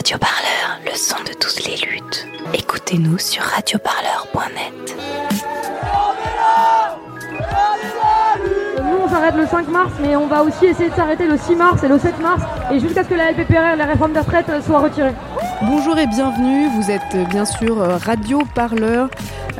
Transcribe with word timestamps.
Radio 0.00 0.16
Parleur, 0.16 0.80
le 0.86 0.96
son 0.96 1.22
de 1.24 1.34
toutes 1.34 1.62
les 1.66 1.76
luttes. 1.76 2.26
Écoutez-nous 2.54 3.18
sur 3.18 3.42
radioparleur.net. 3.42 4.96
Nous, 8.78 8.96
on 9.04 9.08
s'arrête 9.10 9.34
le 9.34 9.46
5 9.46 9.68
mars, 9.68 9.92
mais 10.00 10.16
on 10.16 10.26
va 10.26 10.42
aussi 10.42 10.64
essayer 10.64 10.88
de 10.88 10.94
s'arrêter 10.94 11.26
le 11.26 11.36
6 11.36 11.54
mars 11.54 11.82
et 11.82 11.88
le 11.88 11.98
7 11.98 12.18
mars, 12.18 12.40
et 12.72 12.80
jusqu'à 12.80 13.04
ce 13.04 13.10
que 13.10 13.14
la 13.14 13.32
LPPR, 13.32 13.76
la 13.76 13.84
réforme 13.84 14.14
des 14.14 14.20
retraites, 14.20 14.50
soit 14.64 14.78
retirée. 14.78 15.12
Bonjour 15.60 15.98
et 15.98 16.06
bienvenue, 16.06 16.70
vous 16.70 16.90
êtes 16.90 17.28
bien 17.28 17.44
sûr 17.44 17.76
Radio 17.76 18.40
Parleur. 18.54 19.10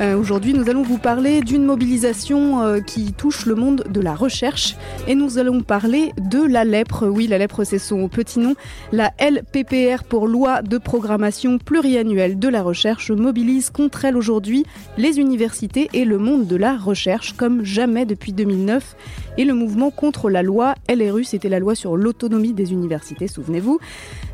Euh, 0.00 0.16
Aujourd'hui, 0.16 0.54
nous 0.54 0.70
allons 0.70 0.82
vous 0.82 0.96
parler 0.96 1.42
d'une 1.42 1.64
mobilisation 1.64 2.62
euh, 2.62 2.80
qui 2.80 3.12
touche 3.12 3.44
le 3.44 3.54
monde 3.54 3.84
de 3.90 4.00
la 4.00 4.14
recherche 4.14 4.76
et 5.06 5.14
nous 5.14 5.36
allons 5.36 5.62
parler 5.62 6.12
de 6.18 6.42
la 6.42 6.64
lèpre. 6.64 7.06
Oui, 7.06 7.26
la 7.26 7.36
lèpre, 7.36 7.64
c'est 7.64 7.78
son 7.78 8.08
petit 8.08 8.38
nom. 8.38 8.54
La 8.92 9.12
LPPR 9.18 10.04
pour 10.08 10.26
loi 10.26 10.62
de 10.62 10.78
programmation 10.78 11.58
pluriannuelle 11.58 12.38
de 12.38 12.48
la 12.48 12.62
recherche 12.62 13.10
mobilise 13.10 13.68
contre 13.68 14.06
elle 14.06 14.16
aujourd'hui 14.16 14.64
les 14.96 15.18
universités 15.18 15.90
et 15.92 16.06
le 16.06 16.16
monde 16.16 16.46
de 16.46 16.56
la 16.56 16.78
recherche 16.78 17.34
comme 17.36 17.62
jamais 17.62 18.06
depuis 18.06 18.32
2009. 18.32 18.96
Et 19.36 19.44
le 19.44 19.54
mouvement 19.54 19.90
contre 19.90 20.30
la 20.30 20.42
loi 20.42 20.74
LRU, 20.88 21.24
c'était 21.24 21.48
la 21.48 21.58
loi 21.58 21.74
sur 21.74 21.96
l'autonomie 21.96 22.52
des 22.52 22.72
universités, 22.72 23.28
souvenez-vous. 23.28 23.78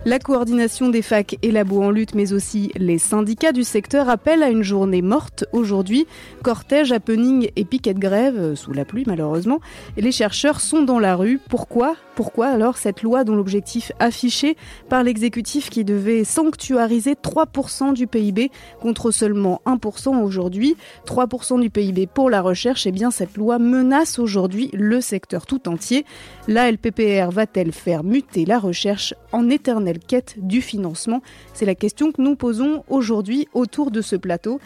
La 0.05 0.19
coordination 0.19 0.88
des 0.88 1.02
facs 1.02 1.37
et 1.43 1.51
labos 1.51 1.83
en 1.83 1.91
lutte, 1.91 2.15
mais 2.15 2.33
aussi 2.33 2.71
les 2.77 2.98
syndicats 2.98 3.52
du 3.52 3.65
secteur 3.65 4.09
appellent 4.09 4.43
à 4.43 4.51
une 4.51 4.62
journée 4.62 5.02
morte 5.02 5.45
aujourd'hui. 5.56 6.06
Cortège, 6.42 6.92
happening 6.92 7.51
et 7.56 7.65
piquet 7.65 7.95
de 7.95 7.98
grève, 7.98 8.38
euh, 8.38 8.55
sous 8.55 8.73
la 8.73 8.84
pluie 8.84 9.05
malheureusement. 9.06 9.60
Et 9.96 10.01
les 10.02 10.12
chercheurs 10.12 10.60
sont 10.60 10.82
dans 10.82 10.98
la 10.98 11.16
rue. 11.16 11.41
Pourquoi? 11.48 11.96
Pourquoi 12.15 12.46
alors 12.46 12.79
cette 12.79 13.02
loi 13.02 13.24
dont 13.24 13.34
l'objectif 13.34 13.92
affiché 13.98 14.56
par 14.88 15.02
l'exécutif 15.02 15.69
qui 15.69 15.85
devait 15.85 16.24
sanctuariser 16.24 17.13
3% 17.13 17.93
du 17.93 18.07
PIB 18.07 18.51
contre 18.80 19.10
seulement 19.10 19.60
1% 19.66 20.23
aujourd'hui, 20.23 20.76
3% 21.07 21.60
du 21.60 21.68
PIB 21.68 22.07
pour 22.07 22.30
la 22.30 22.41
recherche, 22.41 22.87
et 22.87 22.88
eh 22.88 22.93
bien 22.93 23.10
cette 23.10 23.37
loi 23.37 23.59
menace 23.59 24.18
aujourd'hui 24.18 24.70
le 24.73 25.01
secteur 25.01 25.46
tout 25.46 25.68
entier. 25.68 26.07
La 26.48 26.70
LPPR 26.70 27.30
va-t-elle 27.30 27.73
faire 27.73 28.04
muter 28.04 28.45
la 28.45 28.59
recherche 28.59 29.15
en 29.32 29.51
éternelle 29.51 29.98
quête 29.98 30.37
du 30.38 30.63
financement? 30.63 31.23
C'est 31.52 31.66
la 31.66 31.74
question 31.74 32.13
que 32.13 32.23
nous 32.23 32.37
posons 32.37 32.85
aujourd'hui 32.88 33.48
autour 33.52 33.91
de 33.91 34.01
ce 34.01 34.16
plateau 34.16 34.60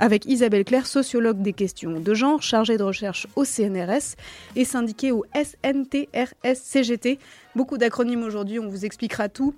avec 0.00 0.26
Isabelle 0.26 0.64
Claire, 0.64 0.86
sociologue 0.86 1.42
des 1.42 1.52
questions 1.52 2.00
de 2.00 2.14
genre, 2.14 2.42
chargée 2.42 2.76
de 2.76 2.82
recherche 2.82 3.26
au 3.36 3.44
CNRS 3.44 4.16
et 4.56 4.64
syndiquée 4.64 5.12
au 5.12 5.24
SNTRS-CGT. 5.34 7.18
Beaucoup 7.54 7.78
d'acronymes 7.78 8.22
aujourd'hui, 8.22 8.58
on 8.58 8.68
vous 8.68 8.84
expliquera 8.84 9.28
tout 9.28 9.54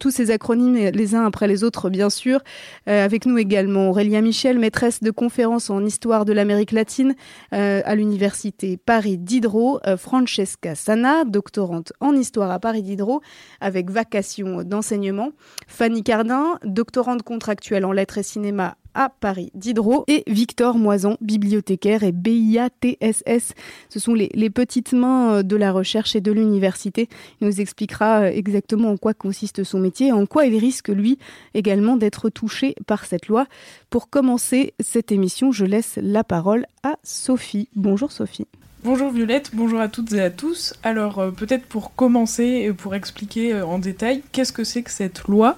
tous 0.00 0.10
ces 0.10 0.30
acronymes 0.30 0.76
les 0.76 1.14
uns 1.14 1.24
après 1.24 1.46
les 1.46 1.64
autres, 1.64 1.90
bien 1.90 2.10
sûr. 2.10 2.40
Euh, 2.88 3.04
avec 3.04 3.26
nous 3.26 3.38
également 3.38 3.90
Aurélia 3.90 4.20
Michel, 4.20 4.58
maîtresse 4.58 5.02
de 5.02 5.10
conférences 5.10 5.70
en 5.70 5.84
histoire 5.84 6.24
de 6.24 6.32
l'Amérique 6.32 6.72
latine 6.72 7.14
euh, 7.52 7.82
à 7.84 7.94
l'université 7.94 8.76
Paris 8.76 9.18
Diderot. 9.18 9.80
Euh, 9.86 9.96
Francesca 9.96 10.74
Sana, 10.74 11.24
doctorante 11.24 11.92
en 12.00 12.14
histoire 12.14 12.50
à 12.50 12.58
Paris 12.58 12.82
Diderot, 12.82 13.20
avec 13.60 13.90
vacation 13.90 14.62
d'enseignement. 14.62 15.32
Fanny 15.66 16.02
Cardin, 16.02 16.58
doctorante 16.64 17.22
contractuelle 17.22 17.84
en 17.84 17.92
lettres 17.92 18.18
et 18.18 18.22
cinéma 18.22 18.76
à 18.94 19.08
Paris 19.08 19.50
Diderot 19.54 20.04
et 20.08 20.24
Victor 20.26 20.78
Moison, 20.78 21.16
bibliothécaire 21.20 22.02
et 22.02 22.12
BIA-TSS. 22.12 23.54
Ce 23.88 23.98
sont 23.98 24.14
les, 24.14 24.50
petites 24.50 24.92
mains 24.92 25.42
de 25.42 25.56
la 25.56 25.72
recherche 25.72 26.16
et 26.16 26.20
de 26.20 26.32
l'université. 26.32 27.08
Il 27.40 27.48
nous 27.48 27.60
expliquera 27.60 28.30
exactement 28.30 28.90
en 28.90 28.96
quoi 28.96 29.14
consiste 29.14 29.64
son 29.64 29.78
métier 29.78 30.08
et 30.08 30.12
en 30.12 30.26
quoi 30.26 30.46
il 30.46 30.56
risque, 30.58 30.88
lui, 30.88 31.18
également 31.54 31.96
d'être 31.96 32.30
touché 32.30 32.74
par 32.86 33.04
cette 33.04 33.28
loi. 33.28 33.46
Pour 33.90 34.10
commencer 34.10 34.74
cette 34.80 35.12
émission, 35.12 35.52
je 35.52 35.64
laisse 35.64 35.98
la 36.00 36.24
parole 36.24 36.66
à 36.82 36.96
Sophie. 37.02 37.68
Bonjour 37.74 38.12
Sophie. 38.12 38.46
Bonjour 38.84 39.10
Violette, 39.10 39.52
bonjour 39.54 39.80
à 39.80 39.88
toutes 39.88 40.12
et 40.12 40.20
à 40.20 40.30
tous. 40.30 40.74
Alors 40.82 41.18
euh, 41.18 41.30
peut-être 41.30 41.64
pour 41.64 41.94
commencer, 41.94 42.70
pour 42.76 42.94
expliquer 42.94 43.54
euh, 43.54 43.66
en 43.66 43.78
détail, 43.78 44.22
qu'est-ce 44.30 44.52
que 44.52 44.62
c'est 44.62 44.82
que 44.82 44.90
cette 44.90 45.24
loi? 45.26 45.56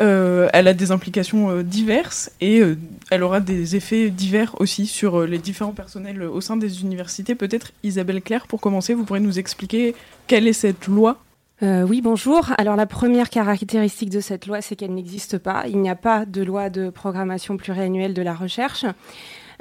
Euh, 0.00 0.48
elle 0.52 0.68
a 0.68 0.74
des 0.74 0.92
implications 0.92 1.50
euh, 1.50 1.62
diverses 1.62 2.30
et 2.40 2.60
euh, 2.60 2.78
elle 3.10 3.22
aura 3.22 3.40
des 3.40 3.76
effets 3.76 4.10
divers 4.10 4.54
aussi 4.58 4.86
sur 4.86 5.26
les 5.26 5.38
différents 5.38 5.72
personnels 5.72 6.22
au 6.22 6.40
sein 6.40 6.56
des 6.56 6.82
universités. 6.82 7.34
Peut-être 7.34 7.72
Isabelle 7.82 8.22
Claire, 8.22 8.46
pour 8.46 8.60
commencer, 8.60 8.94
vous 8.94 9.04
pourrez 9.04 9.20
nous 9.20 9.38
expliquer 9.38 9.94
quelle 10.26 10.46
est 10.48 10.52
cette 10.52 10.86
loi? 10.86 11.18
Oui, 11.62 12.00
bonjour. 12.00 12.48
Alors 12.56 12.74
la 12.74 12.86
première 12.86 13.28
caractéristique 13.28 14.08
de 14.08 14.20
cette 14.20 14.46
loi, 14.46 14.62
c'est 14.62 14.76
qu'elle 14.76 14.94
n'existe 14.94 15.36
pas. 15.36 15.64
Il 15.68 15.78
n'y 15.78 15.90
a 15.90 15.94
pas 15.94 16.24
de 16.24 16.42
loi 16.42 16.70
de 16.70 16.88
programmation 16.88 17.58
pluriannuelle 17.58 18.14
de 18.14 18.22
la 18.22 18.32
recherche. 18.32 18.86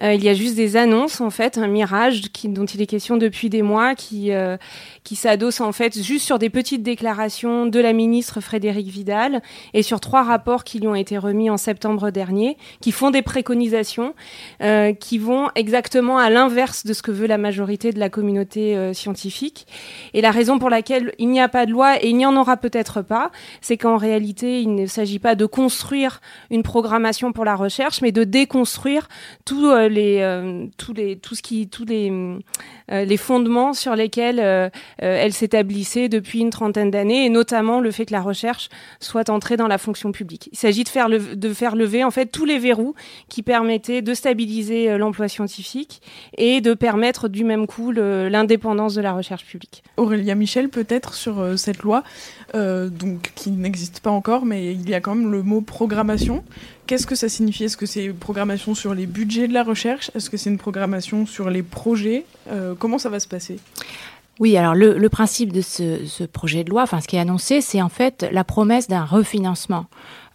Euh, 0.02 0.14
il 0.14 0.24
y 0.24 0.30
a 0.30 0.34
juste 0.34 0.56
des 0.56 0.78
annonces, 0.78 1.22
en 1.22 1.30
fait, 1.30 1.58
un 1.58 1.68
mirage 1.68 2.22
dont 2.46 2.66
il 2.66 2.82
est 2.82 2.86
question 2.86 3.18
depuis 3.18 3.50
des 3.50 3.62
mois, 3.62 3.96
qui, 3.96 4.32
euh, 4.32 4.58
qui 5.04 5.16
s'adosse 5.16 5.62
en 5.62 5.72
fait 5.72 6.02
juste 6.02 6.26
sur 6.26 6.40
des 6.40 6.50
petites 6.50 6.84
déclarations 6.84 7.66
de 7.66 7.80
la 7.80 7.94
ministre 7.94 8.40
Frédérique 8.42 8.88
Vidal 8.88 9.42
et 9.74 9.84
sur 9.84 10.00
trois 10.00 10.24
rapports 10.24 10.64
qui 10.64 10.80
lui 10.80 10.88
ont 10.88 10.96
été 10.96 11.18
remis 11.18 11.50
en 11.50 11.58
septembre 11.58 12.12
dernier, 12.12 12.58
qui 12.82 12.92
font 12.92 13.12
des 13.12 13.22
préconisations 13.22 14.14
euh, 14.62 14.94
qui 14.94 15.18
vont 15.18 15.50
exactement 15.56 16.18
à 16.18 16.30
l'inverse 16.30 16.86
de 16.86 16.94
ce 16.94 17.02
que 17.02 17.12
veut 17.12 17.28
la 17.28 17.38
majorité 17.38 17.92
de 17.92 18.00
la 18.00 18.10
communauté 18.10 18.94
scientifique. 18.94 19.68
Et 20.14 20.22
la 20.22 20.32
raison 20.32 20.60
pour 20.60 20.70
laquelle 20.70 21.14
il 21.20 21.30
n'y 21.30 21.42
a 21.42 21.50
pas 21.50 21.66
de 21.66 21.72
loi 21.72 22.02
et 22.02 22.10
il 22.10 22.18
n'y 22.18 22.26
en 22.26 22.36
aura 22.36 22.58
peut-être 22.58 23.02
pas, 23.02 23.32
c'est 23.62 23.78
qu'en 23.78 23.98
réalité, 23.98 24.62
il 24.62 24.76
ne 24.76 24.86
s'agit 24.86 25.20
pas 25.20 25.36
de 25.36 25.46
construire 25.46 26.22
une 26.50 26.64
programmation 26.64 27.32
pour 27.32 27.46
la 27.46 27.56
recherche, 27.56 28.02
mais 28.02 28.12
de 28.12 28.24
déconstruire 28.24 29.08
tout 29.46 29.70
les, 29.90 30.20
euh, 30.22 30.66
tous 30.78 30.94
euh, 31.90 32.40
les 32.90 33.18
fondements 33.18 33.74
sur 33.74 33.96
lesquels 33.96 34.72
elle 34.98 35.34
s'établissait 35.34 36.10
depuis 36.10 36.40
une 36.40 36.50
trentaine 36.50 36.92
d'années, 36.92 37.26
et 37.26 37.30
notamment 37.30 37.80
le 37.80 37.92
fait 37.92 38.06
que 38.06 38.14
la 38.14 38.22
recherche 38.22 38.70
soit 39.00 39.30
entrée 39.30 39.58
dans 39.58 39.68
la 39.68 39.78
fonction 39.78 40.12
publique. 40.12 40.50
Il 40.52 40.58
s'agit 40.58 40.84
de 40.84 40.90
faire, 40.90 41.10
de 41.10 41.54
faire 41.54 41.76
lever 41.76 42.04
en 42.04 42.12
fait 42.12 42.28
tous 42.28 42.46
les 42.46 42.60
verrous 42.60 42.96
qui 43.28 43.44
permettaient 43.44 44.02
de 44.02 44.14
stabiliser 44.14 44.98
l'emploi 44.98 45.28
scientifique 45.28 46.02
et 46.38 46.62
de 46.62 46.74
permettre 46.74 47.28
du 47.28 47.44
même 47.44 47.68
coup 47.68 47.92
l'indépendance 47.92 48.96
de 48.96 49.02
la 49.02 49.14
recherche 49.14 49.46
publique. 49.46 49.84
Aurélia 49.98 50.36
Michel, 50.36 50.70
peut-être 50.70 51.14
sur 51.14 51.58
cette 51.58 51.80
loi, 51.80 52.04
donc 52.54 53.32
qui 53.36 53.52
n'existe 53.52 54.00
pas 54.00 54.12
encore, 54.12 54.46
mais 54.46 54.74
il 54.74 54.90
y 54.90 54.94
a 54.94 55.02
quand 55.02 55.16
même 55.16 55.32
le 55.32 55.44
mot 55.44 55.62
programmation. 55.62 56.44
Qu'est-ce 56.90 57.06
que 57.06 57.14
ça 57.14 57.30
signifie? 57.30 57.66
Est-ce 57.66 57.78
que 57.78 57.86
c'est 57.86 58.04
une 58.04 58.16
programmation 58.16 58.74
sur 58.74 58.96
les 58.96 59.06
budgets 59.06 59.48
de 59.48 59.54
la 59.54 59.62
recherche? 59.62 60.10
Est-ce 60.16 60.28
que 60.28 60.38
c'est 60.38 60.50
une 60.50 60.58
programmation 60.58 61.28
sur 61.28 61.52
les 61.52 61.62
projets? 61.62 62.26
Euh, 62.50 62.74
Comment 62.74 62.98
ça 62.98 63.10
va 63.10 63.20
se 63.20 63.28
passer? 63.28 63.60
Oui, 64.40 64.58
alors 64.58 64.74
le, 64.74 65.08
principe 65.08 65.54
de 65.54 65.62
ce, 65.62 66.08
ce, 66.08 66.24
projet 66.24 66.64
de 66.64 66.72
loi, 66.72 66.82
enfin 66.82 67.00
ce 67.00 67.08
qui 67.08 67.16
est 67.16 67.20
annoncé, 67.20 67.62
c'est 67.62 67.80
en 67.80 67.90
fait 67.90 68.28
la 68.32 68.44
promesse 68.44 68.88
d'un 68.88 69.06
refinancement 69.06 69.86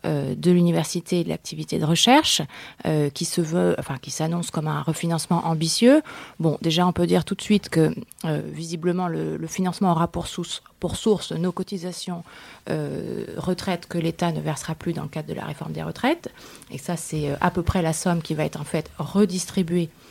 de 0.05 0.51
l'université 0.51 1.21
et 1.21 1.25
de 1.25 1.29
l'activité 1.29 1.79
de 1.79 1.85
recherche 1.85 2.43
euh, 2.87 3.11
qui 3.11 3.25
se 3.25 3.41
veut, 3.41 3.75
enfin 3.79 3.97
qui 4.01 4.11
s'annonce 4.11 4.51
comme 4.51 4.69
un 4.69 4.83
refinancement 4.83 5.47
ambitieux. 5.47 6.03
Bon, 6.41 6.59
déjà 6.63 6.87
on 6.87 6.93
peut 6.93 7.07
dire 7.07 7.25
tout 7.25 7.35
de 7.35 7.43
suite 7.43 7.69
que 7.69 7.95
euh, 8.25 8.41
visiblement 8.53 9.09
le, 9.09 9.39
financement 9.47 9.93
aura 9.93 10.09
pour 10.09 10.27
source, 10.27 11.33
nos 11.33 11.53
cotisations 11.53 12.25
euh, 12.71 13.25
retraites 13.37 13.87
que 13.87 13.99
l'État 13.99 14.33
ne 14.33 14.41
versera 14.41 14.75
plus 14.75 14.93
dans 14.93 15.03
le 15.03 15.09
cadre 15.09 15.29
de 15.29 15.35
la 15.35 15.45
réforme 15.45 15.73
des 15.73 15.83
retraites. 15.83 16.31
Et 16.71 16.79
ça 16.79 16.97
c'est 16.97 17.31
à 17.41 17.51
peu 17.51 17.63
près 17.63 17.83
la 17.83 17.93
somme 17.93 18.23
qui 18.23 18.35
va 18.35 18.45
être 18.45 18.61
en 18.61 18.65
fait 18.65 18.91
redistribuée 18.99 19.89
euh, 19.89 20.04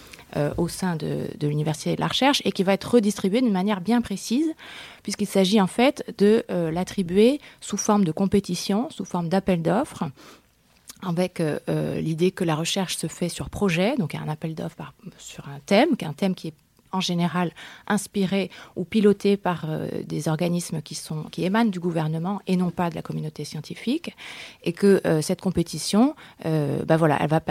au 0.57 0.67
sein 0.67 0.95
de, 0.95 1.27
de 1.38 1.47
l'université 1.47 1.95
de 1.95 2.01
la 2.01 2.07
recherche 2.07 2.41
et 2.45 2.51
qui 2.51 2.63
va 2.63 2.73
être 2.73 2.95
redistribué 2.95 3.41
d'une 3.41 3.51
manière 3.51 3.81
bien 3.81 4.01
précise, 4.01 4.53
puisqu'il 5.03 5.27
s'agit 5.27 5.61
en 5.61 5.67
fait 5.67 6.03
de 6.18 6.44
euh, 6.50 6.71
l'attribuer 6.71 7.39
sous 7.62 7.77
forme 7.77 8.03
de 8.03 8.12
compétition, 8.12 8.89
sous 8.89 9.06
forme 9.06 9.30
d'appel 9.30 9.62
d'offres 9.62 10.06
avec 11.06 11.41
euh, 11.41 12.00
l'idée 12.00 12.31
que 12.31 12.45
la 12.45 12.56
recherche 12.56 12.95
se 12.95 13.07
fait 13.07 13.27
sur 13.27 13.50
projet, 13.50 13.95
donc 13.97 14.15
un 14.15 14.30
appel 14.30 14.56
d'offres 14.56 14.94
sur 15.18 15.47
un 15.50 15.59
thème, 15.65 15.89
un 16.01 16.13
thème 16.13 16.33
qui 16.33 16.47
est 16.47 16.53
en 16.94 17.01
général 17.01 17.51
inspirés 17.88 18.50
ou 18.75 18.86
pilotés 18.86 19.36
par 19.36 19.66
euh, 19.68 19.88
des 20.06 20.28
organismes 20.30 20.81
qui, 20.81 20.95
sont, 20.95 21.24
qui 21.24 21.44
émanent 21.44 21.69
du 21.69 21.80
gouvernement 21.80 22.40
et 22.48 22.56
non 22.56 22.69
pas 22.69 22.90
de 22.90 22.95
la 22.95 23.01
communauté 23.01 23.44
scientifique, 23.44 24.16
et 24.63 24.72
que 24.72 25.01
euh, 25.06 25.22
cette 25.22 25.42
compétition, 25.42 26.16
euh, 26.45 26.84
bah 26.86 26.98
voilà, 26.98 27.18
elle 27.19 27.30
va 27.30 27.42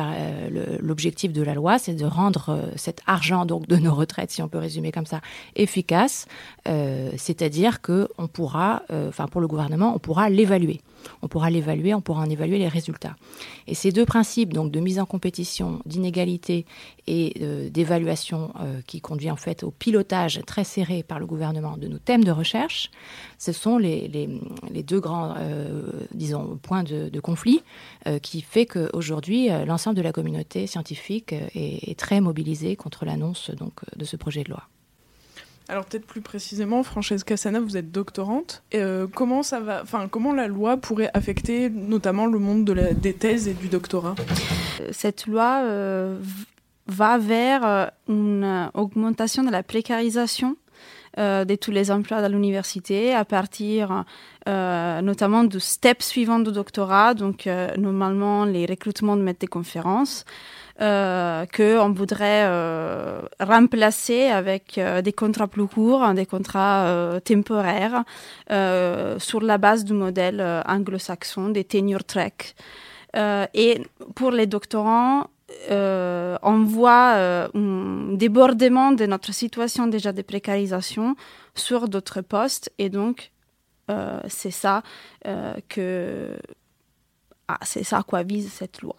l'objectif 0.81 1.33
de 1.33 1.43
la 1.43 1.55
loi, 1.55 1.79
c'est 1.79 1.95
de 1.95 2.05
rendre 2.05 2.71
cet 2.77 3.03
argent 3.07 3.45
donc 3.45 3.67
de 3.67 3.77
nos 3.77 3.95
retraites, 3.95 4.31
si 4.31 4.43
on 4.43 4.49
peut 4.49 4.59
résumer 4.59 4.91
comme 4.93 5.07
ça, 5.07 5.21
efficace, 5.55 6.27
c'est-à-dire 6.65 7.83
que 7.83 8.09
on 8.17 8.27
pourra, 8.27 8.83
enfin 8.91 9.27
pour 9.27 9.41
le 9.41 9.49
gouvernement, 9.49 9.93
on 9.95 9.99
pourra 9.99 10.31
l'évaluer 10.31 10.81
on 11.23 11.29
pourra 11.29 11.51
l'évaluer, 11.51 11.95
on 11.95 12.01
pourra 12.01 12.23
en 12.23 12.31
évaluer 12.31 12.59
les 12.59 12.69
résultats. 12.69 13.17
Et 13.67 13.75
ces 13.75 13.93
deux 13.93 14.05
principes, 14.05 14.53
donc 14.53 14.71
de 14.71 14.81
mise 14.81 14.99
en 14.99 15.07
compétition, 15.07 15.81
d'inégalité 15.87 16.67
et 17.07 17.35
euh, 17.41 17.69
d'évaluation 17.71 18.53
euh, 18.61 18.81
qui 18.87 19.01
conduit 19.01 19.31
en 19.31 19.37
fait 19.37 19.63
au 19.63 19.71
pilotage 19.71 20.41
très 20.47 20.65
serré 20.65 21.03
par 21.03 21.19
le 21.19 21.27
gouvernement 21.27 21.77
de 21.77 21.89
nos 21.89 21.99
thèmes 21.99 22.25
de 22.25 22.31
recherche. 22.31 22.91
Ce 23.39 23.53
sont 23.53 23.79
les, 23.79 24.09
deux 24.87 25.01
grands, 25.01 25.35
euh, 25.39 25.83
disons, 26.15 26.59
points 26.63 26.83
de, 26.83 27.21
conflit 27.21 27.63
qui 28.21 28.41
fait 28.41 28.67
qu'aujourd'hui, 28.67 29.49
l'ensemble 29.65 29.97
de 29.97 30.03
la 30.03 30.11
communauté 30.11 30.67
scientifique 30.67 31.33
est, 31.55 31.97
très 31.97 32.21
mobilisée 32.21 32.75
contre 32.75 33.05
l'annonce 33.05 33.53
de 33.97 34.05
ce 34.05 34.17
projet 34.17 34.43
de 34.43 34.51
loi. 34.51 34.65
Alors 35.73 35.87
peut-être 35.87 36.05
plus 36.05 36.21
précisément, 36.21 36.83
Francesca 36.83 37.35
Sana, 37.35 37.59
vous 37.59 37.79
êtes 37.79 37.91
doctorante. 37.91 38.63
Euh, 38.75 39.07
comment 39.07 39.43
ça 39.43 39.59
va, 39.59 39.85
comment 40.11 40.35
la 40.35 40.47
loi 40.47 40.77
pourrait 40.77 41.09
affecter 41.15 41.71
notamment 41.71 42.27
le 42.27 42.39
monde 42.39 42.71
des 43.01 43.15
thèses 43.15 43.49
et 43.49 43.55
du 43.55 43.69
doctorat? 43.69 44.15
Cette 44.91 45.27
loi 45.27 45.63
euh, 45.63 46.19
va 46.89 47.17
vers 47.17 47.65
euh, 47.65 47.87
une 48.07 48.71
augmentation 48.75 49.45
de 49.45 49.51
la 49.51 49.63
précarisation 49.63 50.57
de 51.19 51.55
tous 51.57 51.71
les 51.71 51.91
emplois 51.91 52.23
dans 52.23 52.33
l'université 52.33 53.13
à 53.13 53.27
partir 53.27 54.07
notamment 54.47 55.45
du 55.45 55.61
step 55.61 56.03
suivant 56.03 56.39
du 56.39 56.51
doctorat, 56.51 57.13
donc 57.13 57.47
normalement 57.77 58.47
les 58.47 58.65
recrutements 58.65 59.15
de 59.19 59.21
maîtres 59.21 59.41
de 59.41 59.51
conférences 59.51 60.25
euh, 60.81 61.45
qu'on 61.55 61.93
voudrait 61.93 62.45
euh, 62.47 63.21
remplacer 63.41 64.27
avec 64.27 64.79
euh, 64.79 65.03
des 65.03 65.13
contrats 65.13 65.47
plus 65.47 65.67
courts, 65.67 66.15
des 66.15 66.27
contrats 66.27 66.87
euh, 66.87 67.21
temporaires, 67.21 68.05
sur 69.19 69.41
la 69.41 69.59
base 69.59 69.85
du 69.85 69.93
modèle 69.93 70.41
anglo-saxon 70.67 71.49
des 71.51 71.65
tenure 71.65 72.05
track. 72.05 72.55
et 73.15 73.83
pour 74.15 74.31
les 74.31 74.47
doctorants, 74.47 75.27
on 75.71 76.65
voit 76.65 77.15
un 77.55 78.13
débordement 78.15 78.93
de 78.93 79.07
notre 79.07 79.33
situation 79.33 79.87
déjà 79.87 80.13
de 80.13 80.23
précarisation 80.23 81.17
sur 81.55 81.89
d'autres 81.89 82.21
postes 82.21 82.71
et 82.79 82.89
donc 82.89 83.31
c'est 84.29 84.51
ça 84.51 84.83
que 85.69 86.37
ah, 87.49 87.59
c'est 87.63 87.85
ça 87.85 87.99
à 87.99 88.03
quoi 88.03 88.23
vise 88.23 88.51
cette 88.53 88.83
loi 88.83 88.97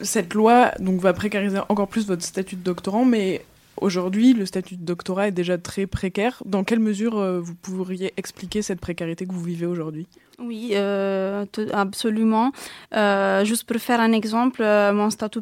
cette 0.00 0.34
loi 0.34 0.72
donc, 0.80 1.00
va 1.00 1.12
précariser 1.12 1.58
encore 1.68 1.88
plus 1.88 2.06
votre 2.06 2.22
statut 2.22 2.56
de 2.56 2.62
doctorant, 2.62 3.04
mais 3.04 3.44
aujourd'hui, 3.80 4.32
le 4.32 4.46
statut 4.46 4.76
de 4.76 4.84
doctorat 4.84 5.28
est 5.28 5.32
déjà 5.32 5.58
très 5.58 5.86
précaire. 5.86 6.42
Dans 6.44 6.64
quelle 6.64 6.80
mesure 6.80 7.18
euh, 7.18 7.40
vous 7.40 7.54
pourriez 7.54 8.12
expliquer 8.16 8.62
cette 8.62 8.80
précarité 8.80 9.26
que 9.26 9.32
vous 9.32 9.42
vivez 9.42 9.66
aujourd'hui? 9.66 10.06
Oui, 10.40 10.70
euh, 10.72 11.44
absolument. 11.72 12.50
Euh, 12.94 13.44
juste 13.44 13.64
pour 13.64 13.76
faire 13.76 14.00
un 14.00 14.10
exemple, 14.12 14.64
mon 14.64 15.10
statut 15.10 15.40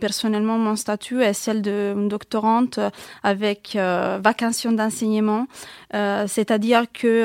personnellement, 0.00 0.58
mon 0.58 0.76
statut 0.76 1.22
est 1.22 1.32
celle 1.32 1.62
de 1.62 1.94
doctorante 2.08 2.78
avec 3.22 3.74
vacation 3.74 4.72
d'enseignement, 4.72 5.46
c'est-à-dire 5.92 6.84
que 6.92 7.24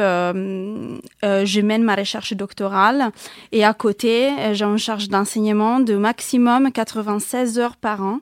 je 1.21 1.61
mène 1.61 1.83
ma 1.83 1.95
recherche 1.95 2.31
doctorale 2.33 3.11
et 3.51 3.65
à 3.65 3.73
côté, 3.73 4.31
j'ai 4.53 4.63
une 4.63 4.77
charge 4.77 5.09
d'enseignement 5.09 5.81
de 5.81 5.95
maximum 5.95 6.71
96 6.71 7.59
heures 7.59 7.75
par 7.75 8.01
an. 8.01 8.19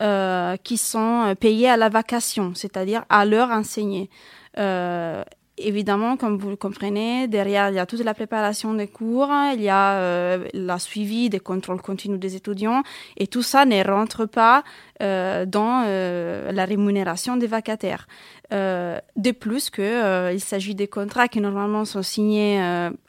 Euh, 0.00 0.56
qui 0.62 0.76
sont 0.76 1.24
euh, 1.26 1.34
payés 1.34 1.68
à 1.68 1.76
la 1.76 1.88
vacation, 1.88 2.52
c'est-à-dire 2.54 3.04
à 3.08 3.24
l'heure 3.24 3.50
enseignée. 3.50 4.10
Euh, 4.56 5.24
évidemment, 5.58 6.16
comme 6.16 6.38
vous 6.38 6.50
le 6.50 6.56
comprenez, 6.56 7.26
derrière, 7.28 7.70
il 7.70 7.74
y 7.74 7.78
a 7.78 7.86
toute 7.86 8.04
la 8.04 8.14
préparation 8.14 8.74
des 8.74 8.86
cours, 8.86 9.30
il 9.54 9.60
y 9.60 9.68
a 9.68 9.94
euh, 9.94 10.48
la 10.54 10.78
suivi 10.78 11.30
des 11.30 11.40
contrôles 11.40 11.80
continus 11.80 12.18
des 12.18 12.36
étudiants, 12.36 12.82
et 13.16 13.26
tout 13.26 13.42
ça 13.42 13.64
ne 13.64 13.82
rentre 13.84 14.26
pas 14.26 14.62
euh, 15.02 15.46
dans 15.46 15.84
euh, 15.86 16.52
la 16.52 16.64
rémunération 16.64 17.36
des 17.36 17.46
vacataires. 17.46 18.06
Euh, 18.52 18.98
de 19.16 19.30
plus 19.30 19.68
que 19.68 19.82
euh, 19.82 20.38
s'agit 20.38 20.74
des 20.74 20.88
contrats 20.88 21.28
qui 21.28 21.40
normalement 21.40 21.84
sont 21.84 22.02
signés 22.02 22.60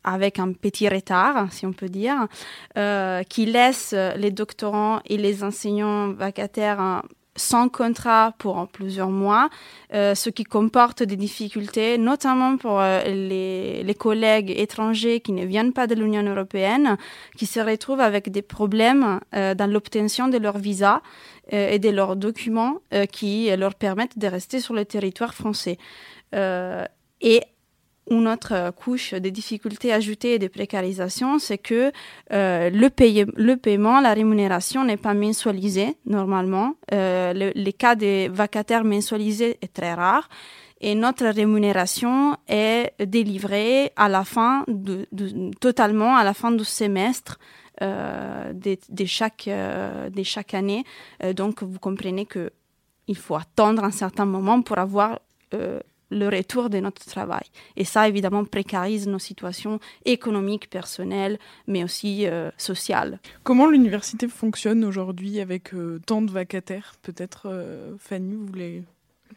avec 0.04 0.40
un 0.40 0.52
petit 0.52 0.90
retard, 0.90 1.52
si 1.52 1.66
on 1.66 1.74
peut 1.74 1.90
dire, 1.90 2.28
qui 3.30 3.46
laissent 3.46 3.96
les 4.16 4.32
doctorants 4.32 5.00
et 5.06 5.18
les 5.18 5.44
enseignants 5.44 6.10
vacataires 6.12 7.04
sans 7.40 7.70
contrat 7.70 8.34
pour 8.38 8.68
plusieurs 8.68 9.10
mois, 9.10 9.50
euh, 9.94 10.14
ce 10.14 10.30
qui 10.30 10.44
comporte 10.44 11.02
des 11.04 11.16
difficultés, 11.16 11.98
notamment 11.98 12.58
pour 12.58 12.80
euh, 12.80 13.04
les, 13.06 13.84
les, 13.84 13.96
collègues 13.96 14.54
étrangers 14.56 15.20
qui 15.20 15.32
ne 15.32 15.46
viennent 15.46 15.74
pas 15.74 15.88
de 15.88 15.96
l'Union 15.96 16.24
européenne, 16.24 16.98
qui 17.38 17.46
se 17.46 17.60
retrouvent 17.60 18.02
avec 18.02 18.30
des 18.30 18.42
problèmes 18.42 19.20
euh, 19.36 19.56
dans 19.56 19.72
l'obtention 19.72 20.28
de 20.28 20.38
leur 20.38 20.58
visa 20.58 21.02
et 21.52 21.80
de 21.80 21.90
leurs 21.90 22.16
documents 22.16 22.76
qui 23.12 23.50
leur 23.56 23.74
permettent 23.74 24.20
de 24.20 24.28
rester 24.28 24.60
sur 24.60 24.76
le 24.76 24.86
territoire 24.86 25.34
français. 25.34 25.80
et 26.32 27.42
une 28.10 28.28
autre 28.28 28.72
couche 28.76 29.14
de 29.14 29.30
difficultés 29.30 29.94
ajoutées 29.94 30.36
et 30.36 30.40
de 30.40 30.48
précarisation, 30.48 31.40
c'est 31.40 31.58
que 31.58 31.92
euh, 32.32 32.70
le, 32.70 33.56
paiement, 33.56 34.00
la 34.02 34.14
rémunération 34.14 34.84
n'est 34.84 34.98
pas 34.98 35.14
mensualisée 35.14 35.96
normalement. 36.06 36.76
Euh, 36.94 37.34
le, 37.34 37.52
les 37.56 37.74
cas 37.74 37.96
de 37.96 38.30
vacataires 38.30 38.84
mensualisés 38.84 39.58
est 39.62 39.74
très 39.74 39.94
rare. 39.94 40.30
Et 40.82 40.96
notre 40.96 41.26
rémunération 41.26 42.38
est 42.48 42.94
délivrée 43.06 43.92
à 43.98 44.08
la 44.08 44.24
fin 44.24 44.66
totalement 45.60 46.16
à 46.16 46.24
la 46.24 46.34
fin 46.34 46.52
du 46.52 46.64
semestre 46.64 47.38
euh, 47.82 48.54
de, 48.54 49.06
chaque, 49.06 49.48
euh, 49.48 50.10
année. 50.54 50.84
Euh, 51.24 51.34
donc 51.34 51.64
vous 51.64 51.80
comprenez 51.80 52.26
que 52.26 52.52
il 53.08 53.18
faut 53.18 53.36
attendre 53.36 53.84
un 53.84 53.92
certain 53.92 54.26
moment 54.26 54.62
pour 54.62 54.78
avoir 54.78 55.20
euh, 55.54 55.80
le 56.10 56.28
retour 56.28 56.70
de 56.70 56.80
notre 56.80 57.06
travail. 57.06 57.44
Et 57.76 57.86
ça, 57.86 58.08
évidemment, 58.08 58.44
précarise 58.46 59.08
nos 59.08 59.20
situations 59.20 59.80
économiques, 60.06 60.70
personnelles, 60.70 61.40
mais 61.68 61.84
aussi 61.84 62.28
euh, 62.28 62.52
sociales. 62.58 63.20
Comment 63.44 63.68
l'université 63.68 64.28
fonctionne 64.28 64.84
aujourd'hui 64.84 65.40
avec 65.40 65.74
euh, 65.74 66.00
tant 66.06 66.22
de 66.22 66.32
vacataires? 66.32 66.96
Peut-être, 67.02 67.44
euh, 67.46 67.96
Fanny, 68.00 68.36
vous 68.36 68.46
voulez 68.46 68.84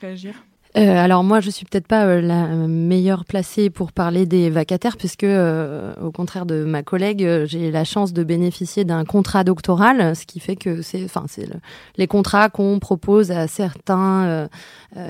réagir? 0.01 0.45
Euh, 0.77 0.97
alors 0.97 1.23
moi, 1.23 1.41
je 1.41 1.51
suis 1.51 1.67
peut-être 1.67 1.87
pas 1.87 2.07
euh, 2.07 2.21
la 2.23 2.47
meilleure 2.47 3.27
placée 3.27 3.69
pour 3.69 3.93
parler 3.93 4.25
des 4.25 4.49
vacataires, 4.49 4.97
puisque 4.97 5.25
euh, 5.25 5.93
au 6.03 6.11
contraire 6.11 6.47
de 6.47 6.65
ma 6.65 6.83
collègue, 6.83 7.45
j'ai 7.45 7.71
la 7.71 7.85
chance 7.85 8.15
de 8.15 8.25
bénéficier 8.25 8.85
d'un 8.85 9.05
contrat 9.05 9.45
doctoral, 9.45 10.17
ce 10.17 10.25
qui 10.25 10.41
fait 10.41 10.57
que 10.57 10.81
c'est, 10.81 11.05
enfin, 11.05 11.25
c'est 11.29 11.45
le, 11.45 11.57
les 11.97 12.07
contrats 12.07 12.49
qu'on 12.49 12.79
propose 12.79 13.31
à 13.33 13.49
certains 13.49 14.49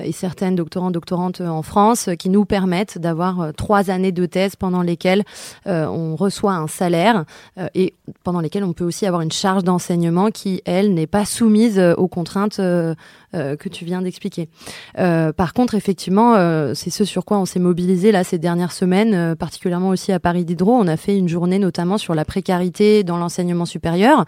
et 0.02 0.12
certaines 0.12 0.54
doctorants, 0.54 0.90
doctorantes 0.90 1.40
en 1.40 1.62
France, 1.62 2.08
qui 2.18 2.28
nous 2.28 2.44
permettent 2.44 2.98
d'avoir 2.98 3.52
trois 3.56 3.90
années 3.90 4.12
de 4.12 4.26
thèse 4.26 4.56
pendant 4.56 4.82
lesquelles 4.82 5.24
on 5.66 6.16
reçoit 6.16 6.54
un 6.54 6.66
salaire 6.66 7.24
et 7.74 7.94
pendant 8.24 8.40
lesquelles 8.40 8.64
on 8.64 8.72
peut 8.72 8.84
aussi 8.84 9.06
avoir 9.06 9.22
une 9.22 9.32
charge 9.32 9.64
d'enseignement 9.64 10.30
qui, 10.30 10.62
elle, 10.64 10.94
n'est 10.94 11.06
pas 11.06 11.24
soumise 11.24 11.80
aux 11.96 12.08
contraintes 12.08 12.56
que 12.56 13.68
tu 13.68 13.84
viens 13.84 14.02
d'expliquer. 14.02 14.48
Contre, 15.52 15.74
effectivement, 15.74 16.34
euh, 16.36 16.72
c'est 16.74 16.90
ce 16.90 17.04
sur 17.04 17.24
quoi 17.24 17.38
on 17.38 17.44
s'est 17.44 17.58
mobilisé 17.58 18.12
là 18.12 18.22
ces 18.22 18.38
dernières 18.38 18.72
semaines, 18.72 19.14
euh, 19.14 19.34
particulièrement 19.34 19.88
aussi 19.88 20.12
à 20.12 20.20
Paris 20.20 20.44
Diderot. 20.44 20.72
On 20.72 20.86
a 20.86 20.96
fait 20.96 21.16
une 21.16 21.28
journée 21.28 21.58
notamment 21.58 21.98
sur 21.98 22.14
la 22.14 22.24
précarité 22.24 23.02
dans 23.02 23.16
l'enseignement 23.16 23.64
supérieur, 23.64 24.24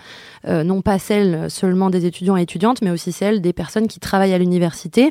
euh, 0.49 0.65
non 0.65 0.83
pas 0.83 0.99
celle 0.99 1.51
seulement 1.51 1.91
des 1.91 2.07
étudiants 2.07 2.37
et 2.37 2.43
étudiantes, 2.43 2.83
mais 2.83 2.91
aussi 2.91 3.13
celle 3.13 3.41
des 3.41 3.53
personnes 3.53 3.87
qui 3.87 4.01
travaillent 4.01 4.35
à 4.35 4.39
l'université, 4.39 5.11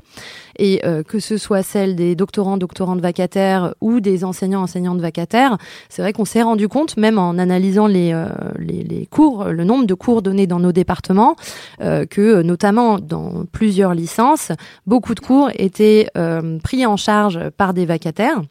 et 0.60 0.82
que 1.08 1.20
ce 1.20 1.38
soit 1.38 1.64
celle 1.64 1.96
des 1.96 2.16
doctorants, 2.16 2.58
doctorantes 2.58 3.00
vacataires 3.00 3.74
ou 3.82 4.00
des 4.00 4.24
enseignants, 4.24 4.62
enseignantes 4.62 5.00
vacataires. 5.00 5.58
C'est 5.90 6.04
vrai 6.04 6.14
qu'on 6.14 6.26
s'est 6.26 6.44
rendu 6.44 6.68
compte, 6.68 6.96
même 6.96 7.18
en 7.18 7.40
analysant 7.40 7.88
les, 7.88 8.14
les, 8.60 9.08
cours, 9.08 9.46
le 9.46 9.64
nombre 9.64 9.86
de 9.86 9.94
cours 9.96 10.22
donnés 10.22 10.46
dans 10.46 10.60
nos 10.60 10.72
départements, 10.72 11.36
que 11.80 12.42
notamment 12.44 13.00
dans 13.00 13.46
plusieurs 13.52 13.96
licences, 13.96 14.52
beaucoup 14.86 15.16
de 15.16 15.20
cours 15.20 15.50
étaient 15.56 16.03
euh, 16.18 16.60
pris 16.60 16.86
en 16.86 16.98
charge 16.98 17.50
par 17.52 17.74
des 17.74 17.86
vacataires. 17.86 18.42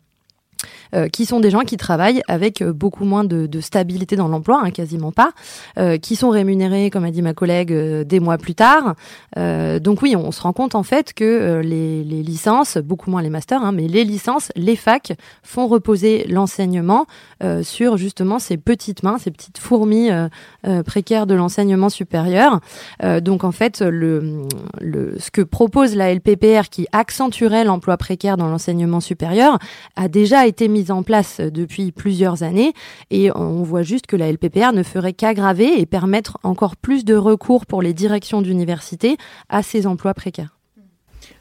Euh, 0.95 1.09
qui 1.09 1.25
sont 1.25 1.41
des 1.41 1.49
gens 1.51 1.61
qui 1.61 1.79
travaillent 1.79 2.21
avec 2.29 2.61
euh, 2.61 2.71
beaucoup 2.71 3.07
moins 3.07 3.25
de, 3.25 3.49
stabilité 3.61 4.15
dans 4.15 4.29
l'emploi, 4.29 4.61
hein, 4.63 4.71
quasiment 4.71 5.11
pas, 5.11 5.31
euh, 5.79 5.97
qui 5.97 6.17
sont 6.17 6.29
rémunérés, 6.29 6.91
comme 6.91 7.05
a 7.05 7.11
dit 7.11 7.23
ma 7.23 7.33
collègue, 7.33 7.73
des 7.73 8.21
mois 8.21 8.37
plus 8.37 8.55
tard. 8.55 8.95
donc 9.37 10.03
oui, 10.03 10.17
on 10.17 10.33
se 10.33 10.43
rend 10.43 10.53
compte 10.53 10.75
en 10.75 10.83
fait 10.83 11.15
que 11.15 11.61
les, 11.63 12.03
licences, 12.03 12.77
beaucoup 12.79 13.11
moins 13.11 13.23
les 13.23 13.31
masters, 13.31 13.63
hein, 13.63 13.73
mais 13.73 13.89
les 13.89 14.05
licences, 14.05 14.51
les 14.57 14.77
facs 14.77 15.13
font 15.43 15.67
reposer 15.67 16.27
l'enseignement 16.29 17.07
sur 17.63 17.97
justement 17.97 18.39
ces 18.39 18.57
petites 18.57 19.03
mains, 19.03 19.19
ces 19.19 19.31
petites 19.31 19.59
fourmis 19.59 20.11
précaires 20.85 21.27
de 21.27 21.35
l'enseignement 21.35 21.89
supérieur. 21.89 22.61
donc 23.21 23.45
en 23.45 23.53
fait, 23.53 23.79
ce 23.79 25.31
que 25.31 25.43
propose 25.43 25.95
la 25.95 26.13
LPPR 26.15 26.69
qui 26.71 26.87
accentuerait 26.93 27.65
l'emploi 27.65 27.97
précaire 27.97 28.37
dans 28.37 28.49
l'enseignement 28.49 29.01
supérieur 29.01 29.59
a 29.97 30.09
déjà 30.09 30.47
été 30.47 30.69
mis 30.69 30.82
en 30.91 31.03
place 31.03 31.41
depuis 31.41 31.93
plusieurs 31.93 32.43
années 32.43 32.73
et 33.11 33.31
on 33.37 33.63
voit 33.63 33.83
juste 33.83 34.07
que 34.07 34.17
la 34.17 34.31
LPPR 34.33 34.73
ne 34.73 34.83
ferait 34.83 35.13
qu'aggraver 35.13 35.81
et 35.81 35.87
permettre 35.87 36.39
encore 36.43 36.77
plus 36.77 37.05
de 37.05 37.15
recours 37.15 37.67
pour 37.67 37.83
les 37.83 37.95
directions 37.95 38.43
d'université 38.43 39.17
à 39.49 39.63
ces 39.63 39.87
emplois 39.87 40.15
précaires. 40.15 40.57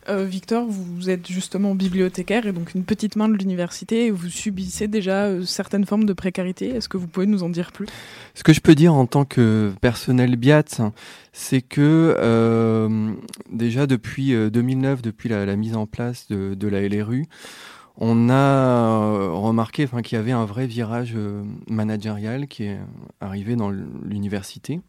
Euh, 0.09 0.25
Victor, 0.25 0.65
vous 0.67 1.09
êtes 1.11 1.27
justement 1.27 1.75
bibliothécaire 1.75 2.47
et 2.47 2.51
donc 2.51 2.73
une 2.73 2.83
petite 2.83 3.15
main 3.15 3.29
de 3.29 3.37
l'université 3.37 4.07
et 4.07 4.11
vous 4.11 4.29
subissez 4.29 4.87
déjà 4.87 5.25
euh, 5.25 5.43
certaines 5.43 5.85
formes 5.85 6.05
de 6.05 6.13
précarité. 6.13 6.69
Est-ce 6.69 6.89
que 6.89 6.97
vous 6.97 7.07
pouvez 7.07 7.27
nous 7.27 7.43
en 7.43 7.49
dire 7.49 7.71
plus? 7.71 7.87
Ce 8.33 8.43
que 8.43 8.51
je 8.51 8.61
peux 8.61 8.73
dire 8.73 8.93
en 8.93 9.05
tant 9.05 9.25
que 9.25 9.71
personnel 9.79 10.35
BIAT, 10.37 10.91
c'est 11.33 11.61
que 11.61 12.15
euh, 12.17 13.11
déjà 13.51 13.85
depuis 13.85 14.33
2009, 14.49 15.03
depuis 15.03 15.29
la, 15.29 15.55
mise 15.55 15.75
en 15.75 15.85
place 15.85 16.27
de, 16.29 16.55
de 16.55 16.67
la 16.67 16.87
LRU, 16.87 17.25
on 18.03 18.29
a 18.29 19.29
remarqué 19.29 19.83
enfin, 19.85 20.01
qu'il 20.01 20.17
y 20.17 20.19
avait 20.19 20.31
un 20.31 20.45
vrai 20.45 20.65
virage 20.65 21.15
managérial 21.69 22.47
qui 22.47 22.63
est 22.63 22.79
arrivé 23.21 23.55
dans 23.55 23.69
l'université. 23.69 24.81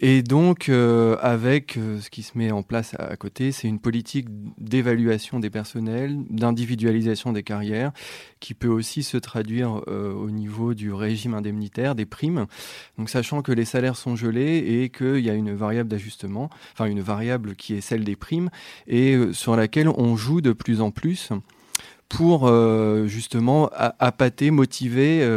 Et 0.00 0.22
donc, 0.22 0.68
euh, 0.68 1.16
avec 1.20 1.76
euh, 1.76 2.00
ce 2.00 2.10
qui 2.10 2.22
se 2.22 2.36
met 2.36 2.50
en 2.50 2.62
place 2.62 2.94
à, 2.98 3.16
côté, 3.16 3.52
c'est 3.52 3.68
une 3.68 3.78
politique 3.78 4.26
d'évaluation 4.58 5.38
des 5.38 5.50
personnels, 5.50 6.18
d'individualisation 6.30 7.32
des 7.32 7.42
carrières, 7.42 7.92
qui 8.40 8.54
peut 8.54 8.68
aussi 8.68 9.02
se 9.02 9.16
traduire 9.16 9.82
euh, 9.88 10.12
au 10.12 10.30
niveau 10.30 10.74
du 10.74 10.92
régime 10.92 11.34
indemnitaire, 11.34 11.94
des 11.94 12.06
primes. 12.06 12.46
Donc, 12.98 13.08
sachant 13.08 13.40
que 13.42 13.52
les 13.52 13.64
salaires 13.64 13.96
sont 13.96 14.16
gelés 14.16 14.58
et 14.58 14.90
qu'il 14.90 15.20
y 15.20 15.30
a 15.30 15.34
une 15.34 15.54
variable 15.54 15.88
d'ajustement, 15.88 16.50
enfin 16.72 16.86
une 16.86 17.00
variable 17.00 17.54
qui 17.54 17.74
est 17.74 17.80
celle 17.80 18.04
des 18.04 18.16
primes, 18.16 18.50
et 18.88 19.16
sur 19.32 19.54
laquelle 19.56 19.88
on 19.88 20.16
joue 20.16 20.40
de 20.40 20.52
plus 20.52 20.80
en 20.80 20.90
plus 20.90 21.30
pour 22.08 22.48
justement 23.06 23.70
appâter, 23.74 24.50
motiver, 24.50 25.28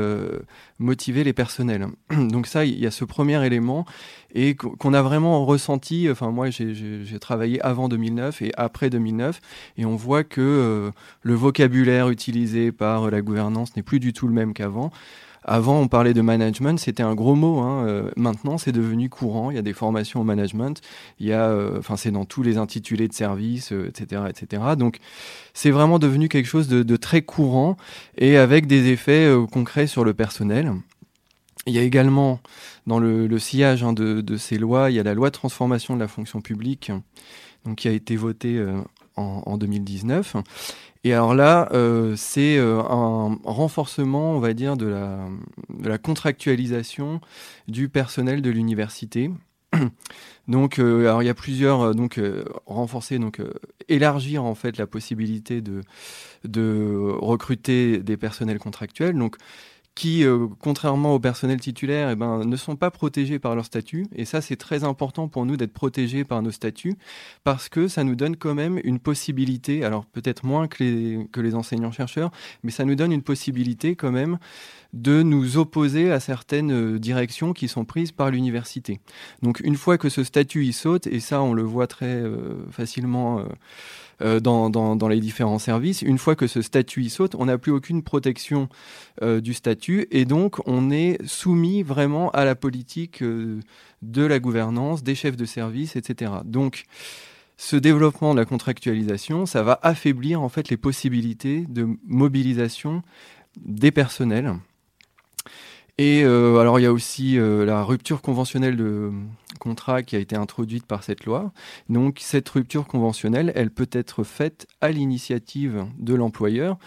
motiver 0.80 1.24
les 1.24 1.34
personnels. 1.34 1.88
Donc 2.12 2.48
ça, 2.48 2.66
il 2.66 2.80
y 2.80 2.86
a 2.86 2.92
ce 2.92 3.06
premier 3.06 3.44
élément 3.46 3.86
et 4.34 4.56
qu'on 4.56 4.94
a 4.94 5.02
vraiment 5.02 5.46
ressenti. 5.46 6.08
Enfin, 6.12 6.32
moi, 6.32 6.50
j'ai 6.50 7.20
travaillé 7.20 7.62
avant 7.62 7.90
2009 7.90 8.42
et 8.42 8.52
après 8.56 8.90
2009, 8.90 9.42
et 9.78 9.86
on 9.86 9.96
voit 9.96 10.24
que 10.24 10.42
euh, 10.42 10.92
le 11.24 11.34
vocabulaire 11.34 12.10
utilisé 12.10 12.72
par 12.72 13.10
la 13.10 13.22
gouvernance 13.22 13.76
n'est 13.76 13.84
plus 13.84 14.00
du 14.00 14.14
tout 14.14 14.28
le 14.28 14.34
même 14.34 14.54
qu'avant. 14.54 14.92
Avant, 15.50 15.80
on 15.80 15.88
parlait 15.88 16.14
de 16.14 16.22
management, 16.22 16.78
c'était 16.78 17.04
un 17.04 17.16
gros 17.16 17.36
mot. 17.36 17.60
Hein. 17.60 17.88
Euh, 17.88 18.12
maintenant, 18.18 18.58
c'est 18.58 18.74
devenu 18.74 19.10
courant. 19.10 19.50
Il 19.50 19.56
y 19.56 19.58
a 19.58 19.62
des 19.62 19.74
formations 19.74 20.20
au 20.20 20.24
management. 20.26 20.82
Il 21.20 21.28
y 21.28 21.34
a, 21.34 21.50
euh, 21.50 21.80
enfin, 21.80 21.96
c'est 21.96 22.12
dans 22.12 22.26
tous 22.26 22.44
les 22.44 22.58
intitulés 22.58 23.08
de 23.08 23.14
services, 23.14 23.72
etc., 23.72 24.24
etc. 24.30 24.64
Donc, 24.78 25.00
c'est 25.54 25.72
vraiment 25.72 26.00
devenu 26.00 26.28
quelque 26.28 26.48
chose 26.48 26.68
de, 26.68 26.84
de, 26.84 26.96
très 26.98 27.22
courant 27.22 27.78
et 28.18 28.38
avec 28.38 28.68
des 28.68 28.90
effets 28.92 29.34
concrets 29.52 29.88
sur 29.88 30.04
le 30.04 30.14
personnel. 30.14 30.74
Il 31.66 31.74
y 31.74 31.80
a 31.80 31.82
également, 31.82 32.42
dans 32.86 33.00
le, 33.00 33.40
sillage 33.40 33.84
hein, 33.84 33.94
de, 33.94 34.38
ces 34.38 34.58
lois, 34.58 34.92
il 34.92 34.96
y 34.96 35.00
a 35.00 35.04
la 35.04 35.14
loi 35.14 35.30
de 35.30 35.36
transformation 35.36 35.96
de 35.96 36.00
la 36.02 36.08
fonction 36.10 36.42
publique, 36.42 36.92
donc, 37.66 37.78
qui 37.78 37.88
a 37.88 37.92
été 37.92 38.16
votée 38.16 38.62
euh, 39.18 39.22
en, 39.22 39.58
2019. 39.58 40.38
Et 41.04 41.14
alors 41.14 41.34
là, 41.34 41.70
euh, 41.72 42.16
c'est 42.16 42.58
euh, 42.58 42.80
un 42.82 43.40
renforcement, 43.44 44.32
on 44.32 44.40
va 44.40 44.54
dire, 44.54 44.78
de 44.78 44.88
la, 45.84 45.98
contractualisation 45.98 47.22
du 47.68 47.90
personnel 47.90 48.42
de 48.42 48.50
l'université. 48.50 49.32
Donc, 50.48 50.80
alors 50.80 51.22
il 51.24 51.26
y 51.26 51.30
a 51.30 51.34
plusieurs, 51.34 51.94
donc 51.94 52.22
renforcer, 52.66 53.20
donc 53.20 53.42
élargir 53.90 54.46
en 54.46 54.56
fait 54.56 54.78
la 54.78 54.88
possibilité 54.88 55.62
de 55.62 57.12
recruter 57.20 57.98
des 57.98 58.16
personnels 58.16 58.58
contractuels. 58.58 59.14
Qui, 59.98 60.24
euh, 60.24 60.46
contrairement 60.60 61.16
au 61.16 61.20
personnel 61.20 61.60
titulaire, 61.60 62.12
eh 62.12 62.16
ben, 62.16 62.46
ne 62.46 62.56
sont 62.56 62.76
pas 62.76 62.92
protégés 62.92 63.40
par 63.40 63.56
leur 63.56 63.66
statut. 63.66 64.06
Et 64.16 64.26
ça, 64.26 64.42
c'est 64.42 64.56
très 64.56 64.84
important 64.84 65.28
pour 65.28 65.48
nous 65.48 65.58
d'être 65.58 65.74
protégés 65.74 66.24
par 66.24 66.44
nos 66.44 66.52
statuts, 66.52 66.98
parce 67.44 67.68
que 67.68 67.88
ça 67.88 68.04
nous 68.04 68.16
donne 68.16 68.38
quand 68.38 68.54
même 68.54 68.80
une 68.84 69.00
possibilité, 69.00 69.84
alors 69.84 70.06
peut-être 70.06 70.46
moins 70.46 70.68
que 70.68 70.84
les, 70.84 71.28
que 71.32 71.42
les 71.42 71.56
enseignants-chercheurs, 71.56 72.30
mais 72.62 72.70
ça 72.70 72.86
nous 72.86 72.94
donne 72.94 73.12
une 73.12 73.24
possibilité 73.24 73.96
quand 73.96 74.12
même 74.12 74.38
de 74.94 75.24
nous 75.24 75.58
opposer 75.58 76.12
à 76.12 76.20
certaines 76.20 76.72
euh, 76.72 77.00
directions 77.00 77.54
qui 77.54 77.68
sont 77.68 77.84
prises 77.84 78.12
par 78.12 78.30
l'université. 78.32 79.00
Donc 79.42 79.60
une 79.62 79.76
fois 79.76 79.98
que 79.98 80.10
ce 80.10 80.24
statut 80.24 80.66
y 80.66 80.74
saute, 80.74 81.08
et 81.08 81.20
ça 81.20 81.42
on 81.42 81.54
le 81.54 81.64
voit 81.64 81.88
très 81.88 82.06
euh, 82.06 82.56
facilement 82.72 83.40
euh, 83.40 83.44
dans, 84.20 84.70
dans, 84.70 85.08
les 85.08 85.20
différents 85.20 85.60
services. 85.60 86.02
Une 86.02 86.18
fois 86.18 86.36
que 86.36 86.48
ce 86.48 86.62
statut 86.62 87.04
y 87.04 87.10
saute, 87.10 87.36
on 87.36 87.46
n'a 87.46 87.58
plus 87.58 87.72
aucune 87.72 88.02
protection 88.02 88.68
euh, 89.22 89.42
du 89.42 89.54
statut 89.54 90.08
et 90.12 90.26
donc 90.26 90.60
on 90.68 90.90
est 90.92 91.18
soumis 91.26 91.84
vraiment 91.84 92.32
à 92.32 92.46
la 92.46 92.56
politique 92.56 93.22
euh, 93.22 93.60
de 94.02 94.24
la 94.24 94.40
gouvernance, 94.40 95.04
des 95.04 95.16
chefs 95.16 95.38
de 95.38 95.46
service, 95.46 95.96
etc. 95.96 96.32
Donc 96.46 96.86
ce 97.58 97.76
développement 97.76 98.34
de 98.34 98.40
la 98.40 98.46
contractualisation, 98.46 99.46
ça 99.46 99.64
va 99.64 99.80
affaiblir 99.82 100.42
en 100.42 100.50
fait 100.50 100.70
les 100.70 100.78
possibilités 100.78 101.66
de 101.70 101.88
mobilisation 102.06 103.02
des 103.58 103.92
personnels 103.92 104.54
et 105.98 106.24
euh, 106.24 106.60
alors 106.60 106.80
il 106.80 106.84
y 106.84 106.86
a 106.86 106.92
aussi 106.92 107.40
euh, 107.40 107.66
la 107.66 107.84
rupture 107.84 108.22
conventionnelle 108.22 108.78
de 108.78 109.12
contrat 109.60 110.04
qui 110.04 110.16
a 110.16 110.20
été 110.20 110.36
introduite 110.36 110.86
par 110.86 111.04
cette 111.04 111.26
loi. 111.26 111.52
Donc 111.90 112.20
cette 112.22 112.48
rupture 112.50 112.86
conventionnelle, 112.86 113.52
elle 113.56 113.72
peut 113.72 113.90
être 113.92 114.24
faite 114.24 114.68
à 114.80 114.92
l'initiative 114.92 115.88
de 115.98 116.14
l'employeur. 116.14 116.78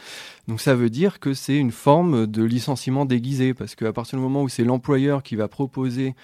Donc 0.46 0.60
ça 0.60 0.76
veut 0.76 0.90
dire 0.90 1.18
que 1.18 1.34
c'est 1.34 1.56
une 1.56 1.72
forme 1.72 2.28
de 2.28 2.44
licenciement 2.44 3.04
déguisé 3.04 3.52
parce 3.52 3.74
qu'à 3.74 3.92
partir 3.92 4.18
du 4.18 4.22
moment 4.22 4.42
où 4.42 4.48
c'est 4.48 4.64
l'employeur 4.64 5.24
qui 5.24 5.34
va 5.34 5.48
proposer 5.48 6.14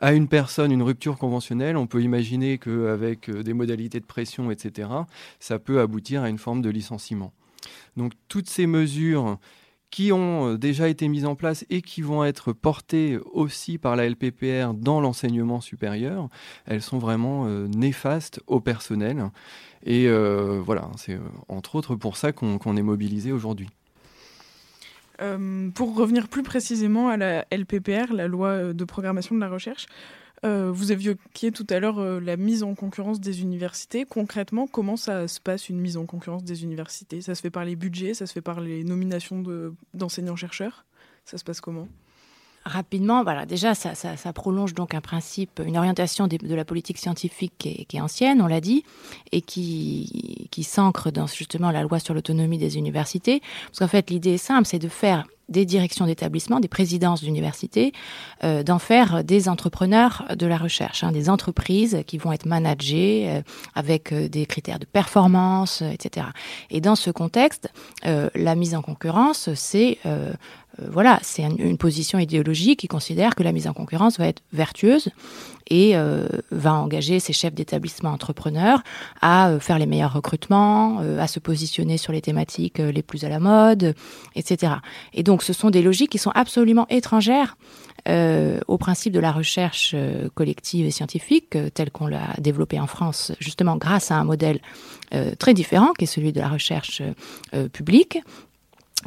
à 0.00 0.14
une 0.14 0.26
personne 0.26 0.72
une 0.72 0.82
rupture 0.82 1.18
conventionnelle, 1.18 1.76
on 1.76 1.86
peut 1.86 2.02
imaginer 2.02 2.58
qu'avec 2.58 3.28
euh, 3.28 3.42
des 3.42 3.52
modalités 3.52 4.00
de 4.00 4.06
pression, 4.06 4.50
etc., 4.50 4.88
ça 5.38 5.58
peut 5.58 5.80
aboutir 5.80 6.22
à 6.22 6.28
une 6.28 6.38
forme 6.38 6.62
de 6.62 6.70
licenciement. 6.70 7.32
Donc 7.96 8.12
toutes 8.28 8.48
ces 8.48 8.66
mesures 8.66 9.38
qui 9.92 10.10
ont 10.10 10.48
euh, 10.48 10.58
déjà 10.58 10.88
été 10.88 11.06
mises 11.06 11.26
en 11.26 11.36
place 11.36 11.64
et 11.70 11.82
qui 11.82 12.00
vont 12.00 12.24
être 12.24 12.52
portées 12.52 13.18
aussi 13.32 13.78
par 13.78 13.94
la 13.94 14.08
LPPR 14.08 14.72
dans 14.74 15.00
l'enseignement 15.00 15.60
supérieur, 15.60 16.28
elles 16.66 16.82
sont 16.82 16.98
vraiment 16.98 17.44
euh, 17.46 17.68
néfastes 17.68 18.40
au 18.48 18.58
personnel. 18.58 19.30
Et 19.84 20.08
euh, 20.08 20.60
voilà, 20.64 20.90
c'est 20.96 21.18
entre 21.48 21.76
autres 21.76 21.94
pour 21.94 22.16
ça 22.16 22.32
qu'on 22.32 22.76
est 22.76 22.82
mobilisé 22.82 23.30
aujourd'hui. 23.30 23.68
pour 25.74 25.94
revenir 25.94 26.26
plus 26.26 26.42
précisément 26.42 27.08
à 27.08 27.16
la 27.16 27.44
LPPR, 27.52 28.12
la 28.12 28.26
loi 28.26 28.72
de 28.72 28.84
programmation 28.84 29.36
de 29.36 29.40
la 29.40 29.48
recherche, 29.48 29.86
euh, 30.44 30.72
vous 30.72 30.90
évoquiez 30.90 31.52
tout 31.52 31.66
à 31.70 31.78
l'heure 31.78 32.00
euh, 32.00 32.18
la 32.18 32.36
mise 32.36 32.62
en 32.62 32.74
concurrence 32.74 33.20
des 33.20 33.42
universités. 33.42 34.04
Concrètement, 34.04 34.66
comment 34.66 34.96
ça 34.96 35.28
se 35.28 35.40
passe 35.40 35.68
une 35.68 35.78
mise 35.78 35.96
en 35.96 36.06
concurrence 36.06 36.42
des 36.42 36.64
universités? 36.64 37.20
Ça 37.20 37.34
se 37.34 37.40
fait 37.40 37.50
par 37.50 37.64
les 37.64 37.76
budgets, 37.76 38.14
ça 38.14 38.26
se 38.26 38.32
fait 38.32 38.40
par 38.40 38.60
les 38.60 38.82
nominations 38.82 39.42
d'enseignants-chercheurs? 39.94 40.84
Ça 41.24 41.38
se 41.38 41.44
passe 41.44 41.60
comment? 41.60 41.86
Rapidement, 42.64 43.24
voilà, 43.24 43.44
déjà, 43.44 43.74
ça, 43.74 44.32
prolonge 44.32 44.72
donc 44.72 44.94
un 44.94 45.00
principe, 45.00 45.60
une 45.64 45.76
orientation 45.76 46.28
de, 46.28 46.54
la 46.54 46.64
politique 46.64 46.98
scientifique 46.98 47.52
qui 47.58 47.96
est, 47.96 48.00
ancienne, 48.00 48.40
on 48.40 48.46
l'a 48.46 48.60
dit, 48.60 48.84
et 49.32 49.40
qui, 49.40 50.48
qui 50.52 50.62
s'ancre 50.62 51.10
dans 51.10 51.26
justement 51.26 51.72
la 51.72 51.82
loi 51.82 51.98
sur 51.98 52.14
l'autonomie 52.14 52.58
des 52.58 52.78
universités. 52.78 53.42
Parce 53.66 53.80
qu'en 53.80 53.88
fait, 53.88 54.10
l'idée 54.10 54.34
est 54.34 54.38
simple, 54.38 54.66
c'est 54.66 54.78
de 54.78 54.88
faire 54.88 55.26
des 55.48 55.64
directions 55.64 56.06
d'établissement, 56.06 56.60
des 56.60 56.68
présidences 56.68 57.22
d'université, 57.22 57.92
euh, 58.44 58.62
d'en 58.62 58.78
faire 58.78 59.24
des 59.24 59.48
entrepreneurs 59.48 60.24
de 60.36 60.46
la 60.46 60.56
recherche, 60.56 61.04
hein, 61.04 61.12
des 61.12 61.28
entreprises 61.28 62.02
qui 62.06 62.18
vont 62.18 62.32
être 62.32 62.46
managées 62.46 63.26
euh, 63.28 63.42
avec 63.74 64.12
euh, 64.12 64.28
des 64.28 64.46
critères 64.46 64.78
de 64.78 64.86
performance, 64.86 65.82
etc. 65.82 66.26
Et 66.70 66.80
dans 66.80 66.96
ce 66.96 67.10
contexte, 67.10 67.70
la 68.04 68.54
mise 68.54 68.74
en 68.74 68.82
concurrence, 68.82 69.52
c'est 69.54 69.98
voilà, 70.78 71.18
c'est 71.22 71.42
une 71.42 71.76
position 71.76 72.18
idéologique 72.18 72.80
qui 72.80 72.88
considère 72.88 73.34
que 73.34 73.42
la 73.42 73.52
mise 73.52 73.66
en 73.66 73.74
concurrence 73.74 74.18
va 74.18 74.26
être 74.26 74.42
vertueuse 74.52 75.10
et 75.68 75.96
euh, 75.96 76.26
va 76.50 76.74
engager 76.74 77.20
ses 77.20 77.32
chefs 77.32 77.54
d'établissement 77.54 78.10
entrepreneurs 78.10 78.82
à 79.20 79.48
euh, 79.48 79.60
faire 79.60 79.78
les 79.78 79.86
meilleurs 79.86 80.12
recrutements, 80.12 81.00
euh, 81.00 81.18
à 81.18 81.26
se 81.26 81.40
positionner 81.40 81.96
sur 81.96 82.12
les 82.12 82.20
thématiques 82.20 82.78
les 82.78 83.02
plus 83.02 83.24
à 83.24 83.28
la 83.28 83.40
mode, 83.40 83.94
etc. 84.34 84.74
Et 85.14 85.22
donc 85.22 85.42
ce 85.42 85.52
sont 85.52 85.70
des 85.70 85.82
logiques 85.82 86.10
qui 86.10 86.18
sont 86.18 86.32
absolument 86.34 86.86
étrangères 86.88 87.56
au 88.66 88.78
principe 88.78 89.12
de 89.12 89.20
la 89.20 89.30
recherche 89.30 89.94
collective 90.34 90.86
et 90.86 90.90
scientifique 90.90 91.56
tel 91.72 91.92
qu'on 91.92 92.08
l'a 92.08 92.34
développé 92.38 92.80
en 92.80 92.88
France, 92.88 93.30
justement 93.38 93.76
grâce 93.76 94.10
à 94.10 94.16
un 94.16 94.24
modèle 94.24 94.58
très 95.38 95.54
différent 95.54 95.92
qui 95.96 96.04
est 96.04 96.08
celui 96.08 96.32
de 96.32 96.40
la 96.40 96.48
recherche 96.48 97.00
publique 97.72 98.18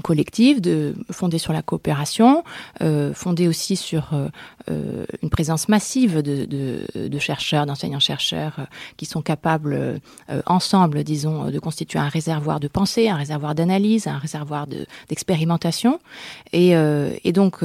collective, 0.04 0.62
de, 0.62 0.96
fondée 1.12 1.38
sur 1.38 1.54
la 1.54 1.62
coopération, 1.62 2.44
euh, 2.82 3.14
fondée 3.14 3.48
aussi 3.48 3.76
sur 3.76 4.14
euh, 4.14 4.28
euh, 4.70 5.06
une 5.22 5.30
présence 5.30 5.70
massive 5.70 6.22
de, 6.22 6.46
de, 6.46 7.08
de 7.08 7.20
chercheurs, 7.20 7.66
d'enseignants-chercheurs 7.66 8.56
euh, 8.60 8.64
qui 8.98 9.06
sont 9.06 9.22
capables 9.22 9.74
euh, 9.74 10.42
ensemble, 10.46 11.04
disons, 11.04 11.52
de 11.52 11.60
constituer 11.60 12.00
un 12.00 12.10
réservoir 12.10 12.60
de 12.60 12.68
pensée, 12.68 13.10
un 13.10 13.16
réservoir 13.16 13.56
d'analyse, 13.56 14.08
un 14.08 14.18
réservoir 14.18 14.68
d'expérimentation. 15.10 16.00
et, 16.52 16.74
et, 17.24 17.32
donc, 17.32 17.64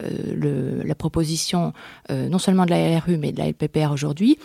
le, 0.00 0.82
la 0.82 0.94
proposition 0.94 1.72
non 2.10 2.38
seulement 2.38 2.64
de 2.66 2.70
la 2.70 2.96
LRU 2.96 3.16
mais 3.16 3.32
de 3.32 3.38
la 3.38 3.48
LPPR 3.48 3.92
aujourd'hui, 3.92 4.38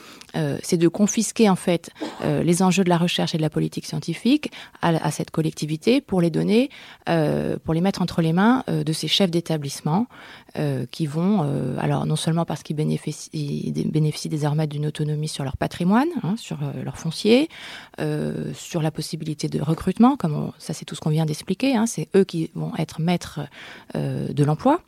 c'est 0.62 0.78
de 0.78 0.88
confisquer 0.88 1.50
en 1.50 1.56
fait 1.56 1.90
les 2.24 2.62
enjeux 2.62 2.84
de 2.84 2.90
la 2.90 2.98
recherche 2.98 3.34
et 3.34 3.38
de 3.38 3.42
la 3.42 3.50
politique 3.50 3.86
scientifique 3.86 4.52
à, 4.82 4.90
à 4.90 5.12
cette 5.12 5.32
collectivité 5.32 6.02
pour 6.02 6.22
les 6.22 6.30
donner, 6.30 6.70
pour 7.06 7.74
les 7.74 7.82
mettre 7.82 8.02
entre 8.02 8.22
les 8.22 8.34
mains 8.34 8.64
de 8.68 8.94
ces 8.94 9.08
chefs 9.08 9.32
d'établissement 9.32 10.08
qui 10.92 11.06
vont, 11.06 11.78
alors 11.78 12.06
non 12.06 12.16
seulement 12.16 12.46
parce 12.46 12.64
qu'ils 12.64 12.76
bénéficient, 12.76 13.72
bénéficient 13.86 14.30
désormais 14.30 14.68
d'une 14.68 14.86
autonomie 14.86 15.28
sur 15.28 15.44
leur 15.44 15.58
patrimoine, 15.58 16.10
hein, 16.24 16.36
sur 16.38 16.60
leur 16.84 16.98
foncier, 16.98 17.50
sur 18.54 18.82
la 18.82 18.92
possibilité 18.92 19.48
de 19.48 19.62
recrutement, 19.62 20.18
comme 20.18 20.52
ça 20.58 20.74
c'est 20.74 20.86
tout 20.86 20.96
ce 20.96 21.02
qu'on 21.02 21.10
vient 21.10 21.26
d'expliquer, 21.26 21.76
hein, 21.76 21.86
c'est 21.86 22.10
eux 22.16 22.24
qui 22.24 22.50
vont 22.56 22.72
être 22.78 23.02
maîtres 23.02 23.42
euh, 23.96 24.32
de 24.32 24.44
l'emploi, 24.44 24.82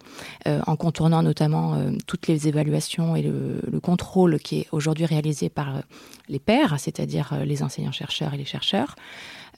euh, 0.48 0.62
en 0.68 0.76
contournant 0.76 1.24
notamment 1.24 1.76
euh, 1.76 1.92
toutes 2.08 2.28
les 2.28 2.48
évaluations 2.48 3.16
et 3.16 3.22
le, 3.22 3.62
le 3.70 3.80
contrôle 3.80 4.40
qui 4.40 4.62
est 4.62 4.68
aujourd'hui 4.72 5.06
réalisé 5.06 5.50
par 5.50 5.82
les 6.30 6.40
pairs, 6.40 6.80
c'est-à-dire 6.80 7.34
les 7.46 7.64
enseignants-chercheurs 7.64 8.34
et 8.34 8.38
les 8.38 8.46
chercheurs. 8.46 8.96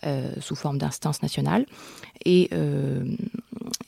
Euh, 0.06 0.34
sous 0.42 0.56
forme 0.56 0.78
d'instance 0.78 1.22
nationale. 1.22 1.66
Et, 2.26 2.50
euh, 2.52 3.06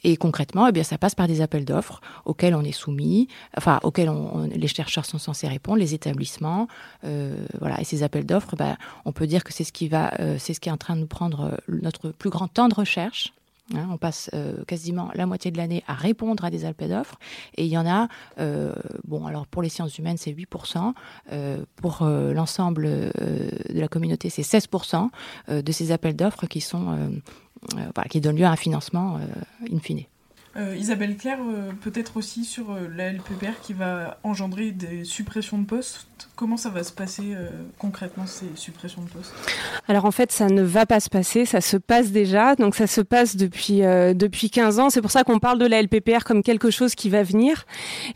et 0.05 0.15
concrètement, 0.15 0.67
eh 0.67 0.71
bien, 0.71 0.83
ça 0.83 0.97
passe 0.97 1.13
par 1.13 1.27
des 1.27 1.41
appels 1.41 1.65
d'offres 1.65 1.99
auxquels 2.23 2.55
on 2.55 2.61
est 2.61 2.71
soumis, 2.71 3.27
enfin, 3.57 3.79
auxquels 3.83 4.09
les 4.55 4.67
chercheurs 4.67 5.05
sont 5.05 5.17
censés 5.17 5.47
répondre, 5.47 5.77
les 5.77 5.93
établissements. 5.93 6.69
Euh, 7.03 7.35
voilà. 7.59 7.81
Et 7.81 7.83
ces 7.83 8.03
appels 8.03 8.25
d'offres, 8.25 8.55
ben, 8.55 8.77
on 9.03 9.11
peut 9.11 9.27
dire 9.27 9.43
que 9.43 9.51
c'est 9.51 9.65
ce 9.65 9.73
qui 9.73 9.89
c'est 10.37 10.53
ce 10.53 10.59
qui 10.61 10.69
est 10.69 10.71
en 10.71 10.77
train 10.77 10.95
de 10.95 11.01
nous 11.01 11.07
prendre 11.07 11.59
notre 11.67 12.09
plus 12.09 12.29
grand 12.29 12.47
temps 12.47 12.69
de 12.69 12.75
recherche. 12.75 13.33
Hein, 13.73 13.87
on 13.89 13.97
passe 13.97 14.29
euh, 14.35 14.63
quasiment 14.65 15.09
la 15.15 15.25
moitié 15.25 15.49
de 15.49 15.57
l'année 15.57 15.83
à 15.87 15.95
répondre 15.95 16.45
à 16.45 16.51
des 16.51 16.65
appels 16.65 16.89
d'offres 16.89 17.17
et 17.57 17.65
il 17.65 17.71
y 17.71 17.77
en 17.79 17.87
a, 17.87 18.09
euh, 18.39 18.75
bon 19.07 19.25
alors 19.25 19.47
pour 19.47 19.63
les 19.63 19.69
sciences 19.69 19.97
humaines 19.97 20.17
c'est 20.17 20.31
8%, 20.31 20.93
euh, 21.31 21.65
pour 21.75 22.05
l'ensemble 22.05 22.83
de 22.83 23.11
la 23.69 23.87
communauté 23.87 24.29
c'est 24.29 24.43
16% 24.43 25.09
de 25.49 25.71
ces 25.71 25.91
appels 25.91 26.15
d'offres 26.15 26.45
qui 26.45 26.63
qui 28.09 28.21
donnent 28.21 28.37
lieu 28.37 28.45
à 28.45 28.51
un 28.51 28.55
financement 28.55 29.19
in 29.71 29.79
fine. 29.79 30.03
Euh, 30.57 30.75
Isabelle 30.77 31.17
Claire, 31.17 31.39
euh, 31.41 31.71
peut-être 31.81 32.15
aussi 32.15 32.45
sur 32.45 32.71
euh, 32.71 32.87
la 32.87 33.11
LPPR 33.11 33.59
qui 33.61 33.73
va 33.73 34.17
engendrer 34.23 34.71
des 34.71 35.03
suppressions 35.03 35.57
de 35.57 35.65
postes. 35.65 36.07
Comment 36.35 36.57
ça 36.57 36.69
va 36.69 36.83
se 36.83 36.91
passer 36.91 37.33
euh, 37.33 37.49
concrètement 37.79 38.25
ces 38.25 38.47
suppressions 38.55 39.01
de 39.01 39.09
postes? 39.09 39.33
Alors 39.87 40.03
en 40.03 40.11
fait, 40.11 40.33
ça 40.33 40.47
ne 40.47 40.61
va 40.61 40.85
pas 40.85 40.99
se 40.99 41.09
passer, 41.09 41.45
ça 41.45 41.61
se 41.61 41.77
passe 41.77 42.11
déjà. 42.11 42.55
Donc 42.55 42.75
ça 42.75 42.87
se 42.87 42.99
passe 42.99 43.37
depuis 43.37 43.83
euh, 43.83 44.13
depuis 44.13 44.49
15 44.49 44.79
ans. 44.79 44.89
C'est 44.89 45.01
pour 45.01 45.11
ça 45.11 45.23
qu'on 45.23 45.39
parle 45.39 45.59
de 45.59 45.65
la 45.65 45.81
LPPR 45.81 46.25
comme 46.25 46.43
quelque 46.43 46.71
chose 46.71 46.93
qui 46.93 47.09
va 47.09 47.23
venir. 47.23 47.65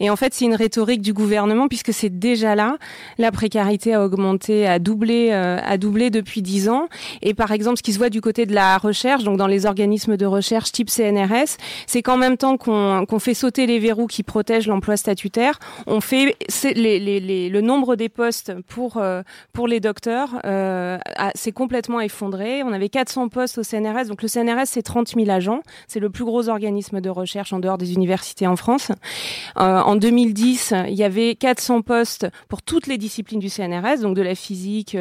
Et 0.01 0.09
en 0.09 0.17
fait, 0.17 0.33
c'est 0.33 0.43
une 0.43 0.55
rhétorique 0.55 1.01
du 1.01 1.13
gouvernement 1.13 1.69
puisque 1.69 1.93
c'est 1.93 2.09
déjà 2.09 2.55
là. 2.55 2.77
La 3.17 3.31
précarité 3.31 3.93
a 3.93 4.03
augmenté, 4.03 4.67
a 4.67 4.79
doublé, 4.79 5.29
euh, 5.31 5.59
a 5.63 5.77
doublé 5.77 6.09
depuis 6.09 6.41
10 6.41 6.69
ans. 6.69 6.89
Et 7.21 7.33
par 7.33 7.51
exemple, 7.51 7.77
ce 7.77 7.83
qui 7.83 7.93
se 7.93 7.99
voit 7.99 8.09
du 8.09 8.19
côté 8.19 8.45
de 8.45 8.53
la 8.53 8.77
recherche, 8.77 9.23
donc 9.23 9.37
dans 9.37 9.47
les 9.47 9.65
organismes 9.65 10.17
de 10.17 10.25
recherche 10.25 10.73
type 10.73 10.89
CNRS, 10.89 11.57
c'est 11.87 12.01
qu'en 12.01 12.17
même 12.17 12.35
temps 12.35 12.57
qu'on 12.57 13.05
qu 13.05 13.19
fait 13.19 13.33
sauter 13.33 13.65
les 13.65 13.79
verrous 13.79 14.07
qui 14.07 14.23
protègent 14.23 14.67
l'emploi 14.67 14.97
statutaire, 14.97 15.59
on 15.87 16.01
fait 16.01 16.35
le 16.65 17.61
nombre 17.61 17.88
des 17.95 18.09
postes 18.09 18.53
pour, 18.67 18.97
euh, 18.97 19.21
pour 19.53 19.67
les 19.67 19.79
docteurs 19.79 20.39
euh, 20.45 20.97
s'est 21.35 21.51
complètement 21.51 21.99
effondré. 21.99 22.63
On 22.63 22.73
avait 22.73 22.89
400 22.89 23.29
postes 23.29 23.57
au 23.57 23.63
CNRS. 23.63 24.07
Donc 24.07 24.21
le 24.21 24.27
CNRS, 24.27 24.65
c'est 24.65 24.81
30 24.81 25.09
000 25.15 25.29
agents. 25.29 25.61
C'est 25.87 25.99
le 25.99 26.09
plus 26.09 26.25
gros 26.25 26.49
organisme 26.49 27.01
de 27.01 27.09
recherche 27.09 27.53
en 27.53 27.59
dehors 27.59 27.77
des 27.77 27.93
universités 27.93 28.47
en 28.47 28.55
France. 28.55 28.91
Euh, 29.57 29.79
en 29.79 29.95
2010, 29.95 30.73
il 30.87 30.95
y 30.95 31.03
avait 31.03 31.35
400 31.35 31.81
postes 31.81 32.27
pour 32.47 32.61
toutes 32.61 32.87
les 32.87 32.97
disciplines 32.97 33.39
du 33.39 33.49
CNRS, 33.49 34.01
donc 34.01 34.15
de 34.15 34.21
la 34.21 34.35
physique 34.35 34.97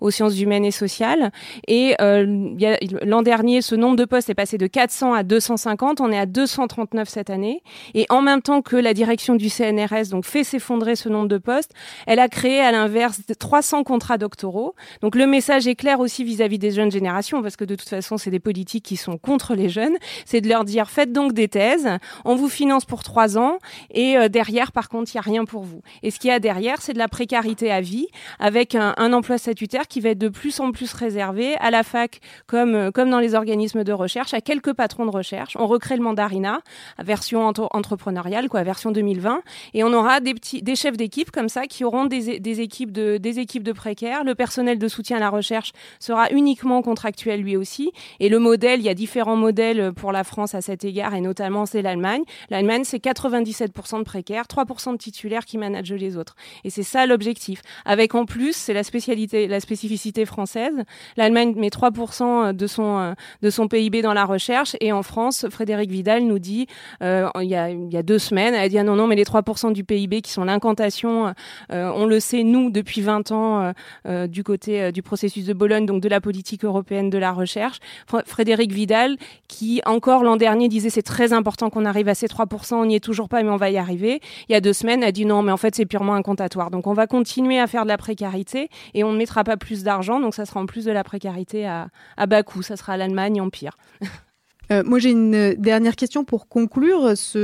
aux 0.00 0.10
sciences 0.10 0.40
humaines 0.40 0.64
et 0.64 0.70
sociales. 0.70 1.32
Et 1.68 1.94
l'an 1.98 3.22
dernier, 3.22 3.62
ce 3.62 3.74
nombre 3.74 3.96
de 3.96 4.04
postes 4.04 4.30
est 4.30 4.34
passé 4.34 4.58
de 4.58 4.66
400 4.66 5.14
à 5.14 5.22
250. 5.22 6.00
On 6.00 6.10
est 6.10 6.18
à 6.18 6.26
239 6.26 7.08
cette 7.08 7.30
année. 7.30 7.62
Et 7.94 8.06
en 8.08 8.22
même 8.22 8.42
temps 8.42 8.62
que 8.62 8.76
la 8.76 8.94
direction 8.94 9.34
du 9.34 9.48
CNRS 9.48 10.08
donc 10.10 10.24
fait 10.24 10.44
s'effondrer 10.44 10.96
ce 10.96 11.08
nombre 11.08 11.28
de 11.28 11.38
postes, 11.38 11.72
elle 12.06 12.18
a 12.18 12.28
créé 12.32 12.60
à 12.60 12.72
l'inverse 12.72 13.20
300 13.38 13.84
contrats 13.84 14.18
doctoraux. 14.18 14.74
Donc 15.02 15.14
le 15.14 15.26
message 15.26 15.68
est 15.68 15.74
clair 15.74 16.00
aussi 16.00 16.24
vis-à-vis 16.24 16.56
-vis 16.56 16.60
des 16.60 16.70
jeunes 16.72 16.90
générations, 16.90 17.42
parce 17.42 17.56
que 17.56 17.64
de 17.64 17.76
toute 17.76 17.88
façon, 17.88 18.16
c'est 18.16 18.30
des 18.30 18.40
politiques 18.40 18.84
qui 18.84 18.96
sont 18.96 19.18
contre 19.18 19.54
les 19.54 19.68
jeunes. 19.68 19.96
C'est 20.24 20.40
de 20.40 20.48
leur 20.48 20.64
dire, 20.64 20.90
faites 20.90 21.12
donc 21.12 21.34
des 21.34 21.48
thèses, 21.48 21.88
on 22.24 22.34
vous 22.34 22.48
finance 22.48 22.84
pour 22.86 23.02
trois 23.02 23.36
ans, 23.38 23.58
et 23.90 24.16
euh, 24.16 24.28
derrière, 24.28 24.72
par 24.72 24.88
contre, 24.88 25.10
il 25.12 25.16
n'y 25.16 25.20
a 25.20 25.22
rien 25.22 25.44
pour 25.44 25.62
vous. 25.62 25.82
Et 26.02 26.10
ce 26.10 26.18
qu'il 26.18 26.28
y 26.28 26.32
a 26.32 26.40
derrière, 26.40 26.80
c'est 26.80 26.94
de 26.94 26.98
la 26.98 27.08
précarité 27.08 27.70
à 27.70 27.80
vie, 27.80 28.08
avec 28.38 28.74
un, 28.74 29.12
emploi 29.12 29.36
statutaire 29.36 29.86
qui 29.88 30.00
va 30.00 30.10
être 30.10 30.18
de 30.18 30.30
plus 30.30 30.58
en 30.60 30.72
plus 30.72 30.94
réservé 30.94 31.54
à 31.56 31.70
la 31.70 31.82
fac, 31.82 32.20
comme, 32.46 32.74
euh, 32.74 32.90
comme 32.90 33.10
dans 33.10 33.20
les 33.20 33.34
organismes 33.34 33.84
de 33.84 33.92
recherche, 33.92 34.32
à 34.32 34.40
quelques 34.40 34.72
patrons 34.72 35.04
de 35.04 35.10
recherche. 35.10 35.54
On 35.58 35.66
recrée 35.66 35.96
le 35.96 36.02
mandarina, 36.02 36.60
version 36.98 37.46
entre 37.46 37.68
entrepreneuriale, 37.72 38.48
quoi, 38.48 38.62
version 38.62 38.90
2020, 38.90 39.42
et 39.74 39.84
on 39.84 39.92
aura 39.92 40.20
des 40.20 40.32
petits, 40.32 40.62
des 40.62 40.76
chefs 40.76 40.96
d'équipe 40.96 41.30
comme 41.30 41.50
ça 41.50 41.66
qui 41.66 41.84
auront 41.84 42.06
des, 42.06 42.21
des 42.40 42.60
équipes 42.60 42.92
de, 42.92 43.16
des 43.16 43.38
équipes 43.38 43.62
de 43.62 43.72
précaires. 43.72 44.24
Le 44.24 44.34
personnel 44.34 44.78
de 44.78 44.88
soutien 44.88 45.16
à 45.16 45.20
la 45.20 45.30
recherche 45.30 45.72
sera 46.00 46.30
uniquement 46.30 46.82
contractuel 46.82 47.40
lui 47.40 47.56
aussi. 47.56 47.92
Et 48.20 48.28
le 48.28 48.38
modèle, 48.38 48.80
il 48.80 48.84
y 48.84 48.88
a 48.88 48.94
différents 48.94 49.36
modèles 49.36 49.92
pour 49.92 50.12
la 50.12 50.24
France 50.24 50.54
à 50.54 50.60
cet 50.60 50.84
égard, 50.84 51.14
et 51.14 51.20
notamment 51.20 51.66
c'est 51.66 51.82
l'Allemagne. 51.82 52.22
L'Allemagne, 52.50 52.82
c'est 52.84 53.02
97% 53.02 53.98
de 53.98 54.04
précaires, 54.04 54.44
3% 54.44 54.92
de 54.92 54.96
titulaires 54.96 55.44
qui 55.44 55.58
managent 55.58 55.92
les 55.92 56.16
autres. 56.16 56.34
Et 56.64 56.70
c'est 56.70 56.82
ça 56.82 57.06
l'objectif. 57.06 57.62
Avec 57.84 58.14
en 58.14 58.24
plus, 58.24 58.54
c'est 58.54 58.74
la 58.74 58.84
spécialité, 58.84 59.46
la 59.46 59.60
spécificité 59.60 60.24
française. 60.24 60.84
L'Allemagne 61.16 61.54
met 61.56 61.68
3% 61.68 62.52
de 62.52 62.66
son, 62.66 63.14
de 63.42 63.50
son 63.50 63.68
PIB 63.68 64.02
dans 64.02 64.14
la 64.14 64.24
recherche. 64.24 64.76
Et 64.80 64.92
en 64.92 65.02
France, 65.02 65.46
Frédéric 65.50 65.90
Vidal 65.90 66.24
nous 66.24 66.38
dit, 66.38 66.66
euh, 67.02 67.28
il, 67.40 67.48
y 67.48 67.54
a, 67.54 67.70
il 67.70 67.92
y 67.92 67.96
a 67.96 68.02
deux 68.02 68.18
semaines, 68.18 68.54
elle 68.54 68.64
a 68.64 68.68
dit 68.68 68.78
ah 68.78 68.84
non, 68.84 68.96
non, 68.96 69.06
mais 69.06 69.16
les 69.16 69.24
3% 69.24 69.72
du 69.72 69.84
PIB 69.84 70.22
qui 70.22 70.30
sont 70.30 70.44
l'incantation, 70.44 71.34
euh, 71.72 71.90
on 71.94 72.06
le 72.06 72.11
sait, 72.20 72.42
nous, 72.42 72.70
depuis 72.70 73.00
20 73.00 73.32
ans, 73.32 73.60
euh, 73.60 73.72
euh, 74.06 74.26
du 74.26 74.44
côté 74.44 74.82
euh, 74.82 74.92
du 74.92 75.02
processus 75.02 75.44
de 75.44 75.52
Bologne, 75.52 75.86
donc 75.86 76.02
de 76.02 76.08
la 76.08 76.20
politique 76.20 76.64
européenne 76.64 77.10
de 77.10 77.18
la 77.18 77.32
recherche. 77.32 77.78
Frédéric 78.26 78.72
Vidal, 78.72 79.16
qui 79.48 79.80
encore 79.86 80.24
l'an 80.24 80.36
dernier 80.36 80.68
disait 80.68 80.90
c'est 80.90 81.02
très 81.02 81.32
important 81.32 81.70
qu'on 81.70 81.84
arrive 81.84 82.08
à 82.08 82.14
ces 82.14 82.26
3%, 82.26 82.74
on 82.74 82.86
n'y 82.86 82.96
est 82.96 83.00
toujours 83.00 83.28
pas, 83.28 83.42
mais 83.42 83.50
on 83.50 83.56
va 83.56 83.70
y 83.70 83.78
arriver. 83.78 84.20
Il 84.48 84.52
y 84.52 84.54
a 84.54 84.60
deux 84.60 84.72
semaines, 84.72 85.02
a 85.04 85.12
dit 85.12 85.26
non, 85.26 85.42
mais 85.42 85.52
en 85.52 85.56
fait 85.56 85.74
c'est 85.74 85.86
purement 85.86 86.14
incantatoire. 86.14 86.70
Donc 86.70 86.86
on 86.86 86.92
va 86.92 87.06
continuer 87.06 87.58
à 87.58 87.66
faire 87.66 87.84
de 87.84 87.88
la 87.88 87.98
précarité 87.98 88.68
et 88.94 89.04
on 89.04 89.12
ne 89.12 89.18
mettra 89.18 89.44
pas 89.44 89.56
plus 89.56 89.82
d'argent, 89.82 90.20
donc 90.20 90.34
ça 90.34 90.44
sera 90.44 90.60
en 90.60 90.66
plus 90.66 90.84
de 90.84 90.92
la 90.92 91.04
précarité 91.04 91.66
à, 91.66 91.88
à 92.16 92.26
bas 92.26 92.42
coût. 92.42 92.62
Ça 92.62 92.76
sera 92.76 92.96
l'Allemagne 92.96 93.40
en 93.40 93.50
pire. 93.50 93.76
Euh, 94.72 94.82
moi, 94.84 94.98
j'ai 94.98 95.10
une 95.10 95.54
dernière 95.54 95.96
question 95.96 96.24
pour 96.24 96.48
conclure 96.48 97.16
ce, 97.16 97.38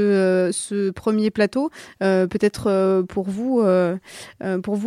euh, 0.73 0.93
premier 0.93 1.31
plateau. 1.31 1.71
Euh, 2.03 2.27
Peut-être 2.27 2.69
euh, 2.69 3.03
pour 3.03 3.29
vous, 3.29 3.61
euh, 3.61 3.97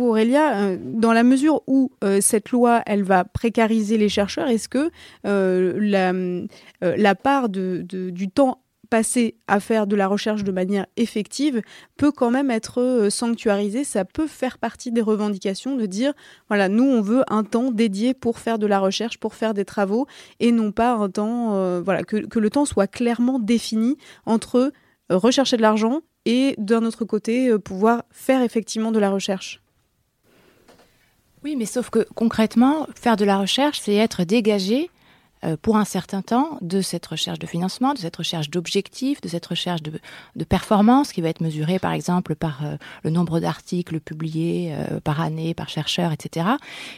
Aurélia, 0.00 0.76
dans 0.76 1.12
la 1.12 1.22
mesure 1.22 1.62
où 1.66 1.92
cette 2.20 2.50
loi, 2.50 2.82
elle 2.86 3.02
va 3.02 3.24
précariser 3.24 3.98
les 3.98 4.08
chercheurs, 4.08 4.48
est-ce 4.48 4.68
que 4.68 4.90
la, 5.24 7.14
part 7.14 7.48
de, 7.48 7.82
du 7.82 8.28
temps 8.30 8.61
passer 8.92 9.36
à 9.48 9.58
faire 9.58 9.86
de 9.86 9.96
la 9.96 10.06
recherche 10.06 10.44
de 10.44 10.52
manière 10.52 10.84
effective 10.98 11.62
peut 11.96 12.12
quand 12.12 12.30
même 12.30 12.50
être 12.50 12.82
euh, 12.82 13.08
sanctuarisé. 13.08 13.84
Ça 13.84 14.04
peut 14.04 14.26
faire 14.26 14.58
partie 14.58 14.92
des 14.92 15.00
revendications 15.00 15.76
de 15.76 15.86
dire, 15.86 16.12
voilà, 16.48 16.68
nous, 16.68 16.84
on 16.84 17.00
veut 17.00 17.24
un 17.28 17.42
temps 17.42 17.70
dédié 17.70 18.12
pour 18.12 18.38
faire 18.38 18.58
de 18.58 18.66
la 18.66 18.80
recherche, 18.80 19.16
pour 19.16 19.34
faire 19.34 19.54
des 19.54 19.64
travaux, 19.64 20.06
et 20.40 20.52
non 20.52 20.72
pas 20.72 20.92
un 20.92 21.08
temps, 21.08 21.54
euh, 21.54 21.80
voilà, 21.82 22.02
que, 22.02 22.18
que, 22.18 22.38
le 22.38 22.50
temps 22.50 22.66
soit 22.66 22.86
clairement 22.86 23.38
défini 23.38 23.96
entre 24.26 24.58
euh, 25.10 25.16
rechercher 25.16 25.56
de 25.56 25.62
l'argent 25.62 26.02
et 26.26 26.54
d'un 26.58 26.84
autre 26.84 27.06
côté, 27.06 27.58
pouvoir 27.60 28.02
faire 28.10 28.42
effectivement 28.42 28.92
de 28.92 28.98
la 28.98 29.08
recherche. 29.08 29.62
Oui, 31.44 31.56
mais 31.56 31.64
sauf 31.64 31.88
que 31.88 32.06
concrètement, 32.14 32.86
faire 32.94 33.16
de 33.16 33.24
la 33.24 33.38
recherche, 33.38 33.80
c'est 33.80 33.94
être 33.94 34.24
dégagé 34.24 34.90
pour 35.62 35.76
un 35.76 35.84
certain 35.84 36.22
temps 36.22 36.58
de 36.60 36.80
cette 36.80 37.06
recherche 37.06 37.38
de 37.38 37.46
financement, 37.46 37.94
de 37.94 37.98
cette 37.98 38.16
recherche 38.16 38.50
d'objectifs, 38.50 39.20
de 39.20 39.28
cette 39.28 39.46
recherche 39.46 39.82
de, 39.82 39.92
de 40.36 40.44
performance 40.44 41.12
qui 41.12 41.20
va 41.20 41.28
être 41.28 41.40
mesurée 41.40 41.78
par 41.78 41.92
exemple 41.92 42.34
par 42.34 42.64
euh, 42.64 42.76
le 43.04 43.10
nombre 43.10 43.40
d'articles 43.40 44.00
publiés 44.00 44.74
euh, 44.74 45.00
par 45.00 45.20
année, 45.20 45.54
par 45.54 45.68
chercheur, 45.68 46.12
etc. 46.12 46.46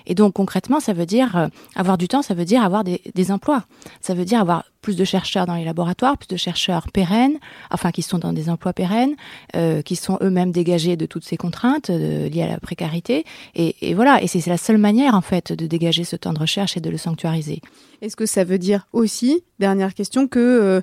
Et 0.07 0.15
donc 0.15 0.35
concrètement, 0.35 0.81
ça 0.81 0.93
veut 0.93 1.07
dire 1.07 1.37
euh, 1.37 1.49
avoir 1.75 1.99
du 1.99 2.09
temps, 2.09 2.23
ça 2.23 2.35
veut 2.35 2.45
dire 2.45 2.63
avoir 2.63 2.85
des, 2.85 3.01
des 3.15 3.31
emplois, 3.31 3.65
ça 4.01 4.15
veut 4.15 4.25
dire 4.25 4.41
avoir 4.41 4.65
plus 4.85 4.97
de 4.97 5.05
chercheurs 5.05 5.47
dans 5.47 5.55
les 5.55 5.65
laboratoires, 5.65 6.19
plus 6.19 6.29
de 6.29 6.37
chercheurs 6.37 6.93
pérennes, 6.93 7.39
enfin 7.71 7.91
qui 7.91 8.03
sont 8.03 8.19
dans 8.19 8.35
des 8.35 8.51
emplois 8.51 8.75
pérennes, 8.75 9.15
euh, 9.57 9.81
qui 9.81 9.97
sont 9.97 10.19
eux-mêmes 10.21 10.53
dégagés 10.53 10.97
de 10.97 11.07
toutes 11.07 11.25
ces 11.25 11.39
contraintes 11.39 11.89
euh, 11.89 12.29
liées 12.29 12.43
à 12.43 12.49
la 12.49 12.61
précarité. 12.61 13.25
Et, 13.55 13.95
voilà, 13.95 14.23
et 14.23 14.27
c'est 14.27 14.47
la 14.47 14.59
seule 14.59 14.77
manière 14.77 15.15
en 15.15 15.23
fait 15.23 15.55
de 15.55 15.67
dégager 15.67 16.05
ce 16.05 16.17
temps 16.17 16.35
de 16.35 16.39
recherche 16.39 16.77
et 16.77 16.81
de 16.81 16.91
le 16.91 16.99
sanctuariser. 16.99 17.63
Est-ce 18.03 18.15
que 18.15 18.27
ça 18.27 18.45
veut 18.45 18.59
dire 18.59 18.87
aussi, 18.93 19.43
dernière 19.59 19.95
question, 19.95 20.29
que 20.29 20.39
euh, 20.39 20.81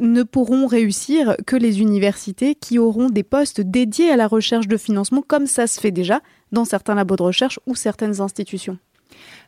ne 0.00 0.24
pourront 0.24 0.66
réussir 0.66 1.36
que 1.46 1.54
les 1.54 1.80
universités 1.80 2.56
qui 2.56 2.80
auront 2.80 3.08
des 3.08 3.22
postes 3.22 3.60
dédiés 3.60 4.10
à 4.10 4.16
la 4.16 4.26
recherche 4.26 4.66
de 4.66 4.76
financement, 4.76 5.22
comme 5.24 5.46
ça 5.46 5.68
se 5.68 5.80
fait 5.80 5.92
déjà 5.92 6.22
dans 6.50 6.64
certains 6.64 6.96
labos 6.96 7.14
de 7.14 7.22
recherche 7.22 7.60
ou 7.66 7.76
certaines 7.76 8.20
institutions? 8.20 8.78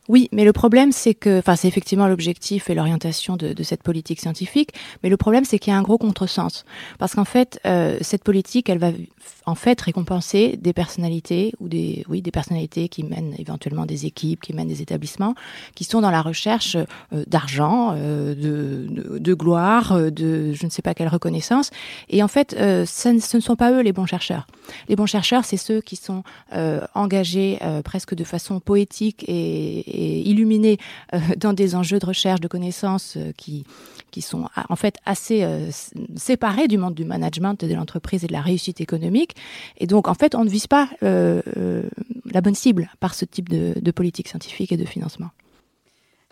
Oui, 0.08 0.28
mais 0.32 0.44
le 0.44 0.52
problème, 0.52 0.92
c'est 0.92 1.14
que, 1.14 1.38
enfin, 1.38 1.56
c'est 1.56 1.68
effectivement 1.68 2.06
l'objectif 2.06 2.70
et 2.70 2.74
l'orientation 2.74 3.36
de, 3.36 3.52
de, 3.52 3.62
cette 3.62 3.82
politique 3.82 4.20
scientifique, 4.20 4.70
mais 5.02 5.08
le 5.08 5.16
problème, 5.16 5.44
c'est 5.44 5.58
qu'il 5.58 5.72
y 5.72 5.76
a 5.76 5.78
un 5.78 5.82
gros 5.82 5.98
contresens. 5.98 6.64
Parce 6.98 7.14
qu'en 7.14 7.24
fait, 7.24 7.60
euh, 7.66 7.98
cette 8.00 8.22
politique, 8.22 8.68
elle 8.68 8.78
va 8.78 8.90
en 9.46 9.54
fait 9.54 9.80
récompenser 9.80 10.56
des 10.60 10.72
personnalités 10.72 11.52
ou 11.60 11.68
des, 11.68 12.04
oui, 12.08 12.22
des 12.22 12.30
personnalités 12.30 12.88
qui 12.88 13.02
mènent 13.04 13.34
éventuellement 13.38 13.86
des 13.86 14.06
équipes, 14.06 14.40
qui 14.40 14.52
mènent 14.52 14.68
des 14.68 14.82
établissements, 14.82 15.34
qui 15.74 15.84
sont 15.84 16.00
dans 16.00 16.10
la 16.10 16.22
recherche 16.22 16.76
euh, 16.76 17.24
d'argent, 17.26 17.94
euh, 17.96 18.34
de, 18.34 19.18
de, 19.18 19.34
gloire, 19.34 19.92
euh, 19.92 20.10
de 20.10 20.52
je 20.52 20.64
ne 20.66 20.70
sais 20.70 20.82
pas 20.82 20.94
quelle 20.94 21.08
reconnaissance. 21.08 21.70
Et 22.08 22.22
en 22.22 22.28
fait, 22.28 22.54
euh, 22.58 22.84
ce, 22.86 23.18
ce, 23.20 23.36
ne 23.36 23.42
sont 23.42 23.56
pas 23.56 23.72
eux 23.72 23.80
les 23.80 23.92
bons 23.92 24.06
chercheurs. 24.06 24.46
Les 24.88 24.96
bons 24.96 25.06
chercheurs, 25.06 25.44
c'est 25.44 25.56
ceux 25.56 25.80
qui 25.80 25.96
sont 25.96 26.22
euh, 26.52 26.80
engagés 26.94 27.58
presque 27.84 28.14
de 28.14 28.24
façon 28.24 28.58
poétique 28.60 29.24
et 29.28 29.95
illuminés 29.98 30.78
euh, 31.14 31.18
dans 31.36 31.52
des 31.52 31.74
enjeux 31.74 31.98
de 31.98 32.06
recherche, 32.06 32.40
de 32.40 32.48
connaissances 32.48 33.16
euh, 33.16 33.32
qui, 33.36 33.64
qui 34.10 34.22
sont 34.22 34.48
en 34.68 34.76
fait 34.76 34.96
assez 35.04 35.42
euh, 35.42 35.70
séparés 36.16 36.68
du 36.68 36.78
monde 36.78 36.94
du 36.94 37.04
management, 37.04 37.64
de 37.64 37.74
l'entreprise 37.74 38.24
et 38.24 38.26
de 38.26 38.32
la 38.32 38.40
réussite 38.40 38.80
économique. 38.80 39.36
Et 39.78 39.86
donc, 39.86 40.08
en 40.08 40.14
fait, 40.14 40.34
on 40.34 40.44
ne 40.44 40.50
vise 40.50 40.66
pas 40.66 40.88
la 41.00 42.40
bonne 42.40 42.54
cible 42.54 42.90
par 43.00 43.14
ce 43.14 43.24
type 43.24 43.48
de 43.48 43.90
politique 43.90 44.28
scientifique 44.28 44.72
et 44.72 44.76
de 44.76 44.84
financement. 44.84 45.30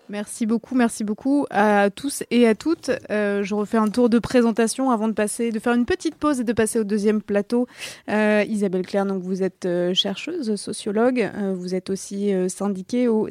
Merci 0.09 0.45
beaucoup, 0.45 0.75
merci 0.75 1.03
beaucoup 1.03 1.47
à 1.51 1.89
tous 1.91 2.25
et 2.31 2.47
à 2.47 2.55
toutes. 2.55 2.91
Euh, 3.11 3.43
je 3.43 3.55
refais 3.55 3.79
un 3.79 3.89
tour 3.89 4.11
de 4.11 4.19
présentation 4.19 4.91
avant 4.91 5.09
de 5.09 5.15
passer, 5.15 5.51
de 5.51 5.59
faire 5.59 5.73
une 5.73 5.87
petite 5.87 6.17
pause 6.17 6.41
et 6.41 6.45
de 6.45 6.53
passer 6.53 6.79
au 6.79 6.85
deuxième 6.85 7.23
plateau. 7.23 7.67
Euh, 8.11 8.45
Isabelle 8.47 8.85
Claire, 8.85 9.07
donc 9.07 9.23
vous 9.23 9.43
êtes 9.43 9.65
euh, 9.65 9.95
chercheuse, 9.95 10.57
sociologue, 10.57 11.31
vous 11.55 11.75
êtes 11.75 11.89
aussi 11.89 12.33
syndiquée 12.49 13.09
au 13.09 13.29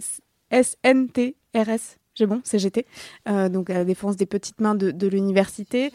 SNTRS. 0.52 1.98
J'ai 2.16 2.28
bon, 2.28 2.42
CGT, 2.44 2.86
donc 3.26 3.70
à 3.72 3.74
la 3.74 3.86
défense 3.86 4.18
des 4.18 4.28
petites 4.28 4.62
mains 4.62 4.76
de 4.76 5.08
l'université. 5.08 5.92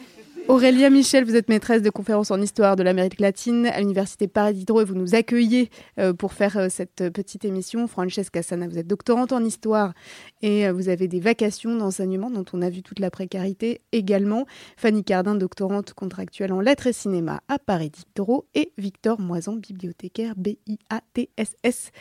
Aurélia 0.49 0.89
Michel, 0.89 1.25
vous 1.25 1.35
êtes 1.35 1.47
maîtresse 1.47 1.83
de 1.83 1.91
conférences 1.91 2.31
en 2.31 2.41
histoire 2.41 2.75
de 2.75 2.81
l'Amérique 2.81 3.19
latine 3.19 3.67
à 3.67 3.79
l'Université 3.81 4.27
Paris 4.27 4.55
Diderot 4.55 4.81
et 4.81 4.83
vous 4.83 4.95
nous 4.95 5.13
accueillez 5.13 5.69
euh, 5.99 6.11
pour 6.11 6.33
faire 6.33 6.57
euh, 6.57 6.69
cette 6.69 7.07
petite 7.13 7.45
émission. 7.45 7.87
Francesca 7.87 8.41
Sana, 8.41 8.67
vous 8.67 8.79
êtes 8.79 8.87
doctorante 8.87 9.31
en 9.31 9.43
histoire 9.43 9.93
et 10.41 10.65
euh, 10.67 10.73
vous 10.73 10.89
avez 10.89 11.07
des 11.07 11.19
vacations 11.19 11.75
d'enseignement 11.77 12.31
dont 12.31 12.45
on 12.51 12.63
a 12.63 12.71
vu 12.71 12.81
toute 12.81 12.97
la 12.97 13.11
précarité 13.11 13.81
également. 13.91 14.47
Fanny 14.75 15.03
Cardin, 15.03 15.35
doctorante 15.35 15.93
contractuelle 15.93 16.51
en 16.51 16.61
lettres 16.61 16.87
et 16.87 16.93
cinéma 16.93 17.41
à 17.47 17.59
Paris 17.59 17.91
Diderot 17.91 18.47
et 18.55 18.71
Victor 18.79 19.19
Moison, 19.19 19.55
bibliothécaire 19.55 20.33
B-I-A-T-S-S. 20.35 21.91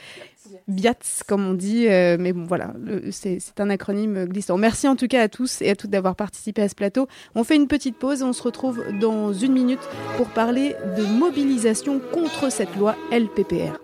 BIATS, 0.68 1.22
comme 1.28 1.46
on 1.46 1.52
dit, 1.52 1.84
mais 1.87 2.32
bon 2.32 2.46
voilà, 2.46 2.72
c'est 3.11 3.61
un 3.61 3.68
acronyme 3.68 4.24
glissant. 4.24 4.56
Merci 4.56 4.88
en 4.88 4.96
tout 4.96 5.06
cas 5.06 5.20
à 5.20 5.28
tous 5.28 5.61
et 5.61 5.68
à 5.68 5.76
toutes 5.76 5.90
d'avoir 5.90 6.16
participé 6.16 6.62
à 6.62 6.70
ce 6.70 6.74
plateau. 6.74 7.06
On 7.34 7.44
fait 7.44 7.56
une 7.56 7.68
petite 7.68 7.98
pause 7.98 8.22
on 8.22 8.32
se 8.38 8.42
retrouve 8.44 8.85
dans 9.01 9.33
une 9.33 9.53
minute 9.53 9.81
pour 10.16 10.29
parler 10.29 10.77
de 10.96 11.03
mobilisation 11.03 12.01
contre 12.12 12.51
cette 12.51 12.74
loi 12.77 12.94
LPPR. 13.11 13.79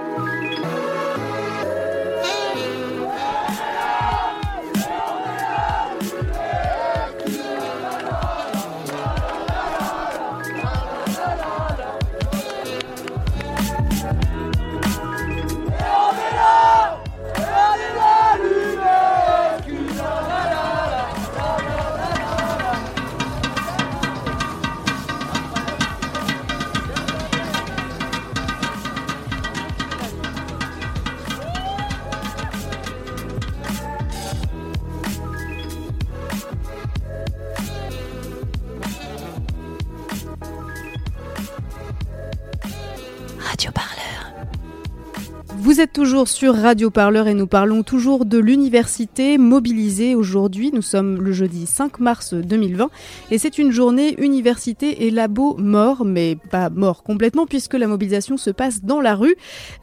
Toujours 45.93 46.29
sur 46.29 46.55
Radio 46.55 46.91
Parleur 46.91 47.27
et 47.29 47.35
nous 47.35 47.47
parlons 47.47 47.83
toujours 47.83 48.25
de 48.25 48.39
l'université 48.39 49.39
mobilisée 49.39 50.15
aujourd'hui. 50.15 50.71
Nous 50.73 50.83
sommes 50.83 51.21
le 51.21 51.33
jeudi 51.33 51.67
5 51.67 52.01
mars 52.01 52.33
2020 52.33 52.91
et 53.31 53.39
c'est 53.39 53.59
une 53.59 53.71
journée 53.71 54.15
université 54.21 55.05
et 55.05 55.11
labo 55.11 55.57
mort, 55.59 56.05
mais 56.05 56.37
pas 56.51 56.71
mort 56.71 57.03
complètement 57.03 57.47
puisque 57.47 57.75
la 57.75 57.87
mobilisation 57.87 58.37
se 58.37 58.51
passe 58.51 58.83
dans 58.83 59.01
la 59.01 59.15
rue. 59.15 59.35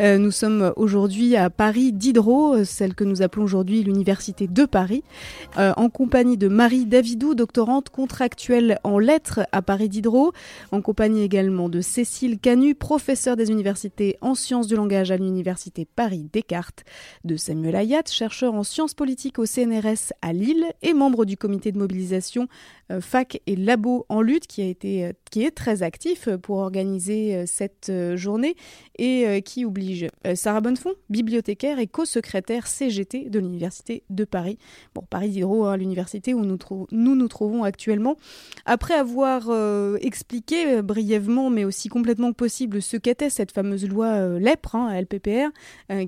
Euh, 0.01 0.17
nous 0.17 0.31
sommes 0.31 0.73
aujourd'hui 0.75 1.35
à 1.35 1.49
Paris 1.49 1.91
Diderot, 1.91 2.63
celle 2.63 2.95
que 2.95 3.03
nous 3.03 3.21
appelons 3.21 3.43
aujourd'hui 3.43 3.83
l'université 3.83 4.47
de 4.47 4.65
Paris, 4.65 5.03
euh, 5.57 5.73
en 5.77 5.89
compagnie 5.89 6.37
de 6.37 6.47
Marie 6.47 6.85
Davidou, 6.85 7.35
doctorante 7.35 7.89
contractuelle 7.89 8.79
en 8.83 8.97
lettres 8.97 9.41
à 9.51 9.61
Paris 9.61 9.89
Diderot, 9.89 10.31
en 10.71 10.81
compagnie 10.81 11.21
également 11.21 11.69
de 11.69 11.81
Cécile 11.81 12.39
Canu, 12.39 12.75
professeure 12.75 13.35
des 13.35 13.51
universités 13.51 14.17
en 14.21 14.35
sciences 14.35 14.67
du 14.67 14.75
langage 14.75 15.11
à 15.11 15.17
l'université 15.17 15.87
Paris 15.95 16.30
Descartes, 16.32 16.84
de 17.23 17.36
Samuel 17.36 17.75
Ayat, 17.75 18.04
chercheur 18.10 18.54
en 18.54 18.63
sciences 18.63 18.93
politiques 18.93 19.39
au 19.39 19.45
CNRS 19.45 20.13
à 20.21 20.34
Lille 20.34 20.65
et 20.82 20.93
membre 20.93 21.25
du 21.25 21.38
comité 21.38 21.71
de 21.71 21.77
mobilisation 21.77 22.47
euh, 22.91 23.01
fac 23.01 23.41
et 23.47 23.56
labo 23.56 24.06
en 24.10 24.21
lutte 24.21 24.47
qui 24.47 24.62
a 24.62 24.65
été 24.65 25.06
euh, 25.06 25.12
qui 25.30 25.43
est 25.43 25.51
très 25.51 25.82
actif 25.82 26.30
pour 26.41 26.58
organiser 26.58 27.36
euh, 27.36 27.43
cette 27.47 27.89
euh, 27.89 28.17
journée 28.17 28.56
et 28.97 29.27
euh, 29.27 29.39
qui 29.39 29.65
oblige 29.65 30.08
euh, 30.27 30.36
Sarah 30.36 30.62
Bonnefond, 30.62 30.93
bibliothécaire 31.10 31.80
et 31.80 31.88
co-secrétaire 31.88 32.67
CGT 32.67 33.30
de 33.30 33.39
l'université 33.39 34.04
de 34.10 34.25
Paris. 34.25 34.58
Bon, 34.93 35.04
Paris 35.10 35.30
Diderot, 35.30 35.65
hein, 35.65 35.77
l'université 35.77 36.34
où 36.34 36.45
nous, 36.45 36.58
nous 36.91 37.27
trouvons 37.27 37.63
actuellement. 37.63 38.17
Après 38.65 38.93
avoir 38.93 39.45
euh, 39.49 39.97
expliqué 40.01 40.67
euh, 40.67 40.82
brièvement, 40.82 41.49
mais 41.49 41.63
aussi 41.65 41.89
complètement 41.89 42.34
possible, 42.34 42.82
ce 42.82 42.97
qu'était 42.97 43.30
cette 43.30 43.51
fameuse 43.51 43.88
loi 43.88 44.08
euh, 44.08 44.39
LEPR, 44.39 44.75
hein, 44.75 45.01
LPPR, 45.01 45.30
euh, 45.30 45.49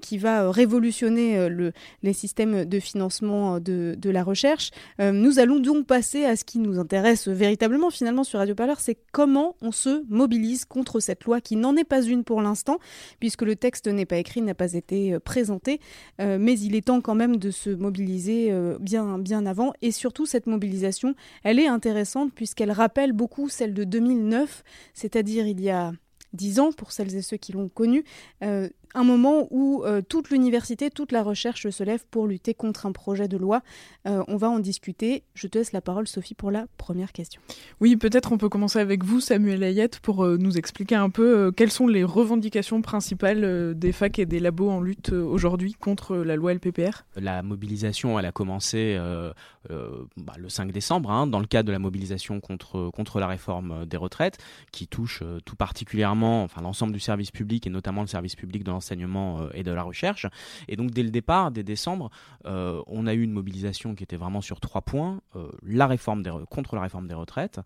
qui 0.02 0.18
va 0.18 0.44
euh, 0.44 0.50
révolutionner 0.50 1.38
euh, 1.38 1.50
le, 1.50 1.74
les 2.02 2.14
systèmes 2.14 2.66
de 2.66 2.80
financement 2.80 3.60
de, 3.60 3.98
la 4.10 4.24
recherche, 4.24 4.72
euh, 5.00 5.12
nous 5.12 5.40
allons 5.40 5.60
donc 5.60 5.88
passer 5.88 6.26
à 6.26 6.36
ce 6.36 6.44
qui 6.44 6.60
nous 6.60 6.80
intéresse 6.80 7.28
véritablement 7.28 7.90
finalement 7.90 8.24
sur 8.24 8.40
Radio 8.40 8.54
Parleur, 8.56 8.80
c'est 8.80 8.98
comment 9.12 9.56
on 9.62 9.72
se 9.72 10.04
mobilise 10.10 10.66
contre 10.66 11.00
cette 11.00 11.24
loi 11.24 11.42
qui 11.42 11.56
n'en 11.56 11.76
est 11.76 11.84
pas 11.84 12.02
une 12.02 12.24
pour 12.24 12.42
l'instant, 12.42 12.80
puisque 13.20 13.42
le 13.42 13.56
texte 13.56 13.88
n'est 13.88 14.06
pas 14.06 14.18
écrit, 14.18 14.42
n'a 14.42 14.54
pas 14.54 14.74
été 14.74 15.14
euh, 15.14 15.20
présenté, 15.20 15.80
euh, 16.22 16.38
mais 16.40 16.60
il 16.60 16.76
est 16.76 16.86
temps 16.86 17.02
quand 17.02 17.16
même 17.16 17.38
de 17.38 17.52
se 17.52 17.70
mobiliser 17.70 18.52
euh, 18.52 18.78
bien, 18.80 19.18
bien 19.20 19.46
avant. 19.46 19.74
Et 19.82 19.92
surtout, 19.92 20.26
cette 20.26 20.48
mobilisation, 20.48 21.16
elle 21.44 21.60
est 21.60 21.68
intéressante 21.68 22.34
puisqu'elle 22.34 22.72
rappelle 22.72 23.14
beaucoup 23.14 23.50
celle 23.50 23.74
de 23.74 23.84
2009, 23.84 24.64
c'est-à-dire 24.94 25.48
il 25.48 25.62
y 25.62 25.70
a 25.70 25.94
dix 26.34 26.60
ans, 26.60 26.72
pour 26.72 26.92
celles 26.92 27.16
et 27.16 27.22
ceux 27.22 27.38
qui 27.38 27.52
l'ont 27.52 27.70
connue, 27.70 28.04
euh, 28.44 28.68
un 28.94 29.04
moment 29.04 29.48
où 29.52 29.84
euh, 29.84 30.02
toute 30.02 30.30
l'université, 30.30 30.90
toute 30.90 31.12
la 31.12 31.24
recherche 31.24 31.70
se 31.70 31.84
lève 31.84 32.04
pour 32.10 32.28
lutter 32.28 32.54
contre 32.54 32.86
un 32.86 32.92
projet 32.92 33.28
de 33.28 33.38
loi. 33.38 33.62
Euh, 34.08 34.24
on 34.28 34.38
va 34.38 34.50
en 34.50 34.60
discuter. 34.60 35.24
Je 35.34 35.48
te 35.48 35.58
laisse 35.58 35.72
la 35.72 35.82
parole, 35.82 36.08
Sophie, 36.08 36.36
pour 36.36 36.52
la 36.52 36.68
première 36.78 37.12
question. 37.12 37.42
Oui, 37.80 37.96
peut-être 37.96 38.32
on 38.32 38.38
peut 38.38 38.50
commencer 38.50 38.80
avec 38.80 39.04
vous, 39.04 39.20
Samuel 39.20 39.64
Ayette, 39.64 40.00
pour 40.00 40.24
euh, 40.26 40.38
nous 40.38 40.58
expliquer 40.58 40.96
un 40.96 41.10
peu 41.10 41.38
euh, 41.38 41.52
quelles 41.52 41.72
sont 41.72 41.88
les 41.88 42.04
revendications 42.04 42.82
principales 42.82 43.44
euh, 43.44 43.74
des 43.74 43.92
facs 43.92 44.20
et 44.20 44.26
des 44.26 44.40
labos 44.40 44.70
en 44.70 44.82
lutte 44.82 45.12
euh, 45.12 45.24
aujourd'hui 45.24 45.74
contre 45.74 46.18
la 46.18 46.36
loi 46.36 46.54
LPPR. 46.54 47.04
La 47.16 47.42
mobilisation, 47.44 48.20
elle 48.20 48.26
a 48.26 48.32
commencé 48.32 48.96
euh, 48.98 49.32
euh, 49.72 50.04
bah, 50.18 50.34
le 50.38 50.50
5 50.50 50.72
décembre, 50.72 51.12
hein, 51.12 51.28
dans 51.28 51.40
le 51.40 51.46
cadre 51.46 51.68
de 51.68 51.72
la 51.72 51.80
mobilisation 51.80 52.40
contre, 52.40 52.90
contre 52.94 53.20
la 53.20 53.28
réforme 53.28 53.86
des 53.86 53.98
retraites, 53.98 54.38
qui 54.72 54.88
touche 54.88 55.24
tout 55.46 55.56
particulièrement 55.56 56.44
enfin, 56.44 56.62
l'ensemble 56.62 56.94
du 56.94 57.00
service 57.00 57.32
public 57.32 57.66
et 57.68 57.70
notamment 57.70 58.02
le 58.02 58.08
service 58.08 58.36
public 58.36 58.64
de 58.64 58.72
l'enseignement 58.84 59.40
l'enseignement 59.40 59.50
et 59.54 59.64
de 59.64 59.72
la 59.72 59.84
recherche. 59.84 60.28
Et 60.68 60.76
donc 60.76 60.92
dès 60.92 61.04
le 61.04 61.10
départ, 61.10 61.52
dès 61.52 61.64
décembre, 61.64 62.10
on 62.46 63.08
a 63.08 63.14
eu 63.14 63.22
une 63.22 63.32
mobilisation 63.32 63.96
qui 63.96 64.04
était 64.04 64.18
vraiment 64.18 64.42
sur 64.42 64.60
trois 64.60 64.82
points 64.82 65.22
la 65.64 65.88
réforme 65.88 66.22
des 66.24 66.32
contre 66.50 66.76
la 66.76 66.82
réforme 66.82 67.08
des 67.08 67.14
retraites, 67.14 67.60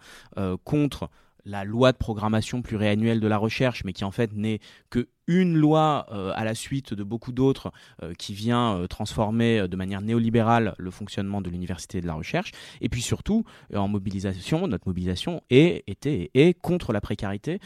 contre 0.64 1.10
la 1.46 1.64
loi 1.64 1.92
de 1.92 1.98
programmation 1.98 2.62
pluriannuelle 2.62 3.20
de 3.20 3.28
la 3.28 3.38
recherche, 3.38 3.84
mais 3.86 3.94
qui 3.94 4.04
en 4.04 4.12
fait 4.12 4.34
n'est 4.34 4.60
que 4.90 5.08
une 5.28 5.58
loi 5.58 6.06
euh, 6.12 6.32
à 6.36 6.44
la 6.46 6.56
suite 6.56 6.94
de 6.94 7.04
beaucoup 7.04 7.32
d'autres 7.32 7.72
euh, 8.02 8.14
qui 8.14 8.34
vient 8.34 8.78
euh, 8.78 8.88
transformer 8.88 9.68
de 9.68 9.76
manière 9.76 10.02
néolibérale 10.02 10.74
le 10.78 10.90
fonctionnement 10.90 11.42
de 11.42 11.50
l'université 11.50 11.98
et 11.98 12.02
de 12.02 12.08
la 12.08 12.14
recherche. 12.14 12.52
Et 12.82 12.90
puis 12.90 13.02
surtout, 13.02 13.44
en 13.76 13.88
mobilisation, 13.88 14.68
notre 14.68 14.88
mobilisation 14.88 15.42
est, 15.50 15.84
était 15.88 16.32
et 16.34 16.54
contre 16.54 16.94
la 16.94 17.02
précarité, 17.02 17.60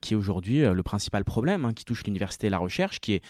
qui 0.00 0.14
est 0.14 0.16
aujourd'hui 0.16 0.60
le 0.60 0.82
principal 0.82 1.24
problème 1.24 1.64
hein, 1.64 1.72
qui 1.72 1.84
touche 1.84 2.04
l'université 2.04 2.48
et 2.48 2.50
la 2.50 2.58
recherche, 2.58 3.00
qui 3.00 3.14
est 3.14 3.22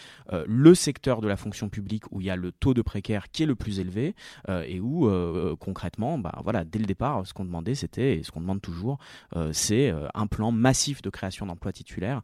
le 0.45 0.75
secteur 0.75 1.21
de 1.21 1.27
la 1.27 1.37
fonction 1.37 1.69
publique 1.69 2.11
où 2.11 2.19
il 2.19 2.27
y 2.27 2.29
a 2.29 2.35
le 2.35 2.51
taux 2.51 2.73
de 2.73 2.81
précaire 2.81 3.29
qui 3.31 3.43
est 3.43 3.45
le 3.45 3.55
plus 3.55 3.79
élevé 3.79 4.15
et 4.47 4.79
où 4.79 5.09
concrètement, 5.59 6.17
bah, 6.17 6.39
voilà, 6.43 6.65
dès 6.65 6.79
le 6.79 6.85
départ, 6.85 7.25
ce 7.25 7.33
qu'on 7.33 7.45
demandait, 7.45 7.75
c'était, 7.75 8.17
et 8.17 8.23
ce 8.23 8.31
qu'on 8.31 8.41
demande 8.41 8.61
toujours, 8.61 8.97
c'est 9.51 9.93
un 10.13 10.27
plan 10.27 10.51
massif 10.51 11.01
de 11.01 11.09
création 11.09 11.45
d'emplois 11.45 11.71
titulaires 11.71 12.21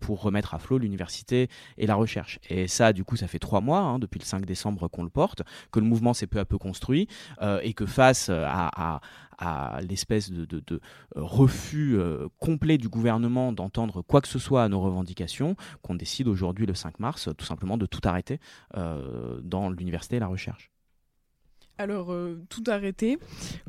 pour 0.00 0.22
remettre 0.22 0.54
à 0.54 0.58
flot 0.58 0.78
l'université 0.78 0.95
l'université 0.96 1.48
et 1.76 1.86
la 1.86 1.94
recherche. 1.94 2.38
Et 2.48 2.68
ça, 2.68 2.92
du 2.92 3.04
coup, 3.04 3.16
ça 3.16 3.28
fait 3.28 3.38
trois 3.38 3.60
mois, 3.60 3.80
hein, 3.80 3.98
depuis 3.98 4.18
le 4.18 4.24
5 4.24 4.44
décembre 4.46 4.88
qu'on 4.88 5.02
le 5.02 5.10
porte, 5.10 5.42
que 5.70 5.80
le 5.80 5.86
mouvement 5.86 6.14
s'est 6.14 6.26
peu 6.26 6.38
à 6.38 6.44
peu 6.44 6.58
construit, 6.58 7.08
euh, 7.42 7.60
et 7.62 7.74
que 7.74 7.86
face 7.86 8.30
à, 8.30 9.00
l'espèce 9.82 10.30
de, 10.30 10.62
euh, 10.72 10.80
refus 11.14 11.98
euh, 11.98 12.26
complet 12.38 12.78
du 12.78 12.88
gouvernement 12.88 13.52
d'entendre 13.52 14.00
quoi 14.00 14.22
que 14.22 14.28
ce 14.28 14.38
soit 14.38 14.64
à 14.64 14.68
nos 14.68 14.80
revendications, 14.80 15.56
qu'on 15.82 15.94
décide 15.94 16.26
aujourd'hui 16.26 16.64
le 16.64 16.74
5 16.74 17.00
mars 17.00 17.28
tout 17.36 17.44
simplement 17.44 17.76
de 17.76 17.84
tout 17.84 18.00
arrêter 18.04 18.40
dans 18.74 19.70
l'université 19.70 20.16
et 20.16 20.20
la 20.20 20.26
recherche. 20.26 20.70
Alors, 21.78 22.10
euh, 22.10 22.40
tout 22.48 22.64
arrêté. 22.68 23.18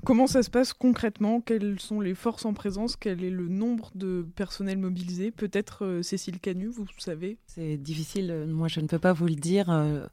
Comment 0.05 0.27
ça 0.27 0.41
se 0.41 0.49
passe 0.49 0.71
concrètement? 0.71 1.41
Quelles 1.41 1.79
sont 1.79 1.99
les 1.99 2.15
forces 2.15 2.45
en 2.45 2.53
présence? 2.53 2.95
Quel 2.95 3.23
est 3.23 3.29
le 3.29 3.49
nombre 3.49 3.91
de 3.95 4.25
personnels 4.35 4.77
mobilisés? 4.77 5.31
Peut-être 5.31 5.85
euh, 5.85 6.01
Cécile 6.01 6.39
Canu, 6.39 6.67
vous 6.67 6.85
savez 6.97 7.37
C'est 7.47 7.75
difficile, 7.75 8.45
moi 8.47 8.69
je 8.69 8.79
ne 8.79 8.87
peux 8.87 8.99
pas 8.99 9.11
vous 9.11 9.27
le 9.27 9.35
dire. 9.35 9.69
Euh, 9.69 10.05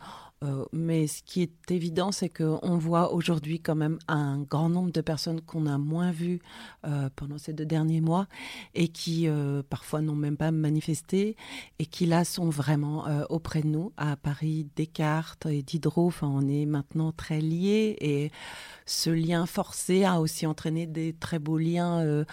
euh, 0.44 0.64
mais 0.72 1.07
ce 1.07 1.22
qui 1.22 1.42
est 1.42 1.70
évident, 1.70 2.12
c'est 2.12 2.28
qu'on 2.28 2.76
voit 2.78 3.12
aujourd'hui 3.12 3.61
quand 3.61 3.74
même 3.74 3.98
un 4.09 4.38
grand 4.38 4.68
nombre 4.68 4.92
de 4.92 5.00
personnes 5.00 5.40
qu'on 5.40 5.66
a 5.66 5.78
moins 5.78 6.11
vues 6.11 6.40
euh, 6.87 7.09
pendant 7.16 7.38
ces 7.38 7.52
deux 7.52 7.64
derniers 7.64 8.00
mois 8.00 8.26
et 8.74 8.88
qui 8.88 9.28
euh, 9.28 9.62
parfois 9.68 10.00
n'ont 10.00 10.14
même 10.14 10.37
pas 10.37 10.50
manifesté 10.50 11.37
et 11.78 11.87
qui 11.87 12.07
là 12.07 12.24
sont 12.24 12.48
vraiment 12.48 13.04
auprès 13.30 13.62
de 13.62 13.68
nous. 13.68 13.92
À 13.96 14.16
Paris, 14.16 14.66
Descartes 14.76 15.46
et 15.46 15.62
Diderot, 15.62 16.07
enfin, 16.07 16.28
on 16.28 16.46
est 16.48 16.66
maintenant 16.66 17.12
très 17.12 17.40
liés 17.40 17.96
et 18.00 18.30
ce 18.87 19.11
lien 19.11 19.46
forcé 19.46 20.04
a 20.04 20.20
aussi 20.20 20.46
entraîné 20.46 20.87
des 20.87 21.12
très 21.12 21.38
beaux 21.38 21.59
liens 21.59 22.24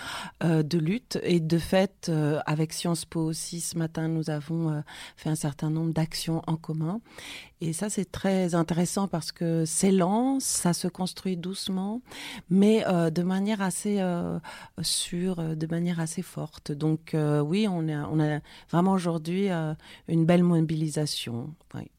de 0.42 0.78
lutte. 0.78 1.20
Et 1.24 1.40
de 1.40 1.58
fait, 1.58 2.12
avec 2.46 2.74
Sciences 2.74 3.06
Po 3.06 3.22
aussi, 3.22 3.62
ce 3.62 3.78
matin, 3.78 4.08
nous 4.08 4.30
avons 4.30 4.84
fait 5.16 5.30
un 5.30 5.36
certain 5.36 5.70
nombre 5.70 5.94
d'actions 5.94 6.42
en 6.48 6.58
commun. 6.58 7.00
Et 7.64 7.74
ça, 7.74 7.92
c'est 7.92 8.12
très 8.12 8.56
intéressant 8.56 9.08
parce 9.08 9.32
que 9.32 9.66
c'est 9.66 9.92
lent, 9.92 10.40
ça 10.40 10.74
se 10.74 10.88
construit 10.88 11.38
doucement, 11.38 12.02
mais 12.50 12.84
euh, 12.88 13.12
de 13.12 13.22
manière 13.22 13.62
assez 13.62 14.02
euh, 14.02 14.40
sûre, 14.82 15.40
euh, 15.40 15.54
de 15.54 15.68
manière 15.68 16.00
assez 16.00 16.24
forte. 16.24 16.72
Donc 16.72 17.16
oui, 17.16 17.68
on 17.70 17.88
a, 17.88 18.08
on 18.08 18.20
a 18.20 18.40
vraiment 18.72 18.94
aujourd'hui 18.94 19.50
une 20.08 20.26
belle 20.26 20.44
mobilisation. 20.44 21.54
Oui. 21.76 21.92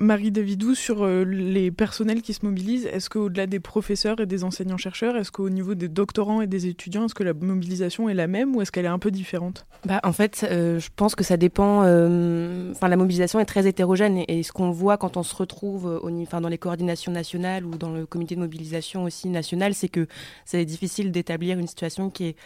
Marie 0.00 0.30
Davidou, 0.30 0.76
sur 0.76 1.02
euh, 1.02 1.24
les 1.24 1.72
personnels 1.72 2.22
qui 2.22 2.32
se 2.32 2.46
mobilisent, 2.46 2.86
est-ce 2.86 3.10
qu'au-delà 3.10 3.48
des 3.48 3.58
professeurs 3.58 4.20
et 4.20 4.26
des 4.26 4.44
enseignants-chercheurs, 4.44 5.16
est-ce 5.16 5.32
qu'au 5.32 5.50
niveau 5.50 5.74
des 5.74 5.88
doctorants 5.88 6.40
et 6.40 6.46
des 6.46 6.68
étudiants, 6.68 7.06
est-ce 7.06 7.14
que 7.14 7.24
la 7.24 7.34
mobilisation 7.34 8.08
est 8.08 8.14
la 8.14 8.28
même 8.28 8.54
ou 8.54 8.62
est-ce 8.62 8.70
qu'elle 8.70 8.84
est 8.84 8.88
un 8.88 9.00
peu 9.00 9.10
différente? 9.10 9.66
Bah, 9.84 10.00
En 10.04 10.12
fait, 10.12 10.46
euh, 10.48 10.78
je 10.78 10.88
pense 10.94 11.16
que 11.16 11.24
ça 11.24 11.36
dépend. 11.36 11.82
Euh, 11.84 12.72
la 12.80 12.96
mobilisation 12.96 13.40
est 13.40 13.44
très 13.44 13.66
hétérogène 13.66 14.22
et, 14.28 14.42
ce 14.44 14.52
qu'on 14.52 14.70
voit 14.70 14.98
quand 14.98 15.16
on 15.16 15.24
se 15.24 15.34
retrouve 15.34 15.86
au, 16.02 16.10
enfin, 16.22 16.40
dans 16.40 16.48
les 16.48 16.58
coordinations 16.58 17.10
nationales 17.10 17.64
ou 17.64 17.76
dans 17.76 17.90
le 17.90 18.06
comité 18.06 18.36
de 18.36 18.40
mobilisation 18.40 19.02
aussi 19.02 19.28
national, 19.28 19.74
c'est 19.74 19.88
que 19.88 20.06
c'est 20.44 20.64
difficile 20.64 21.10
d'établir 21.10 21.58
une 21.58 21.66
situation 21.66 22.08
qui 22.10 22.26
est. 22.26 22.36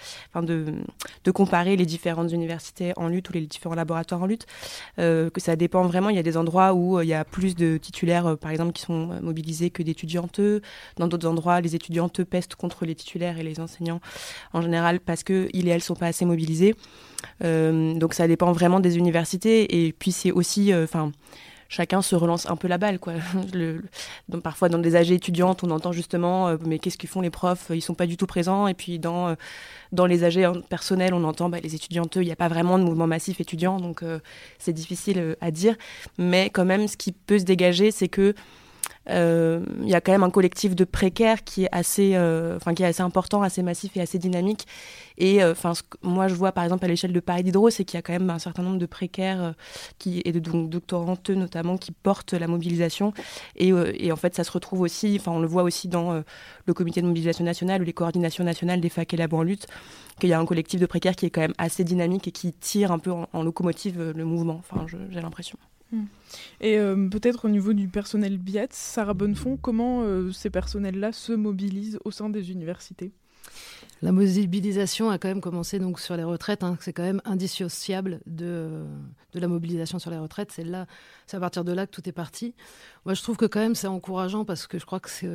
De, 0.43 0.65
de 1.25 1.31
comparer 1.31 1.77
les 1.77 1.85
différentes 1.85 2.33
universités 2.33 2.93
en 2.97 3.09
lutte 3.09 3.29
ou 3.29 3.35
les 3.35 3.43
différents 3.43 3.75
laboratoires 3.75 4.23
en 4.23 4.27
lutte. 4.27 4.47
que 4.97 5.31
ça 5.37 5.57
dépend 5.57 5.83
vraiment. 5.83 6.09
Il 6.09 6.17
y 6.17 6.19
a 6.19 6.23
des 6.23 6.37
endroits 6.37 6.73
où 6.73 7.01
il 7.01 7.09
y 7.09 7.15
a 7.15 7.25
plus 7.25 7.42
plus 7.43 7.57
de 7.57 7.77
titulaires, 7.77 8.27
euh, 8.27 8.37
par 8.37 8.53
exemple, 8.53 8.73
qui 8.73 8.83
sont 8.83 9.11
euh, 9.11 9.21
mobilisés 9.21 9.71
que 9.71 9.83
d'étudiantes. 9.83 10.41
Dans 10.97 11.09
d'autres 11.09 11.27
endroits, 11.27 11.61
les 11.61 11.75
étudiantes 11.75 12.23
pestent 12.23 12.55
contre 12.55 12.87
les 12.87 12.95
titulaires 12.95 13.37
et 13.37 13.43
les 13.43 13.59
enseignants 13.59 14.01
en 14.53 14.63
général 14.63 15.01
parce 15.01 15.25
qu'ils 15.25 15.67
et 15.67 15.69
elles 15.69 15.83
sont 15.83 15.97
pas 15.97 16.07
assez 16.07 16.25
mobilisés. 16.25 16.77
Euh, 17.43 17.95
donc 17.95 18.15
ça 18.15 18.29
dépend 18.29 18.53
vraiment 18.53 18.79
des 18.79 18.97
universités. 18.97 19.87
Et 19.87 19.93
puis 19.93 20.13
c'est 20.13 20.31
aussi, 20.31 20.73
enfin 20.73 21.11
chacun 21.73 22.03
se 22.03 22.15
relance 22.15 22.49
un 22.49 22.57
peu 22.57 22.69
la 22.69 22.79
balle. 22.79 22.99
Quoi. 22.99 23.15
Donc, 24.29 24.43
parfois, 24.43 24.69
dans 24.69 24.79
des 24.79 24.95
AG 24.95 25.11
étudiantes, 25.11 25.65
on 25.65 25.71
entend 25.71 25.91
justement 25.91 26.49
euh, 26.49 26.57
Mais 26.67 26.79
qu'est-ce 26.79 26.99
qu'ils 26.99 27.09
font 27.09 27.23
les 27.23 27.31
profs? 27.31 27.71
Ils 27.71 27.81
sont 27.81 27.95
pas 27.95 28.07
du 28.07 28.17
tout 28.17 28.27
présents. 28.27 28.69
Et 28.69 28.75
puis, 28.75 28.99
dans, 28.99 29.29
euh, 29.29 29.35
dans 29.91 30.07
les 30.07 30.23
AG 30.23 30.47
personnels, 30.69 31.15
on 31.15 31.25
entend 31.25 31.49
bah, 31.49 31.59
Les 31.63 31.75
étudiantes, 31.75 32.17
il 32.17 32.23
n'y 32.23 32.33
a 32.33 32.37
pas 32.37 32.49
vraiment 32.49 32.79
de 32.79 32.85
mouvement 32.85 33.07
massif 33.07 33.41
étudiant. 33.41 33.79
Donc, 33.79 34.03
euh, 34.03 34.21
c'est 34.59 34.75
difficile 34.75 35.37
à 35.41 35.51
dire. 35.51 35.77
Mais 36.19 36.51
quand 36.51 36.67
même, 36.67 36.87
ce 36.89 36.97
qui 36.97 37.13
peut 37.13 37.39
se 37.39 37.45
dégager, 37.45 37.91
c'est 37.91 38.09
que 38.09 38.35
il 39.07 39.13
euh, 39.15 39.65
y 39.83 39.95
a 39.95 40.01
quand 40.01 40.13
même 40.13 40.23
un 40.23 40.31
collectif 40.31 40.77
de 40.77 40.85
précaires 40.85 41.43
qui 41.43 41.65
est 41.65 41.69
assez, 41.73 42.13
euh, 42.15 42.57
enfin 42.57 42.73
qui 42.73 42.85
est 42.85 42.87
assez 42.87 43.03
important, 43.03 43.43
assez 43.43 43.63
massif 43.63 43.97
et 43.97 44.01
assez 44.01 44.19
dynamique. 44.19 44.67
Et 45.19 45.43
euh, 45.43 45.53
enfin, 45.53 45.73
moi 46.03 46.29
je 46.29 46.35
vois 46.35 46.53
par 46.53 46.63
exemple 46.63 46.85
à 46.85 46.89
l'échelle 46.89 47.13
de 47.13 47.19
Paris 47.19 47.43
d'Hydro, 47.43 47.69
c'est 47.71 47.85
qu'il 47.85 47.97
y 47.97 47.99
a 47.99 48.03
quand 48.03 48.13
même 48.13 48.31
un 48.31 48.39
certain 48.39 48.63
nombre 48.63 48.79
de 48.79 48.87
précaires 48.87 49.55
qui 49.99 50.23
et 50.25 50.31
de 50.31 50.39
donc, 50.39 50.71
doctoranteux 50.71 51.35
notamment 51.35 51.79
qui 51.79 51.91
portent 51.91 52.33
la 52.33 52.47
mobilisation. 52.47 53.13
Et, 53.57 53.73
en 53.73 54.17
fait, 54.17 54.37
ça 54.37 54.45
se 54.45 54.53
retrouve 54.53 54.83
aussi, 54.83 55.17
enfin 55.19 55.33
on 55.33 55.41
le 55.41 55.49
voit 55.49 55.65
aussi 55.65 55.89
dans 55.89 56.23
le 56.67 56.75
comité 56.75 57.03
de 57.03 57.07
mobilisation 57.07 57.45
nationale 57.45 57.83
ou 57.83 57.85
les 57.85 57.93
coordinations 57.93 58.45
nationales 58.45 58.81
des 58.81 58.89
facs 58.89 59.13
et 59.15 59.17
labos 59.17 59.39
en 59.39 59.43
lutte, 59.43 59.67
qu'il 60.21 60.29
y 60.29 60.33
a 60.33 60.39
un 60.39 60.47
collectif 60.47 60.81
de 60.81 60.87
précaires 60.87 61.17
qui 61.17 61.27
est 61.27 61.31
quand 61.31 61.41
même 61.41 61.55
assez 61.59 61.83
dynamique 61.83 62.29
et 62.29 62.33
qui 62.33 62.53
tire 62.53 62.93
un 62.93 63.01
peu 63.01 63.11
en, 63.11 63.43
locomotive 63.43 64.13
le 64.15 64.25
mouvement. 64.25 64.63
J'ai 65.11 65.21
l'impression. 65.21 65.59
Hmm. 65.93 66.05
Et 66.61 66.79
euh, 66.79 67.09
peut-être 67.09 67.45
au 67.45 67.49
niveau 67.49 67.75
du 67.75 67.89
personnel 67.89 68.39
BIAT, 68.39 68.69
Sarah 68.71 69.15
Bonnefond, 69.15 69.57
comment 69.57 70.03
euh, 70.03 70.33
ces 70.33 70.51
personnels-là 70.51 71.13
se 71.13 71.33
mobilisent 71.33 71.99
au 72.05 72.11
sein 72.11 72.31
des 72.31 72.51
universités? 72.51 73.13
La 74.01 74.11
mobilisation 74.11 75.11
a 75.11 75.19
quand 75.19 75.29
même 75.29 75.41
commencé 75.41 75.79
donc 75.79 76.01
sur 76.01 76.17
les 76.17 76.25
retraites. 76.25 76.65
Hein. 76.65 76.77
c'est 76.81 76.93
quand 76.93 77.05
même 77.05 77.21
indissociable 77.25 78.21
de, 78.27 78.85
la 79.35 79.47
mobilisation 79.47 79.99
sur 80.01 80.11
les 80.11 80.19
retraites. 80.19 80.51
C'est 80.53 81.37
à 81.37 81.41
partir 81.41 81.65
de 81.65 81.73
là 81.73 81.87
que 81.87 81.93
tout 81.93 82.09
est 82.09 82.13
parti. 82.13 82.55
Moi, 83.05 83.15
je 83.15 83.23
trouve 83.23 83.37
que 83.37 83.47
quand 83.47 83.61
même 83.61 83.77
c'est 83.77 83.87
encourageant 83.87 84.45
parce 84.45 84.67
que 84.67 84.79
je 84.79 84.87
crois 84.87 84.99
que 84.99 85.11
c'est 85.11 85.29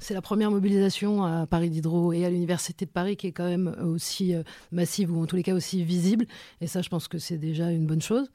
c'est 0.00 0.14
la 0.14 0.22
première 0.22 0.50
mobilisation 0.50 1.22
à 1.24 1.46
Paris 1.46 1.68
Diderot 1.68 2.12
et 2.12 2.24
à 2.24 2.30
l'Université 2.30 2.86
de 2.86 2.90
Paris 2.90 3.16
qui 3.16 3.26
est 3.26 3.32
quand 3.32 3.48
même 3.48 3.76
aussi 3.84 4.34
euh, 4.34 4.42
massive 4.70 5.14
ou 5.14 5.22
en 5.22 5.26
tous 5.26 5.36
les 5.36 5.42
cas 5.42 5.54
aussi 5.54 5.84
visible. 5.84 6.26
Et 6.60 6.66
ça, 6.66 6.82
je 6.82 6.88
pense 6.88 7.08
que 7.08 7.18
c'est 7.18 7.36
déjà 7.36 7.70
une 7.70 7.86
bonne 7.86 8.00
chose. 8.00 8.30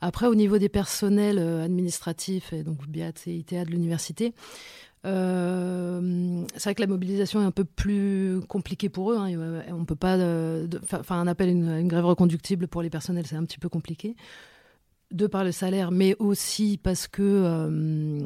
Après, 0.00 0.26
au 0.26 0.34
niveau 0.34 0.58
des 0.58 0.68
personnels 0.68 1.38
euh, 1.38 1.64
administratifs, 1.64 2.52
et 2.52 2.62
donc 2.62 2.86
BIAT 2.86 3.12
et 3.26 3.34
ITA 3.34 3.64
de 3.64 3.70
l'université, 3.70 4.34
euh, 5.06 6.44
c'est 6.54 6.64
vrai 6.64 6.74
que 6.74 6.80
la 6.80 6.86
mobilisation 6.86 7.40
est 7.40 7.44
un 7.44 7.52
peu 7.52 7.64
plus 7.64 8.40
compliquée 8.48 8.88
pour 8.88 9.12
eux. 9.12 9.16
Hein. 9.16 9.62
On 9.72 9.84
peut 9.84 9.94
pas, 9.94 10.14
un 10.14 11.26
appel 11.26 11.48
à 11.48 11.52
une, 11.52 11.88
grève 11.88 12.04
reconductible 12.04 12.66
pour 12.66 12.82
les 12.82 12.90
personnels, 12.90 13.26
c'est 13.26 13.36
un 13.36 13.44
petit 13.44 13.58
peu 13.58 13.68
compliqué 13.68 14.16
de 15.12 15.28
par 15.28 15.44
le 15.44 15.52
salaire, 15.52 15.92
mais 15.92 16.16
aussi 16.18 16.80
parce 16.82 17.06
que, 17.06 17.22
euh, 17.22 18.18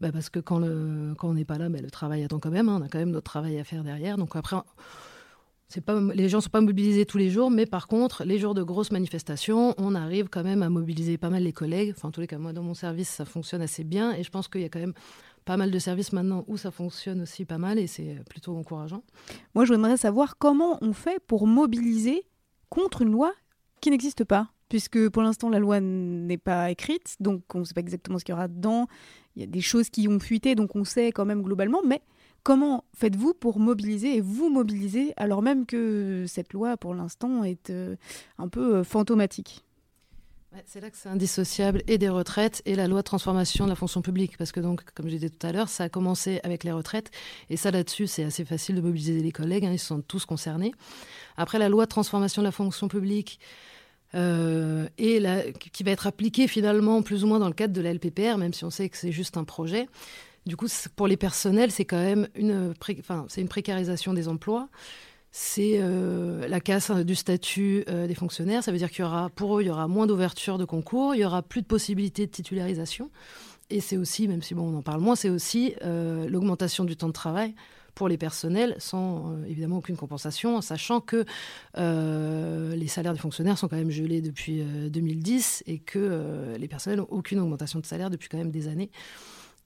bah, 0.00 0.12
parce 0.12 0.30
que 0.30 0.38
quand 0.38 0.62
on 0.62 1.34
n'est 1.34 1.44
pas 1.44 1.58
là, 1.58 1.68
bah, 1.68 1.80
le 1.82 1.90
travail 1.90 2.22
attend 2.22 2.38
quand 2.38 2.50
même. 2.50 2.68
Hein. 2.68 2.78
on 2.80 2.84
a 2.84 2.88
quand 2.88 3.00
même 3.00 3.10
notre 3.10 3.30
travail 3.30 3.58
à 3.58 3.64
faire 3.64 3.82
derrière. 3.82 4.18
Donc 4.18 4.36
après, 4.36 4.56
pas, 5.80 6.00
les 6.14 6.28
gens 6.28 6.38
ne 6.38 6.42
sont 6.42 6.50
pas 6.50 6.60
mobilisés 6.60 7.06
tous 7.06 7.18
les 7.18 7.30
jours, 7.30 7.50
mais 7.50 7.66
par 7.66 7.86
contre, 7.86 8.24
les 8.24 8.38
jours 8.38 8.54
de 8.54 8.62
grosses 8.62 8.92
manifestations, 8.92 9.74
on 9.78 9.94
arrive 9.94 10.28
quand 10.28 10.44
même 10.44 10.62
à 10.62 10.68
mobiliser 10.68 11.18
pas 11.18 11.30
mal 11.30 11.42
les 11.42 11.52
collègues. 11.52 11.94
Enfin, 11.96 12.08
en 12.08 12.10
tous 12.10 12.20
les 12.20 12.26
cas, 12.26 12.38
moi, 12.38 12.52
dans 12.52 12.62
mon 12.62 12.74
service, 12.74 13.08
ça 13.08 13.24
fonctionne 13.24 13.62
assez 13.62 13.84
bien. 13.84 14.12
Et 14.14 14.22
je 14.22 14.30
pense 14.30 14.48
qu'il 14.48 14.60
y 14.60 14.64
a 14.64 14.68
quand 14.68 14.80
même 14.80 14.94
pas 15.44 15.56
mal 15.56 15.70
de 15.70 15.78
services 15.78 16.12
maintenant 16.12 16.44
où 16.46 16.56
ça 16.56 16.70
fonctionne 16.70 17.22
aussi 17.22 17.44
pas 17.44 17.58
mal 17.58 17.78
et 17.78 17.86
c'est 17.86 18.22
plutôt 18.28 18.56
encourageant. 18.56 19.02
Moi, 19.54 19.64
je 19.64 19.74
voudrais 19.74 19.96
savoir 19.96 20.38
comment 20.38 20.78
on 20.82 20.92
fait 20.92 21.20
pour 21.26 21.46
mobiliser 21.46 22.22
contre 22.68 23.02
une 23.02 23.10
loi 23.10 23.32
qui 23.80 23.90
n'existe 23.90 24.24
pas 24.24 24.50
puisque 24.72 25.10
pour 25.10 25.22
l'instant 25.22 25.50
la 25.50 25.58
loi 25.58 25.80
n'est 25.80 26.38
pas 26.38 26.70
écrite, 26.70 27.16
donc 27.20 27.42
on 27.54 27.58
ne 27.58 27.64
sait 27.64 27.74
pas 27.74 27.82
exactement 27.82 28.18
ce 28.18 28.24
qu'il 28.24 28.32
y 28.32 28.36
aura 28.36 28.48
dedans. 28.48 28.86
Il 29.36 29.40
y 29.40 29.42
a 29.42 29.46
des 29.46 29.60
choses 29.60 29.90
qui 29.90 30.08
ont 30.08 30.18
fuité, 30.18 30.54
donc 30.54 30.74
on 30.74 30.84
sait 30.84 31.12
quand 31.12 31.26
même 31.26 31.42
globalement, 31.42 31.82
mais 31.84 32.00
Comment 32.42 32.84
faites-vous 32.94 33.34
pour 33.34 33.60
mobiliser 33.60 34.16
et 34.16 34.20
vous 34.20 34.50
mobiliser 34.50 35.12
alors 35.16 35.42
même 35.42 35.64
que 35.64 36.24
cette 36.26 36.52
loi, 36.52 36.76
pour 36.76 36.94
l'instant, 36.94 37.44
est 37.44 37.70
euh, 37.70 37.94
un 38.38 38.48
peu 38.48 38.76
euh, 38.76 38.84
fantomatique? 38.84 39.64
C'est 40.66 40.80
là 40.80 40.90
que 40.90 40.96
c'est 40.96 41.08
indissociable 41.08 41.82
et 41.86 41.96
des 41.96 42.10
retraites 42.10 42.60
et 42.66 42.74
la 42.74 42.86
loi 42.86 43.00
de 43.00 43.04
transformation 43.04 43.64
de 43.64 43.70
la 43.70 43.74
fonction 43.74 44.02
publique. 44.02 44.36
Parce 44.36 44.52
que, 44.52 44.60
donc, 44.60 44.82
comme 44.94 45.06
je 45.06 45.12
disais 45.12 45.30
tout 45.30 45.46
à 45.46 45.52
l'heure, 45.52 45.68
ça 45.68 45.84
a 45.84 45.88
commencé 45.88 46.40
avec 46.42 46.64
les 46.64 46.72
retraites. 46.72 47.10
Et 47.48 47.56
ça, 47.56 47.70
là-dessus, 47.70 48.06
c'est 48.06 48.24
assez 48.24 48.44
facile 48.44 48.76
de 48.76 48.82
mobiliser 48.82 49.20
les 49.20 49.32
collègues. 49.32 49.64
Hein, 49.64 49.72
ils 49.72 49.78
sont 49.78 50.02
tous 50.02 50.26
concernés. 50.26 50.72
Après, 51.38 51.58
la 51.58 51.70
loi 51.70 51.84
de 51.84 51.90
transformation 51.90 52.42
de 52.42 52.46
la 52.46 52.52
fonction 52.52 52.88
publique, 52.88 53.40
euh, 54.14 54.88
qui 54.98 55.82
va 55.84 55.90
être 55.90 56.06
appliquée 56.06 56.46
finalement 56.46 57.00
plus 57.00 57.24
ou 57.24 57.28
moins 57.28 57.38
dans 57.38 57.48
le 57.48 57.54
cadre 57.54 57.72
de 57.72 57.80
la 57.80 57.94
LPPR, 57.94 58.36
même 58.36 58.52
si 58.52 58.64
on 58.64 58.70
sait 58.70 58.90
que 58.90 58.98
c'est 58.98 59.12
juste 59.12 59.38
un 59.38 59.44
projet. 59.44 59.88
Du 60.46 60.56
coup, 60.56 60.66
pour 60.96 61.06
les 61.06 61.16
personnels, 61.16 61.70
c'est 61.70 61.84
quand 61.84 62.02
même 62.02 62.28
une, 62.34 62.74
enfin, 62.98 63.26
c'est 63.28 63.40
une 63.40 63.48
précarisation 63.48 64.12
des 64.12 64.28
emplois 64.28 64.68
c'est 65.34 65.78
euh, 65.80 66.46
la 66.46 66.60
casse 66.60 66.90
hein, 66.90 67.04
du 67.04 67.14
statut 67.14 67.84
euh, 67.88 68.06
des 68.06 68.14
fonctionnaires. 68.14 68.62
Ça 68.62 68.70
veut 68.70 68.78
dire 68.78 68.90
qu'il 68.90 69.00
y 69.00 69.08
aura, 69.08 69.30
pour 69.30 69.58
eux, 69.58 69.62
il 69.62 69.66
y 69.66 69.70
aura 69.70 69.88
moins 69.88 70.06
d'ouverture 70.06 70.58
de 70.58 70.66
concours, 70.66 71.14
il 71.14 71.22
y 71.22 71.24
aura 71.24 71.42
plus 71.42 71.62
de 71.62 71.66
possibilités 71.66 72.26
de 72.26 72.30
titularisation. 72.30 73.10
Et 73.70 73.80
c'est 73.80 73.96
aussi, 73.96 74.28
même 74.28 74.42
si 74.42 74.54
bon, 74.54 74.70
on 74.70 74.76
en 74.76 74.82
parle 74.82 75.00
moins, 75.00 75.16
c'est 75.16 75.30
aussi 75.30 75.74
euh, 75.82 76.28
l'augmentation 76.28 76.84
du 76.84 76.96
temps 76.96 77.08
de 77.08 77.14
travail 77.14 77.54
pour 77.94 78.08
les 78.08 78.18
personnels 78.18 78.74
sans 78.78 79.34
évidemment 79.46 79.78
aucune 79.78 79.96
compensation, 79.96 80.56
en 80.56 80.62
sachant 80.62 81.00
que 81.00 81.26
les 81.76 82.86
salaires 82.88 83.12
des 83.12 83.18
fonctionnaires 83.18 83.58
sont 83.58 83.68
quand 83.68 83.76
même 83.76 83.90
gelés 83.90 84.22
depuis 84.22 84.62
2010 84.62 85.62
et 85.66 85.78
que 85.78 86.56
les 86.58 86.68
personnels 86.68 87.00
n'ont 87.00 87.08
aucune 87.10 87.38
augmentation 87.38 87.80
de 87.80 87.84
salaire 87.84 88.08
depuis 88.08 88.30
quand 88.30 88.38
même 88.38 88.50
des 88.50 88.66
années 88.66 88.90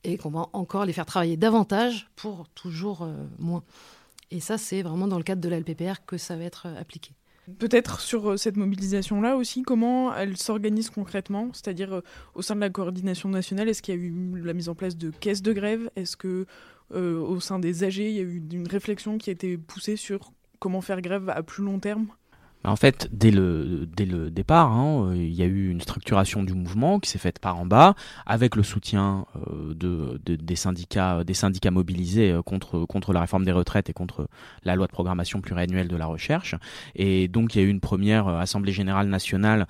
et 0.05 0.19
qu'on 0.19 0.31
va 0.31 0.47
encore 0.53 0.85
les 0.85 0.93
faire 0.93 1.07
travailler 1.07 1.37
davantage 1.37 2.09
pour 2.17 2.49
toujours 2.51 3.09
moins. 3.39 3.63
Et 4.31 4.41
ça, 4.41 4.59
c'est 4.59 4.83
vraiment 4.83 5.07
dans 5.07 5.19
le 5.19 5.23
cadre 5.23 5.41
de 5.41 5.49
la 5.49 5.61
LPPR 5.61 6.05
que 6.07 6.19
ça 6.19 6.37
va 6.37 6.45
être 6.45 6.67
euh, 6.67 6.81
appliqué. 6.81 7.13
Peut-être 7.59 8.01
sur 8.01 8.33
euh, 8.33 8.37
cette 8.37 8.57
mobilisation-là 8.57 9.37
aussi, 9.37 9.63
comment 9.63 10.15
elle 10.15 10.37
s'organise 10.37 10.91
concrètement? 10.91 11.51
C'est-à-dire 11.53 11.95
euh, 11.95 12.01
au 12.35 12.43
sein 12.43 12.57
de 12.57 12.61
la 12.61 12.71
coordination 12.71 13.29
nationale, 13.29 13.69
est-ce 13.69 13.83
qu'il 13.83 13.95
y 13.95 13.99
a 13.99 14.01
eu 14.01 14.43
la 14.43 14.53
mise 14.53 14.69
en 14.69 14.75
place 14.75 14.97
de 14.97 15.11
caisses 15.11 15.43
de 15.43 15.53
grève? 15.53 15.91
Est-ce 15.97 16.17
que 16.17 16.47
au 16.93 17.41
sein 17.41 17.59
des 17.59 17.83
AG, 17.83 17.97
il 17.97 18.13
y 18.13 18.21
a 18.21 18.23
eu 18.23 18.41
une 18.53 18.69
réflexion 18.69 19.19
qui 19.19 19.31
a 19.31 19.33
été 19.33 19.59
poussée 19.59 19.97
sur 19.97 20.31
comment 20.61 20.81
faire 20.81 21.01
grève 21.01 21.29
à 21.29 21.43
plus 21.43 21.65
long 21.65 21.81
terme? 21.81 22.07
En 22.67 22.77
fait, 22.77 23.09
dès 23.13 23.31
le, 23.31 23.87
dès 23.97 24.05
le 24.05 24.31
départ, 24.31 24.73
hein, 24.73 25.11
euh, 25.11 25.17
il 25.17 25.35
y 25.35 25.43
a 25.43 25.47
eu 25.47 25.71
une 25.71 25.81
structuration 25.81 26.43
du 26.43 26.53
mouvement 26.53 26.99
qui 26.99 27.09
s'est 27.09 27.19
faite 27.19 27.39
par 27.39 27.59
en 27.59 27.65
bas, 27.65 27.95
avec 28.27 28.57
le 28.57 28.65
soutien 28.65 29.27
euh, 29.37 29.73
de, 29.73 30.21
des, 30.25 30.57
syndicats, 30.57 31.23
des 31.23 31.35
syndicats 31.35 31.71
mobilisés 31.71 32.33
euh, 32.33 32.43
contre, 32.43 32.85
contre 32.85 33.13
la 33.13 33.21
réforme 33.21 33.45
des 33.45 33.53
retraites 33.53 33.89
et 33.89 33.93
contre 33.93 34.29
la 34.65 34.75
loi 34.75 34.87
de 34.87 34.93
programmation 34.93 35.41
pluriannuelle 35.41 35.87
de 35.87 35.97
la 35.97 36.07
recherche. 36.07 36.57
Et 36.97 37.29
donc, 37.29 37.55
il 37.55 37.61
y 37.61 37.65
a 37.65 37.65
eu 37.65 37.71
une 37.71 37.81
première 37.81 38.27
Assemblée 38.27 38.73
générale 38.73 39.09
nationale 39.09 39.67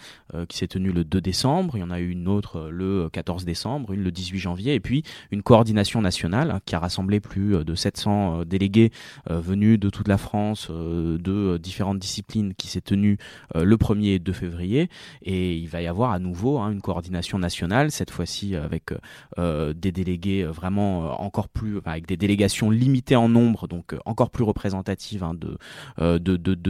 qui 0.49 0.57
s'est 0.57 0.67
tenue 0.67 0.93
le 0.93 1.05
2 1.05 1.21
décembre, 1.21 1.77
il 1.77 1.81
y 1.81 1.83
en 1.83 1.91
a 1.91 2.01
eu 2.01 2.11
une 2.11 2.29
autre 2.29 2.69
le 2.71 3.09
14 3.11 3.45
décembre, 3.45 3.93
une 3.93 4.03
le 4.03 4.11
18 4.11 4.39
janvier, 4.39 4.75
et 4.75 4.81
puis 4.81 5.03
une 5.31 5.43
coordination 5.43 6.01
nationale 6.01 6.51
hein, 6.51 6.61
qui 6.65 6.75
a 6.75 6.79
rassemblé 6.79 7.21
plus 7.21 7.65
de 7.65 7.75
700 7.75 8.45
délégués 8.45 8.91
venus 9.29 9.79
de 9.79 9.91
toute 9.91 10.09
la 10.09 10.19
France, 10.19 10.71
de 10.71 11.59
différentes 11.59 11.99
disciplines 11.99 12.55
qui 12.55 12.69
s'est 12.69 12.86
tenu 12.87 13.19
euh, 13.55 13.65
le 13.65 13.77
1er 13.77 14.15
et 14.15 14.19
2 14.19 14.33
février 14.33 14.89
et 15.23 15.57
il 15.57 15.69
va 15.69 15.83
y 15.83 15.87
avoir 15.87 16.13
à 16.13 16.19
nouveau 16.19 16.59
hein, 16.59 16.71
une 16.71 16.81
coordination 16.81 17.39
nationale, 17.39 17.91
cette 17.91 18.11
fois-ci 18.11 18.57
avec 18.57 18.95
euh, 19.39 19.75
des 19.75 19.93
délégués 19.93 20.45
vraiment 20.45 21.21
encore 21.21 21.49
plus, 21.49 21.81
avec 21.85 22.07
des 22.07 22.17
délégations 22.17 22.71
limitées 22.71 23.17
en 23.17 23.29
nombre, 23.29 23.69
donc 23.69 23.95
encore 24.07 24.31
plus 24.31 24.45
représentatives 24.45 25.23
hein, 25.23 25.35
de, 25.35 25.59
euh, 26.01 26.19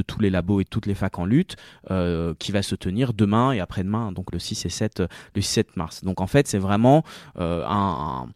tous 0.06 0.20
les 0.20 0.30
labos 0.30 0.60
et 0.60 0.64
toutes 0.64 0.86
les 0.86 0.94
facs 0.94 1.18
en 1.18 1.24
lutte, 1.24 1.56
qui 2.38 2.52
va 2.52 2.62
se 2.62 2.74
tenir 2.74 3.12
demain 3.12 3.52
et 3.52 3.60
après-demain, 3.60 4.12
donc 4.12 4.32
le 4.32 4.38
6 4.38 4.66
et 4.66 4.68
7, 4.68 5.02
le 5.34 5.42
7 5.42 5.76
mars. 5.76 6.02
Donc 6.02 6.20
en 6.20 6.26
fait, 6.26 6.48
c'est 6.48 6.58
vraiment 6.58 7.04
un 7.36 8.28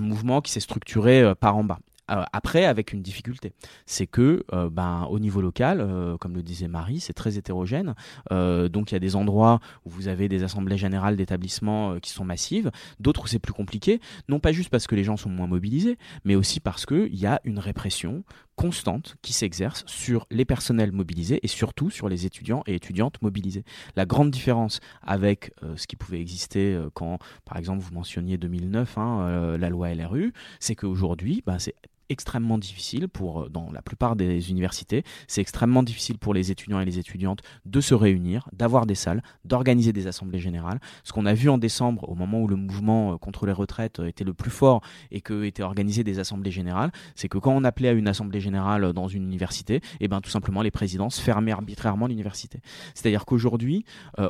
mouvement 0.00 0.40
qui 0.40 0.52
s'est 0.52 0.60
structuré 0.60 1.34
par 1.40 1.56
en 1.56 1.64
bas. 1.64 1.78
Euh, 2.10 2.24
après, 2.32 2.64
avec 2.64 2.92
une 2.92 3.02
difficulté, 3.02 3.52
c'est 3.86 4.06
que 4.06 4.44
euh, 4.52 4.70
ben, 4.70 5.06
au 5.10 5.18
niveau 5.18 5.40
local, 5.40 5.80
euh, 5.80 6.16
comme 6.16 6.34
le 6.34 6.42
disait 6.42 6.68
Marie, 6.68 7.00
c'est 7.00 7.12
très 7.12 7.36
hétérogène. 7.36 7.94
donc 8.30 8.90
il 8.90 8.94
y 8.94 8.96
a 8.96 9.00
des 9.00 9.16
endroits 9.16 9.60
où 9.84 9.90
vous 9.90 10.08
avez 10.08 10.28
des 10.28 10.42
assemblées 10.42 10.76
générales 10.76 11.16
d'établissements 11.16 11.98
qui 12.00 12.10
sont 12.10 12.24
massives, 12.24 12.70
d'autres 13.00 13.24
où 13.24 13.26
c'est 13.26 13.38
plus 13.38 13.52
compliqué, 13.52 14.00
non 14.28 14.40
pas 14.40 14.52
juste 14.52 14.70
parce 14.70 14.86
que 14.86 14.94
les 14.94 15.04
gens 15.04 15.16
sont 15.16 15.30
moins 15.30 15.46
mobilisés, 15.46 15.98
mais 16.24 16.34
aussi 16.34 16.60
parce 16.60 16.86
qu'il 16.86 17.14
y 17.14 17.26
a 17.26 17.40
une 17.44 17.58
répression 17.58 18.24
constante 18.56 19.16
qui 19.22 19.32
s'exerce 19.32 19.84
sur 19.86 20.26
les 20.30 20.44
personnels 20.44 20.92
mobilisés 20.92 21.40
et 21.42 21.48
surtout 21.48 21.90
sur 21.90 22.08
les 22.08 22.26
étudiants 22.26 22.62
et 22.66 22.74
étudiantes 22.74 23.20
mobilisés. 23.22 23.64
La 23.96 24.04
grande 24.04 24.30
différence 24.30 24.80
avec 25.02 25.52
ce 25.76 25.86
qui 25.86 25.96
pouvait 25.96 26.20
exister 26.20 26.78
quand, 26.94 27.18
par 27.44 27.56
exemple, 27.56 27.82
vous 27.82 27.94
mentionniez 27.94 28.36
2009, 28.36 28.98
hein, 28.98 29.56
la 29.58 29.68
loi 29.68 29.94
LRU, 29.94 30.32
c'est 30.60 30.74
qu'aujourd'hui, 30.74 31.42
ben, 31.46 31.58
c'est 31.58 31.74
extrêmement 32.08 32.58
difficile 32.58 33.08
pour, 33.08 33.42
euh, 33.42 33.48
dans 33.48 33.70
la 33.72 33.82
plupart 33.82 34.16
des 34.16 34.50
universités, 34.50 35.04
c'est 35.26 35.40
extrêmement 35.40 35.82
difficile 35.82 36.18
pour 36.18 36.34
les 36.34 36.50
étudiants 36.50 36.80
et 36.80 36.84
les 36.84 36.98
étudiantes 36.98 37.42
de 37.64 37.80
se 37.80 37.94
réunir, 37.94 38.48
d'avoir 38.52 38.86
des 38.86 38.94
salles, 38.94 39.22
d'organiser 39.44 39.92
des 39.92 40.06
assemblées 40.06 40.40
générales. 40.40 40.80
Ce 41.04 41.12
qu'on 41.12 41.26
a 41.26 41.34
vu 41.34 41.48
en 41.48 41.58
décembre, 41.58 42.08
au 42.08 42.14
moment 42.14 42.40
où 42.40 42.48
le 42.48 42.56
mouvement 42.56 43.12
euh, 43.12 43.16
contre 43.16 43.46
les 43.46 43.52
retraites 43.52 44.00
euh, 44.00 44.06
était 44.06 44.24
le 44.24 44.34
plus 44.34 44.50
fort 44.50 44.82
et 45.10 45.20
que 45.20 45.44
étaient 45.44 45.62
organisées 45.62 46.04
des 46.04 46.18
assemblées 46.18 46.50
générales, 46.50 46.90
c'est 47.14 47.28
que 47.28 47.38
quand 47.38 47.52
on 47.52 47.64
appelait 47.64 47.88
à 47.88 47.92
une 47.92 48.08
assemblée 48.08 48.40
générale 48.40 48.92
dans 48.92 49.08
une 49.08 49.24
université, 49.24 49.76
et 49.76 49.82
eh 50.00 50.08
ben 50.08 50.20
tout 50.20 50.30
simplement 50.30 50.62
les 50.62 50.70
présidences 50.70 51.18
fermaient 51.18 51.52
arbitrairement 51.52 52.06
l'université. 52.06 52.60
C'est-à-dire 52.94 53.24
qu'aujourd'hui, 53.24 53.84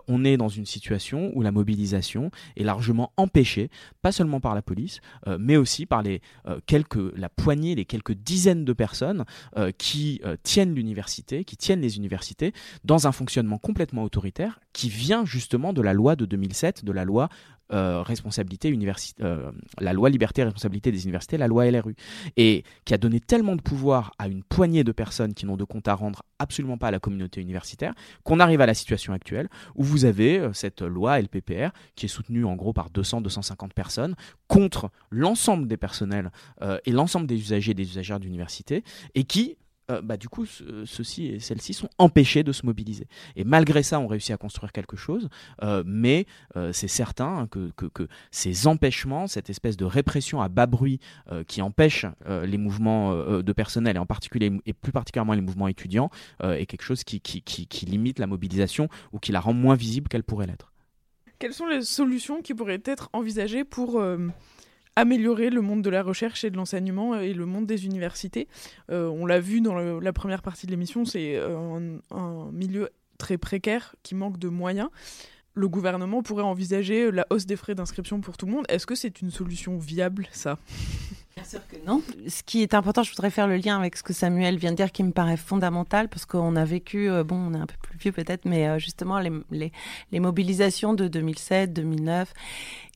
on 0.06 0.24
est 0.24 0.36
dans 0.36 0.48
une 0.48 0.66
situation 0.66 1.30
où 1.34 1.42
la 1.42 1.50
mobilisation 1.50 2.30
est 2.56 2.64
largement 2.64 3.12
empêchée, 3.16 3.70
pas 4.02 4.12
seulement 4.12 4.40
par 4.40 4.54
la 4.54 4.62
police, 4.62 5.00
mais 5.38 5.56
aussi 5.56 5.86
par 5.86 6.02
les 6.02 6.20
quelques 6.66 7.16
la 7.16 7.28
poignée 7.28 7.67
les 7.74 7.85
quelques 7.85 8.12
dizaines 8.12 8.64
de 8.64 8.72
personnes 8.72 9.24
euh, 9.57 9.70
qui 9.76 10.20
euh, 10.24 10.37
tiennent 10.42 10.74
l'université, 10.74 11.44
qui 11.44 11.57
tiennent 11.57 11.81
les 11.81 11.96
universités 11.96 12.52
dans 12.85 13.07
un 13.07 13.12
fonctionnement 13.12 13.59
complètement 13.59 14.02
autoritaire 14.02 14.61
qui 14.78 14.88
vient 14.88 15.24
justement 15.24 15.72
de 15.72 15.82
la 15.82 15.92
loi 15.92 16.14
de 16.14 16.24
2007, 16.24 16.84
de 16.84 16.92
la 16.92 17.04
loi 17.04 17.28
euh, 17.72 18.00
responsabilité 18.00 18.72
euh, 19.20 19.50
la 19.80 19.92
loi 19.92 20.08
liberté 20.08 20.40
et 20.40 20.44
responsabilité 20.44 20.92
des 20.92 21.02
universités, 21.02 21.36
la 21.36 21.48
loi 21.48 21.68
LRU, 21.68 21.96
et 22.36 22.62
qui 22.84 22.94
a 22.94 22.96
donné 22.96 23.18
tellement 23.18 23.56
de 23.56 23.60
pouvoir 23.60 24.12
à 24.20 24.28
une 24.28 24.44
poignée 24.44 24.84
de 24.84 24.92
personnes 24.92 25.34
qui 25.34 25.46
n'ont 25.46 25.56
de 25.56 25.64
compte 25.64 25.88
à 25.88 25.94
rendre 25.94 26.22
absolument 26.38 26.78
pas 26.78 26.86
à 26.86 26.90
la 26.92 27.00
communauté 27.00 27.40
universitaire, 27.40 27.92
qu'on 28.22 28.38
arrive 28.38 28.60
à 28.60 28.66
la 28.66 28.74
situation 28.74 29.12
actuelle 29.12 29.48
où 29.74 29.82
vous 29.82 30.04
avez 30.04 30.38
euh, 30.38 30.52
cette 30.52 30.82
loi 30.82 31.20
LPPR 31.20 31.70
qui 31.96 32.06
est 32.06 32.08
soutenue 32.08 32.44
en 32.44 32.54
gros 32.54 32.72
par 32.72 32.88
200-250 32.90 33.72
personnes 33.72 34.14
contre 34.46 34.92
l'ensemble 35.10 35.66
des 35.66 35.76
personnels 35.76 36.30
et 36.86 36.92
l'ensemble 36.92 37.26
des 37.26 37.34
usagers 37.36 37.72
et 37.72 37.74
des 37.74 37.82
usagères 37.82 38.20
d'université, 38.20 38.84
et 39.14 39.24
qui 39.24 39.56
euh, 39.90 40.03
bah, 40.03 40.16
du 40.16 40.29
coup, 40.29 40.44
ceux-ci 40.46 41.27
et 41.27 41.40
celles-ci 41.40 41.72
sont 41.72 41.88
empêchés 41.98 42.42
de 42.42 42.53
se 42.53 42.66
mobiliser. 42.66 43.07
Et 43.37 43.44
malgré 43.44 43.83
ça, 43.83 44.01
on 44.01 44.07
réussit 44.07 44.33
à 44.33 44.37
construire 44.37 44.72
quelque 44.72 44.96
chose, 44.96 45.29
euh, 45.62 45.83
mais 45.87 46.27
euh, 46.57 46.72
c'est 46.72 46.88
certain 46.88 47.46
que, 47.46 47.70
que, 47.70 48.09
ces 48.31 48.66
empêchements, 48.66 49.27
cette 49.27 49.48
espèce 49.48 49.77
de 49.77 49.85
répression 49.85 50.40
à 50.40 50.48
bas 50.48 50.66
bruit 50.66 51.01
qui 51.46 51.62
empêche 51.62 52.07
les 52.27 52.59
mouvements 52.59 53.12
de 53.14 53.53
personnel, 53.53 53.96
et 53.96 53.98
en 53.98 54.07
particulier 54.07 54.53
et 54.66 54.72
plus 54.72 54.92
particulièrement 54.92 55.35
les 55.35 55.40
mouvements 55.40 55.68
étudiants, 55.68 56.11
est 56.42 56.66
quelque 56.66 56.83
chose 56.83 57.05
qui, 57.05 57.20
qui, 57.20 57.42
qui, 57.42 57.66
qui 57.66 57.87
limite 57.87 58.18
la 58.18 58.27
mobilisation 58.27 58.88
ou 59.12 59.18
qui 59.18 59.33
la 59.33 59.40
rend 59.40 59.53
moins 59.53 59.74
visible 59.74 60.09
qu'elle 60.09 60.22
pourrait 60.22 60.46
l'être. 60.46 60.72
Quelles 61.38 61.55
sont 61.55 61.66
les 61.66 61.83
solutions 61.83 62.42
qui 62.42 62.55
pourraient 62.55 62.83
être 62.85 63.09
envisagées 63.12 63.64
pour 63.64 64.03
améliorer 64.98 65.48
le 65.48 65.61
monde 65.61 65.82
de 65.82 65.90
la 65.90 66.02
recherche 66.02 66.42
et 66.42 66.50
de 66.50 66.56
l'enseignement 66.56 67.14
et 67.14 67.32
le 67.32 67.46
monde 67.46 67.66
des 67.66 67.87
universités. 67.87 68.48
Euh, 68.90 69.06
on 69.06 69.26
l'a 69.26 69.38
vu 69.38 69.61
dans 69.61 69.74
la 70.00 70.12
première 70.12 70.42
partie 70.42 70.66
de 70.66 70.72
l'émission, 70.72 71.04
c'est 71.04 71.37
euh, 71.37 71.98
un, 72.11 72.50
milieu 72.50 72.88
très 73.16 73.38
précaire 73.38 73.94
qui 74.02 74.16
manque 74.16 74.38
de 74.38 74.48
moyens. 74.48 74.88
Le 75.54 75.68
gouvernement 75.68 76.22
pourrait 76.24 76.42
envisager 76.42 77.12
la 77.12 77.26
hausse 77.30 77.46
des 77.46 77.54
frais 77.54 77.76
d'inscription 77.76 78.20
pour 78.20 78.37
tout 78.37 78.46
le 78.46 78.52
monde. 78.52 78.64
Est-ce 78.68 78.87
que 78.87 78.96
c'est 78.96 79.20
une 79.20 79.30
solution 79.30 79.78
viable, 79.78 80.26
ça? 80.32 80.58
Bien 81.38 81.48
sûr 81.48 81.61
que 81.68 81.77
non. 81.87 82.03
Ce 82.27 82.42
qui 82.42 82.62
est 82.62 82.74
important, 82.74 83.05
je 83.05 83.11
voudrais 83.11 83.31
faire 83.31 83.46
le 83.46 83.57
lien 83.57 83.79
avec 83.79 83.96
ce 83.96 84.03
que 84.03 84.12
Samuel 84.12 84.59
vient 84.59 84.72
de 84.72 84.77
dire, 84.77 84.90
qui 84.90 85.05
me 85.05 85.12
paraît 85.12 85.37
fondamental, 85.37 86.09
parce 86.09 86.27
qu'on 86.27 86.57
a 86.57 86.64
vécu, 86.64 87.09
euh, 87.09 87.22
bon, 87.22 87.37
on 87.37 87.55
est 87.55 87.59
un 87.59 87.66
peu 87.66 87.77
plus 87.81 87.96
vieux 87.98 88.12
peut-être, 88.12 88.44
mais 88.44 88.79
justement 88.81 89.20
les, 89.20 89.31
les, 89.51 89.72
les 90.11 90.20
mobilisations 90.20 90.94
de 90.94 91.07
2007, 91.07 91.72
2009. 91.72 92.33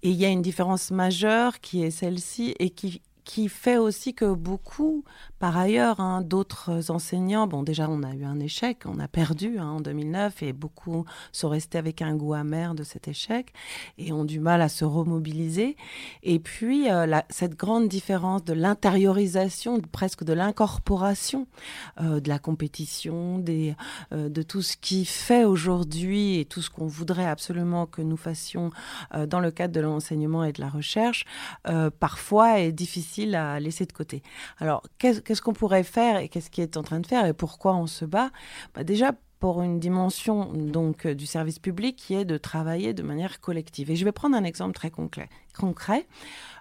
Et 0.03 0.11
il 0.11 0.17
y 0.17 0.25
a 0.25 0.29
une 0.29 0.43
différence 0.43 0.91
majeure 0.91 1.61
qui 1.61 1.85
est 1.85 1.93
celle-ci 1.93 2.57
et 2.59 2.71
qui, 2.71 3.01
qui 3.25 3.49
fait 3.49 3.79
aussi 3.79 4.15
que 4.15 4.33
beaucoup 4.35 5.05
par 5.43 5.57
ailleurs, 5.57 5.99
hein, 5.99 6.23
d'autres 6.23 6.93
enseignants, 6.93 7.49
bon 7.49 7.65
déjà 7.65 7.89
on 7.91 8.05
a 8.05 8.15
eu 8.15 8.23
un 8.23 8.39
échec, 8.39 8.85
on 8.85 9.01
a 9.01 9.09
perdu 9.09 9.59
hein, 9.59 9.71
en 9.71 9.81
2009 9.81 10.41
et 10.45 10.53
beaucoup 10.53 11.05
sont 11.33 11.49
restés 11.49 11.79
avec 11.79 12.01
un 12.01 12.15
goût 12.15 12.35
amer 12.35 12.77
de 12.77 12.85
cet 12.85 13.09
échec 13.09 13.53
et 13.99 14.13
ont 14.13 14.25
du 14.25 14.39
mal 14.39 14.63
à 14.63 14.69
se 14.69 14.85
remobiliser. 14.85 15.77
Et 16.23 16.39
puis 16.39 16.89
euh, 16.89 17.21
cette 17.29 17.57
grande 17.57 17.89
différence 17.89 18.45
de 18.45 18.53
l'intériorisation, 18.53 19.81
presque 19.81 20.23
de 20.23 20.33
l'incorporation 20.33 21.49
euh, 22.01 22.21
de 22.21 22.29
la 22.29 22.39
compétition, 22.39 23.43
euh, 23.49 24.29
de 24.29 24.43
tout 24.43 24.63
ce 24.63 24.77
qui 24.77 25.05
fait 25.05 25.43
aujourd'hui 25.43 26.39
et 26.39 26.45
tout 26.45 26.63
ce 26.63 26.71
qu'on 26.71 26.87
voudrait 26.87 27.27
absolument 27.27 27.87
que 27.87 28.01
nous 28.01 28.17
fassions 28.17 28.71
dans 29.27 29.41
le 29.41 29.51
cadre 29.51 29.75
de 29.75 29.81
l'enseignement 29.81 30.45
et 30.45 30.53
de 30.53 30.61
la 30.61 30.69
recherche, 30.69 31.25
parfois 31.99 32.61
est 32.61 32.71
difficile 32.71 33.35
à 33.35 33.59
laisser 33.59 33.87
de 33.87 33.93
côté. 33.93 34.23
Alors 34.59 34.85
qu'est-ce 34.99 35.32
qu'on 35.41 35.53
pourrait 35.53 35.85
faire 35.85 36.19
et 36.19 36.29
qu'est-ce 36.29 36.51
qui 36.51 36.61
est 36.61 36.77
en 36.77 36.83
train 36.83 37.01
de 37.01 37.07
faire 37.07 37.25
et 37.27 37.33
pourquoi 37.33 37.75
on 37.75 37.87
se 37.87 38.05
bat? 38.05 38.31
Bah, 38.75 38.85
Déjà, 38.85 39.13
pour 39.43 39.63
une 39.63 39.81
dimension 39.81 40.53
donc 40.53 41.07
du 41.07 41.27
service 41.27 41.59
public 41.59 41.97
qui 41.97 42.15
est 42.15 42.25
de 42.25 42.39
travailler 42.39 42.95
de 42.95 43.03
manière 43.03 43.41
collective. 43.41 43.91
Et 43.91 43.97
je 43.97 44.05
vais 44.05 44.13
prendre 44.13 44.37
un 44.37 44.45
exemple 44.45 44.73
très 44.73 44.91
concret. 44.91 45.29
Concret. 45.53 46.07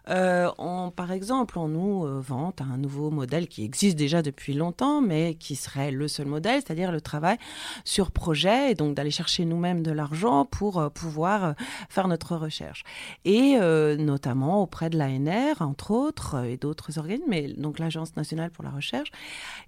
Euh, 0.10 0.50
on, 0.58 0.92
par 0.92 1.12
exemple, 1.12 1.60
on 1.60 1.68
nous 1.68 2.06
euh, 2.06 2.20
vante 2.20 2.62
un 2.62 2.78
nouveau 2.78 3.12
modèle 3.12 3.48
qui 3.48 3.64
existe 3.64 3.98
déjà 3.98 4.22
depuis 4.22 4.54
longtemps, 4.54 5.02
mais 5.02 5.36
qui 5.36 5.56
serait 5.56 5.92
le 5.92 6.08
seul 6.08 6.26
modèle, 6.26 6.62
c'est-à-dire 6.66 6.92
le 6.92 7.02
travail 7.02 7.38
sur 7.86 8.12
projet, 8.12 8.72
et 8.72 8.76
donc 8.76 8.96
d'aller 8.96 9.12
chercher 9.12 9.46
nous-mêmes 9.46 9.84
de 9.84 9.92
l'argent 9.92 10.46
pour 10.46 10.80
euh, 10.80 10.90
pouvoir 10.90 11.56
faire 11.90 12.08
notre 12.08 12.36
recherche. 12.36 12.84
Et 13.26 13.58
notamment 13.98 14.64
auprès 14.64 14.90
de 14.90 14.98
l'ANR, 14.98 15.62
entre 15.62 15.92
autres, 15.92 16.44
et 16.46 16.58
d'autres 16.58 16.98
organismes, 16.98 17.26
mais 17.28 17.54
donc 17.54 17.80
l'Agence 17.80 18.16
nationale 18.16 18.50
pour 18.50 18.64
la 18.64 18.70
recherche. 18.70 19.12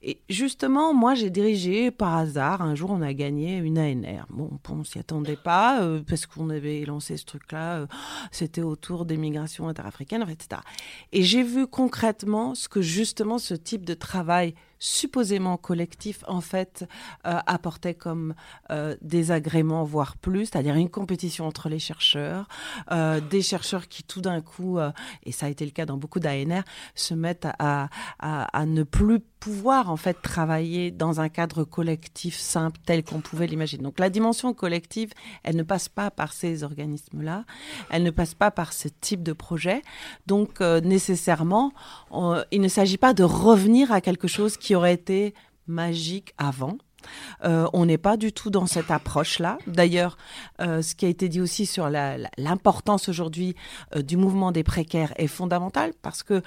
Et 0.02 0.20
justement, 0.30 0.94
moi, 0.94 1.16
j'ai 1.16 1.30
dirigé 1.30 1.92
par 1.92 2.16
hasard, 2.16 2.62
un 2.62 2.76
jour, 2.76 2.92
on 2.92 3.02
a 3.02 3.14
gagné 3.14 3.58
une 3.58 3.78
ANR. 3.78 4.26
Bon, 4.30 4.50
on 4.70 4.84
s'y 4.84 5.00
attendait 5.00 5.36
pas, 5.36 5.82
parce 6.08 6.26
qu'on 6.26 6.50
avait 6.50 6.84
lancé 6.86 7.18
ce 7.18 7.26
truc-là, 7.26 7.88
c'était 8.32 8.62
autour 8.62 9.06
des 9.06 9.13
migrations 9.18 9.68
interafricaines 9.68 10.24
etc. 10.30 10.62
Et 11.12 11.24
j'ai 11.24 11.44
vu 11.44 11.68
concrètement 11.68 12.56
ce 12.56 12.68
que 12.68 12.82
justement 12.82 13.38
ce 13.38 13.54
type 13.54 13.86
de 13.86 13.94
travail 13.94 14.54
supposément 14.84 15.56
collectif, 15.56 16.26
en 16.28 16.42
fait, 16.42 16.86
euh, 17.26 17.40
apportait 17.48 17.94
comme 17.94 18.34
euh, 18.70 18.98
désagrément, 19.02 19.86
voire 19.86 20.18
plus, 20.18 20.48
c'est-à-dire 20.48 20.76
une 20.76 20.90
compétition 20.90 21.48
entre 21.48 21.70
les 21.70 21.80
chercheurs, 21.80 22.50
euh, 22.92 23.22
des 23.22 23.42
chercheurs 23.42 23.88
qui 23.88 24.04
tout 24.04 24.20
d'un 24.20 24.42
coup, 24.42 24.80
et 25.24 25.32
ça 25.32 25.46
a 25.46 25.50
été 25.50 25.64
le 25.64 25.72
cas 25.72 25.86
dans 25.86 25.96
beaucoup 25.96 26.20
d'ANR, 26.20 26.64
se 26.96 27.14
mettent 27.14 27.48
à, 27.60 27.88
à, 28.20 28.66
ne 28.66 28.84
plus 28.84 29.22
pouvoir 29.40 29.90
en 29.90 29.98
fait 29.98 30.22
travailler 30.22 30.92
dans 30.92 31.22
un 31.22 31.30
cadre 31.30 31.64
collectif 31.64 32.38
simple 32.38 32.80
tel 32.86 33.04
qu'on 33.04 33.22
pouvait 33.22 33.48
l'imaginer. 33.48 33.84
Donc 33.84 34.00
la 34.00 34.10
dimension 34.10 34.54
collective, 34.54 35.12
elle 35.44 35.56
ne 35.56 35.64
passe 35.64 35.88
pas 35.88 36.12
par 36.12 36.34
ces 36.34 36.64
organismes-là, 36.64 37.46
elle 37.90 38.04
ne 38.04 38.12
passe 38.12 38.34
pas 38.34 38.52
par 38.52 38.74
ce 38.74 38.88
type 38.88 39.24
de 39.24 39.34
projet. 39.34 39.82
Donc 40.28 40.60
nécessairement, 40.60 41.72
il 42.52 42.62
ne 42.62 42.68
s'agit 42.68 42.98
pas 42.98 43.14
de 43.14 43.24
revenir 43.24 43.92
à 43.92 44.02
quelque 44.02 44.28
chose 44.28 44.58
qui 44.58 44.73
aurait 44.76 44.94
été 44.94 45.34
magique 45.68 46.34
avant. 46.38 46.78
Euh, 47.44 47.68
on 47.74 47.86
n'est 47.86 47.98
pas 47.98 48.18
du 48.18 48.32
tout 48.32 48.50
dans 48.50 48.66
cette 48.66 48.92
approche-là. 48.92 49.58
D'ailleurs, 49.68 50.18
euh, 50.62 50.82
ce 50.82 50.96
qui 50.96 51.06
a 51.06 51.10
été 51.10 51.30
dit 51.30 51.42
aussi 51.42 51.66
sur 51.66 51.90
l'importance 51.90 53.10
aujourd'hui 53.10 53.56
euh, 53.96 54.02
du 54.02 54.18
mouvement 54.18 54.52
des 54.52 54.64
précaires 54.64 55.14
est 55.18 55.28
fondamental 55.28 55.94
parce 56.02 56.24
que 56.24 56.42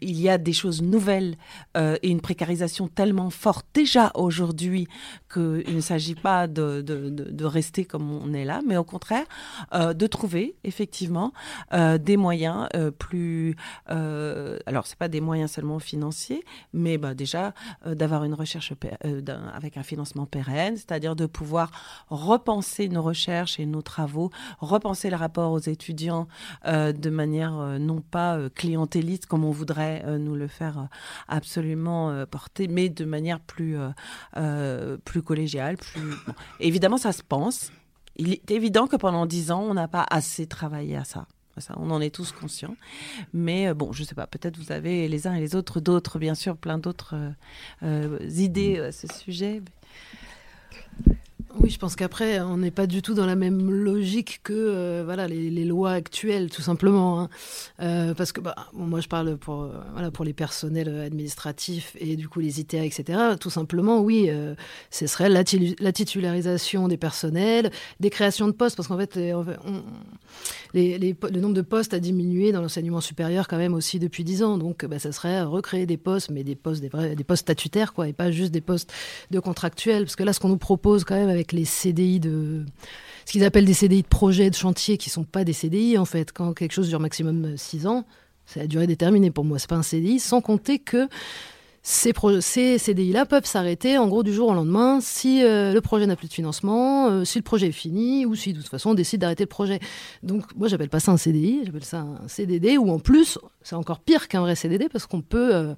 il 0.00 0.20
y 0.20 0.28
a 0.28 0.38
des 0.38 0.52
choses 0.52 0.82
nouvelles 0.82 1.36
et 1.76 2.08
une 2.08 2.20
précarisation 2.20 2.88
tellement 2.88 3.30
forte 3.30 3.66
déjà 3.72 4.10
aujourd'hui 4.14 4.88
qu'il 5.32 5.64
ne 5.74 5.80
s'agit 5.80 6.14
pas 6.14 6.46
de, 6.46 7.44
rester 7.44 7.84
comme 7.84 8.10
on 8.10 8.32
est 8.32 8.44
là, 8.44 8.60
mais 8.66 8.76
au 8.76 8.84
contraire 8.84 9.24
de 9.72 10.06
trouver 10.06 10.56
effectivement 10.64 11.32
des 11.72 12.16
moyens 12.16 12.68
plus. 12.98 13.56
alors, 13.86 14.86
c'est 14.86 14.98
pas 14.98 15.08
des 15.08 15.20
moyens 15.20 15.52
seulement 15.52 15.78
financiers, 15.78 16.44
mais 16.72 16.98
bah, 16.98 17.14
déjà 17.14 17.54
d'avoir 17.86 18.24
une 18.24 18.34
recherche 18.34 18.72
avec 19.54 19.73
un 19.76 19.82
financement 19.82 20.26
pérenne, 20.26 20.76
c'est-à-dire 20.76 21.16
de 21.16 21.26
pouvoir 21.26 21.70
repenser 22.08 22.88
nos 22.88 23.02
recherches 23.02 23.58
et 23.58 23.66
nos 23.66 23.82
travaux, 23.82 24.30
repenser 24.60 25.10
le 25.10 25.16
rapport 25.16 25.52
aux 25.52 25.58
étudiants 25.58 26.28
euh, 26.66 26.92
de 26.92 27.10
manière 27.10 27.58
euh, 27.58 27.78
non 27.78 28.00
pas 28.00 28.36
euh, 28.36 28.48
clientéliste 28.48 29.26
comme 29.26 29.44
on 29.44 29.50
voudrait 29.50 30.04
nous 30.18 30.34
le 30.34 30.48
faire 30.48 30.88
absolument 31.28 32.24
porter, 32.26 32.68
mais 32.68 32.88
de 32.88 33.04
manière 33.04 33.40
plus, 33.40 33.76
plus 35.04 35.22
collégiale. 35.22 35.76
Plus... 35.76 36.14
Évidemment, 36.60 36.98
ça 36.98 37.12
se 37.12 37.22
pense. 37.22 37.70
Il 38.16 38.32
est 38.32 38.50
évident 38.50 38.86
que 38.86 38.96
pendant 38.96 39.26
dix 39.26 39.50
ans, 39.50 39.62
on 39.62 39.74
n'a 39.74 39.88
pas 39.88 40.06
assez 40.10 40.46
travaillé 40.46 40.96
à 40.96 41.04
ça. 41.04 41.26
Ça, 41.58 41.74
on 41.78 41.90
en 41.90 42.00
est 42.00 42.14
tous 42.14 42.32
conscients. 42.32 42.76
Mais 43.32 43.72
bon, 43.74 43.92
je 43.92 44.02
ne 44.02 44.06
sais 44.06 44.14
pas, 44.14 44.26
peut-être 44.26 44.56
vous 44.56 44.72
avez 44.72 45.08
les 45.08 45.26
uns 45.26 45.34
et 45.34 45.40
les 45.40 45.54
autres 45.54 45.80
d'autres, 45.80 46.18
bien 46.18 46.34
sûr, 46.34 46.56
plein 46.56 46.78
d'autres 46.78 47.14
idées 47.82 48.78
à 48.80 48.92
ce 48.92 49.06
sujet. 49.06 49.62
Oui, 51.60 51.70
je 51.70 51.78
pense 51.78 51.94
qu'après, 51.94 52.40
on 52.40 52.56
n'est 52.56 52.72
pas 52.72 52.88
du 52.88 53.00
tout 53.00 53.14
dans 53.14 53.26
la 53.26 53.36
même 53.36 53.70
logique 53.70 54.40
que 54.42 54.52
euh, 54.52 55.02
voilà 55.04 55.28
les, 55.28 55.64
lois 55.64 55.92
actuelles, 55.92 56.50
tout 56.50 56.62
simplement. 56.62 57.20
Hein. 57.20 57.28
Euh, 57.80 58.12
parce 58.12 58.32
que 58.32 58.40
bah, 58.40 58.56
moi, 58.72 59.00
je 59.00 59.06
parle 59.06 59.36
pour 59.36 59.62
euh, 59.62 59.70
voilà 59.92 60.10
pour 60.10 60.24
les 60.24 60.32
personnels 60.32 60.88
administratifs 61.00 61.96
et 62.00 62.16
du 62.16 62.28
coup 62.28 62.40
les 62.40 62.58
ITA, 62.58 62.84
etc. 62.84 63.18
Tout 63.38 63.50
simplement, 63.50 64.00
oui, 64.00 64.30
ce 64.90 65.06
serait 65.06 65.28
la, 65.28 65.44
titularisation 65.44 66.88
des 66.88 66.96
personnels, 66.96 67.70
des 68.00 68.10
créations 68.10 68.48
de 68.48 68.52
postes, 68.52 68.76
parce 68.76 68.88
qu'en 68.88 68.98
fait, 68.98 69.16
le 70.74 71.40
nombre 71.40 71.54
de 71.54 71.62
postes 71.62 71.94
a 71.94 72.00
diminué 72.00 72.50
dans 72.50 72.62
l'enseignement 72.62 73.00
supérieur 73.00 73.46
quand 73.46 73.58
même 73.58 73.74
aussi 73.74 74.00
depuis 74.00 74.24
dix 74.24 74.42
ans. 74.42 74.58
Donc, 74.58 74.84
bah, 74.86 74.98
ça 74.98 75.12
serait 75.12 75.42
recréer 75.42 75.86
des 75.86 75.98
postes, 75.98 76.30
mais 76.30 76.42
des 76.42 76.56
postes 76.56 76.80
des, 76.80 76.88
vrais, 76.88 77.14
des 77.14 77.24
postes 77.24 77.42
statutaires, 77.42 77.92
quoi, 77.92 78.08
et 78.08 78.12
pas 78.12 78.32
juste 78.32 78.50
des 78.50 78.60
postes 78.60 78.92
de 79.30 79.38
contractuels. 79.38 80.04
Parce 80.04 80.16
que 80.16 80.24
là, 80.24 80.32
ce 80.32 80.40
qu'on 80.40 80.48
nous 80.48 80.58
propose 80.58 81.04
quand 81.04 81.14
même 81.14 81.28
avec 81.28 81.43
les 81.52 81.64
CDI 81.64 82.20
de 82.20 82.64
ce 83.26 83.32
qu'ils 83.32 83.44
appellent 83.44 83.64
des 83.64 83.74
CDI 83.74 84.02
de 84.02 84.08
projet, 84.08 84.50
de 84.50 84.54
chantier, 84.54 84.98
qui 84.98 85.10
sont 85.10 85.24
pas 85.24 85.44
des 85.44 85.52
CDI 85.52 85.98
en 85.98 86.04
fait. 86.04 86.32
Quand 86.32 86.52
quelque 86.52 86.72
chose 86.72 86.88
dure 86.88 87.00
maximum 87.00 87.56
6 87.56 87.86
ans, 87.86 88.04
c'est 88.46 88.60
la 88.60 88.66
durée 88.66 88.86
déterminée 88.86 89.30
pour 89.30 89.44
moi, 89.44 89.58
c'est 89.58 89.68
pas 89.68 89.76
un 89.76 89.82
CDI, 89.82 90.20
sans 90.20 90.40
compter 90.40 90.78
que 90.78 91.08
ces, 91.86 92.78
CDI-là 92.78 93.26
peuvent 93.26 93.44
s'arrêter 93.44 93.98
en 93.98 94.08
gros 94.08 94.22
du 94.22 94.32
jour 94.32 94.48
au 94.48 94.54
lendemain 94.54 95.00
si 95.02 95.44
euh, 95.44 95.74
le 95.74 95.80
projet 95.82 96.06
n'a 96.06 96.16
plus 96.16 96.28
de 96.28 96.32
financement, 96.32 97.08
euh, 97.08 97.24
si 97.26 97.38
le 97.38 97.44
projet 97.44 97.68
est 97.68 97.72
fini 97.72 98.24
ou 98.24 98.34
si 98.34 98.54
de 98.54 98.60
toute 98.60 98.70
façon 98.70 98.90
on 98.90 98.94
décide 98.94 99.20
d'arrêter 99.20 99.42
le 99.42 99.48
projet. 99.48 99.80
Donc 100.22 100.44
moi 100.56 100.68
j'appelle 100.68 100.88
pas 100.88 101.00
ça 101.00 101.12
un 101.12 101.18
CDI, 101.18 101.60
j'appelle 101.66 101.84
ça 101.84 101.98
un 101.98 102.26
CDD 102.26 102.78
ou 102.78 102.90
en 102.90 102.98
plus 102.98 103.38
c'est 103.62 103.76
encore 103.76 104.00
pire 104.00 104.28
qu'un 104.28 104.40
vrai 104.40 104.56
CDD 104.56 104.88
parce 104.88 105.06
qu'on 105.06 105.20
peut 105.20 105.54
euh, 105.54 105.74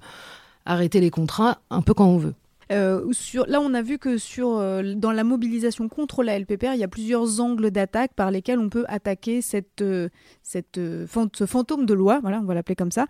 arrêter 0.65 1.01
les 1.01 1.09
contrats 1.09 1.59
un 1.69 1.81
peu 1.81 1.93
quand 1.93 2.07
on 2.07 2.17
veut. 2.17 2.35
Euh, 2.71 3.11
là, 3.47 3.61
on 3.61 3.73
a 3.73 3.81
vu 3.81 3.97
que 3.97 4.17
euh, 4.39 4.95
dans 4.95 5.11
la 5.11 5.23
mobilisation 5.23 5.87
contre 5.87 6.23
la 6.23 6.37
LPPR, 6.37 6.73
il 6.73 6.79
y 6.79 6.83
a 6.83 6.87
plusieurs 6.87 7.39
angles 7.39 7.71
d'attaque 7.71 8.13
par 8.13 8.31
lesquels 8.31 8.59
on 8.59 8.69
peut 8.69 8.85
attaquer 8.87 9.39
euh, 9.81 10.09
ce 10.43 11.45
fantôme 11.45 11.85
de 11.85 11.93
loi, 11.93 12.19
voilà, 12.21 12.39
on 12.39 12.45
va 12.45 12.53
l'appeler 12.53 12.75
comme 12.75 12.91
ça. 12.91 13.07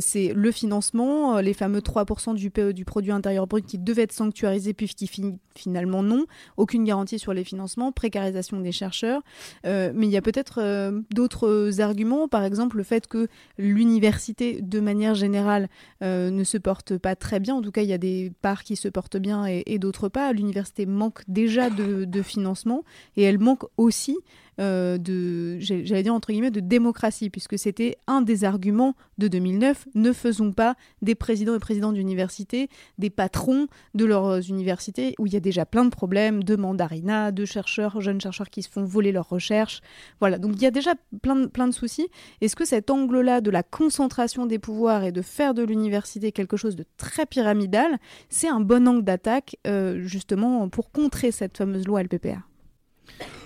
c'est 0.00 0.32
le 0.34 0.52
financement, 0.52 1.38
les 1.40 1.54
fameux 1.54 1.80
3% 1.80 2.34
du, 2.34 2.50
du 2.72 2.84
produit 2.84 3.12
intérieur 3.12 3.46
brut 3.46 3.66
qui 3.66 3.78
devaient 3.78 4.02
être 4.02 4.12
sanctuarisés, 4.12 4.74
puis 4.74 4.88
qui 4.88 5.08
finalement 5.54 6.02
non. 6.02 6.26
Aucune 6.56 6.84
garantie 6.84 7.18
sur 7.18 7.34
les 7.34 7.44
financements, 7.44 7.92
précarisation 7.92 8.60
des 8.60 8.72
chercheurs. 8.72 9.22
mais 9.64 10.06
il 10.06 10.10
y 10.10 10.16
a 10.16 10.22
peut-être 10.22 10.92
d'autres 11.10 11.80
arguments, 11.80 12.28
par 12.28 12.44
exemple 12.44 12.76
le 12.76 12.82
fait 12.82 13.06
que 13.06 13.28
l'université, 13.58 14.60
de 14.62 14.80
manière 14.80 15.14
générale, 15.14 15.68
ne 16.00 16.44
se 16.44 16.58
porte 16.58 16.98
pas 16.98 17.16
très 17.16 17.40
bien. 17.40 17.54
En 17.54 17.62
tout 17.62 17.72
cas, 17.72 17.82
il 17.82 17.88
y 17.88 17.92
a 17.92 17.98
des 17.98 18.32
parts 18.42 18.64
qui 18.64 18.76
se 18.76 18.87
porte 18.90 19.16
bien 19.16 19.46
et, 19.46 19.78
d'autres 19.78 20.08
pas. 20.08 20.32
L'université 20.32 20.86
manque 20.86 21.22
déjà 21.28 21.70
de, 21.70 22.22
financement 22.22 22.84
et 23.16 23.22
elle 23.22 23.38
manque 23.38 23.64
aussi 23.76 24.18
euh, 24.60 24.98
de, 24.98 25.58
j'allais 25.60 26.02
dire 26.02 26.14
entre 26.14 26.32
guillemets, 26.32 26.50
de 26.50 26.60
démocratie, 26.60 27.30
puisque 27.30 27.58
c'était 27.58 27.96
un 28.06 28.22
des 28.22 28.44
arguments 28.44 28.94
de 29.18 29.28
2009. 29.28 29.88
Ne 29.94 30.12
faisons 30.12 30.52
pas 30.52 30.74
des 31.02 31.14
présidents 31.14 31.54
et 31.54 31.58
présidents 31.58 31.92
d'université 31.92 32.68
des 32.98 33.10
patrons 33.10 33.68
de 33.94 34.04
leurs 34.04 34.48
universités, 34.48 35.14
où 35.18 35.26
il 35.26 35.32
y 35.32 35.36
a 35.36 35.40
déjà 35.40 35.64
plein 35.66 35.84
de 35.84 35.90
problèmes, 35.90 36.42
de 36.42 36.56
mandarina, 36.56 37.32
de 37.32 37.44
chercheurs, 37.44 38.00
jeunes 38.00 38.20
chercheurs 38.20 38.50
qui 38.50 38.62
se 38.62 38.68
font 38.68 38.84
voler 38.84 39.12
leurs 39.12 39.28
recherches. 39.28 39.80
Voilà, 40.20 40.38
donc 40.38 40.52
il 40.56 40.62
y 40.62 40.66
a 40.66 40.70
déjà 40.70 40.94
plein 41.22 41.36
de, 41.36 41.46
plein 41.46 41.68
de 41.68 41.74
soucis. 41.74 42.08
Est-ce 42.40 42.56
que 42.56 42.64
cet 42.64 42.90
angle-là 42.90 43.40
de 43.40 43.50
la 43.50 43.62
concentration 43.62 44.46
des 44.46 44.58
pouvoirs 44.58 45.04
et 45.04 45.12
de 45.12 45.22
faire 45.22 45.54
de 45.54 45.62
l'université 45.62 46.32
quelque 46.32 46.56
chose 46.56 46.76
de 46.76 46.84
très 46.96 47.26
pyramidal, 47.26 47.98
c'est 48.28 48.48
un 48.48 48.60
bon 48.60 48.88
angle 48.88 49.04
d'attaque, 49.04 49.56
euh, 49.66 50.02
justement, 50.04 50.68
pour 50.68 50.90
contrer 50.90 51.30
cette 51.30 51.56
fameuse 51.56 51.86
loi 51.86 52.02
LPPR 52.02 52.48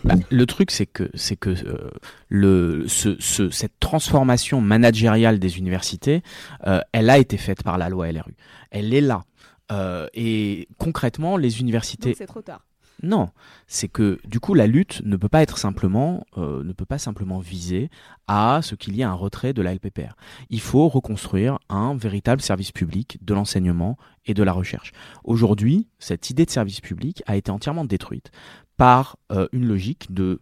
Bah, 0.05 0.15
le 0.31 0.47
truc, 0.47 0.71
c'est 0.71 0.87
que, 0.87 1.11
c'est 1.15 1.37
que 1.37 1.51
euh, 1.51 1.91
le, 2.29 2.87
ce, 2.89 3.17
ce, 3.21 3.51
cette 3.51 3.79
transformation 3.79 4.61
managériale 4.61 5.39
des 5.39 5.59
universités, 5.59 6.23
euh, 6.67 6.81
elle 6.93 7.09
a 7.09 7.19
été 7.19 7.37
faite 7.37 7.63
par 7.63 7.79
la 7.79 7.89
loi 7.89 8.11
LRU. 8.11 8.35
Elle 8.71 8.93
est 8.95 9.01
là. 9.01 9.23
Euh, 9.71 10.09
et 10.15 10.69
concrètement, 10.79 11.37
les 11.37 11.61
universités. 11.61 12.15
c'est 12.15 12.27
trop 12.27 12.43
tard. 12.43 12.63
Non, 13.03 13.31
c'est 13.67 13.89
que 13.89 14.21
du 14.25 14.39
coup 14.39 14.55
la 14.55 14.69
lutte 14.69 15.03
ne 15.05 15.17
peut 15.17 15.29
pas 15.29 15.43
être 15.43 15.59
simplement 15.59 16.25
euh, 16.37 16.63
ne 16.63 16.73
peut 16.73 16.85
pas 16.85 16.99
simplement 16.99 17.41
viser 17.41 17.91
à 18.29 18.61
ce 18.63 18.77
qu'il 18.77 18.95
y 18.95 19.01
ait 19.01 19.05
un 19.05 19.13
retrait 19.13 19.53
de 19.53 19.61
la 19.61 19.75
LPPR. 19.75 20.15
Il 20.51 20.61
faut 20.61 20.89
reconstruire 20.89 21.59
un 21.69 21.97
véritable 21.97 22.41
service 22.41 22.71
public 22.71 23.19
de 23.21 23.35
l'enseignement 23.35 23.97
et 24.25 24.35
de 24.35 24.43
la 24.45 24.53
recherche. 24.53 24.93
Aujourd'hui, 25.25 25.89
cette 25.99 26.31
idée 26.31 26.45
de 26.45 26.51
service 26.51 26.81
public 26.81 27.25
a 27.27 27.35
été 27.35 27.51
entièrement 27.51 27.85
détruite 27.85 28.31
par 28.77 29.17
euh, 29.31 29.49
une 29.53 29.67
logique 29.67 30.13
de 30.13 30.41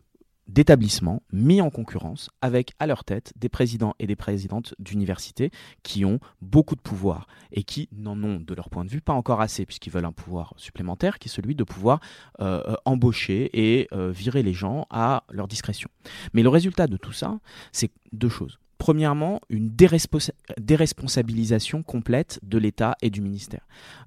d'établissements 0.48 1.22
mis 1.32 1.60
en 1.60 1.70
concurrence 1.70 2.28
avec 2.42 2.72
à 2.80 2.88
leur 2.88 3.04
tête 3.04 3.32
des 3.36 3.48
présidents 3.48 3.94
et 4.00 4.08
des 4.08 4.16
présidentes 4.16 4.74
d'universités 4.80 5.52
qui 5.84 6.04
ont 6.04 6.18
beaucoup 6.42 6.74
de 6.74 6.80
pouvoir 6.80 7.28
et 7.52 7.62
qui 7.62 7.88
n'en 7.92 8.20
ont 8.24 8.40
de 8.40 8.52
leur 8.54 8.68
point 8.68 8.84
de 8.84 8.90
vue 8.90 9.00
pas 9.00 9.12
encore 9.12 9.40
assez 9.40 9.64
puisqu'ils 9.64 9.90
veulent 9.92 10.06
un 10.06 10.12
pouvoir 10.12 10.52
supplémentaire 10.56 11.20
qui 11.20 11.28
est 11.28 11.32
celui 11.32 11.54
de 11.54 11.62
pouvoir 11.62 12.00
euh, 12.40 12.64
euh, 12.66 12.74
embaucher 12.84 13.48
et 13.52 13.88
virer 13.92 14.42
les 14.42 14.52
gens 14.52 14.88
à 14.90 15.22
leur 15.30 15.46
discrétion. 15.46 15.88
Mais 16.32 16.42
le 16.42 16.48
résultat 16.48 16.88
de 16.88 16.96
tout 16.96 17.12
ça, 17.12 17.38
c'est 17.70 17.92
deux 18.12 18.28
choses. 18.28 18.58
Premièrement, 18.80 19.42
une 19.50 19.68
dérespons- 19.68 20.32
déresponsabilisation 20.58 21.82
complète 21.82 22.40
de 22.42 22.56
l'État 22.56 22.96
et 23.02 23.10
du 23.10 23.20
ministère. 23.20 23.60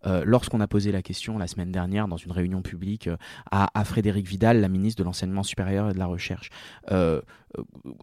Euh, 0.08 0.24
Lorsqu'on 0.26 0.60
a 0.62 0.68
posé 0.68 0.92
la 0.92 1.04
question 1.04 1.38
la 1.38 1.46
semaine 1.46 1.72
dernière 1.72 2.08
dans 2.08 2.18
une 2.18 2.32
réunion 2.32 2.64
publique 2.64 3.06
euh, 3.06 3.16
à, 3.52 3.86
Frédéric 3.86 4.28
Vidal, 4.28 4.62
la 4.62 4.70
ministre 4.70 4.98
de 4.98 5.06
l'Enseignement 5.06 5.44
supérieur 5.44 5.92
et 5.92 5.94
de 5.94 6.00
la 6.00 6.08
Recherche, 6.08 6.50
euh, 6.92 7.22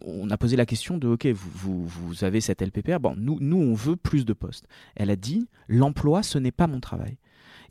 on 0.05 0.29
a 0.29 0.37
posé 0.37 0.55
la 0.55 0.65
question 0.65 0.97
de 0.97 1.09
OK, 1.09 1.25
vous, 1.25 1.49
vous, 1.53 1.85
vous 1.85 2.23
avez 2.23 2.39
cette 2.39 2.61
LPPR, 2.61 3.01
bon, 3.01 3.15
nous, 3.17 3.37
nous, 3.41 3.57
on 3.57 3.73
veut 3.73 3.97
plus 3.97 4.23
de 4.23 4.31
postes. 4.31 4.65
Elle 4.95 5.09
a 5.09 5.17
dit 5.17 5.49
l'emploi, 5.67 6.23
ce 6.23 6.37
n'est 6.37 6.53
pas 6.53 6.67
mon 6.67 6.79
travail. 6.79 7.17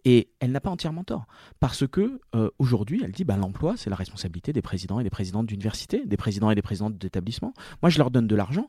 Et 0.04 0.30
elle 0.40 0.52
n'a 0.52 0.60
pas 0.60 0.70
entièrement 0.70 1.04
tort, 1.04 1.26
parce 1.58 1.86
que 1.86 2.20
euh, 2.34 2.50
aujourd'hui, 2.58 3.00
elle 3.04 3.12
dit 3.12 3.24
bah, 3.24 3.36
l'emploi, 3.36 3.76
c'est 3.76 3.90
la 3.90 3.96
responsabilité 3.96 4.52
des 4.52 4.62
présidents 4.62 4.98
et 5.00 5.04
des 5.04 5.10
présidentes 5.10 5.46
d'université, 5.46 6.06
des 6.06 6.16
présidents 6.16 6.50
et 6.50 6.54
des 6.54 6.62
présidentes 6.62 6.96
d'établissements. 6.96 7.52
Moi, 7.82 7.90
je 7.90 7.98
leur 7.98 8.10
donne 8.10 8.26
de 8.26 8.34
l'argent, 8.36 8.66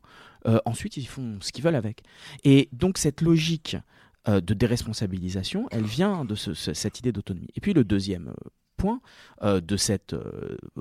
euh, 0.48 0.60
ensuite 0.66 0.98
ils 0.98 1.06
font 1.08 1.38
ce 1.42 1.52
qu'ils 1.52 1.64
veulent 1.64 1.76
avec. 1.76 2.04
Et 2.44 2.68
donc 2.74 2.98
cette 2.98 3.22
logique 3.22 3.78
euh, 4.28 4.42
de 4.42 4.54
déresponsabilisation, 4.54 5.68
elle 5.72 5.86
vient 5.86 6.26
de 6.26 6.36
ce- 6.36 6.54
ce- 6.54 6.74
cette 6.74 7.00
idée 7.00 7.12
d'autonomie. 7.12 7.48
Et 7.56 7.62
puis 7.62 7.74
le 7.74 7.84
deuxième 7.84 8.34
point 8.78 9.00
de 9.44 9.78
cette 9.78 10.16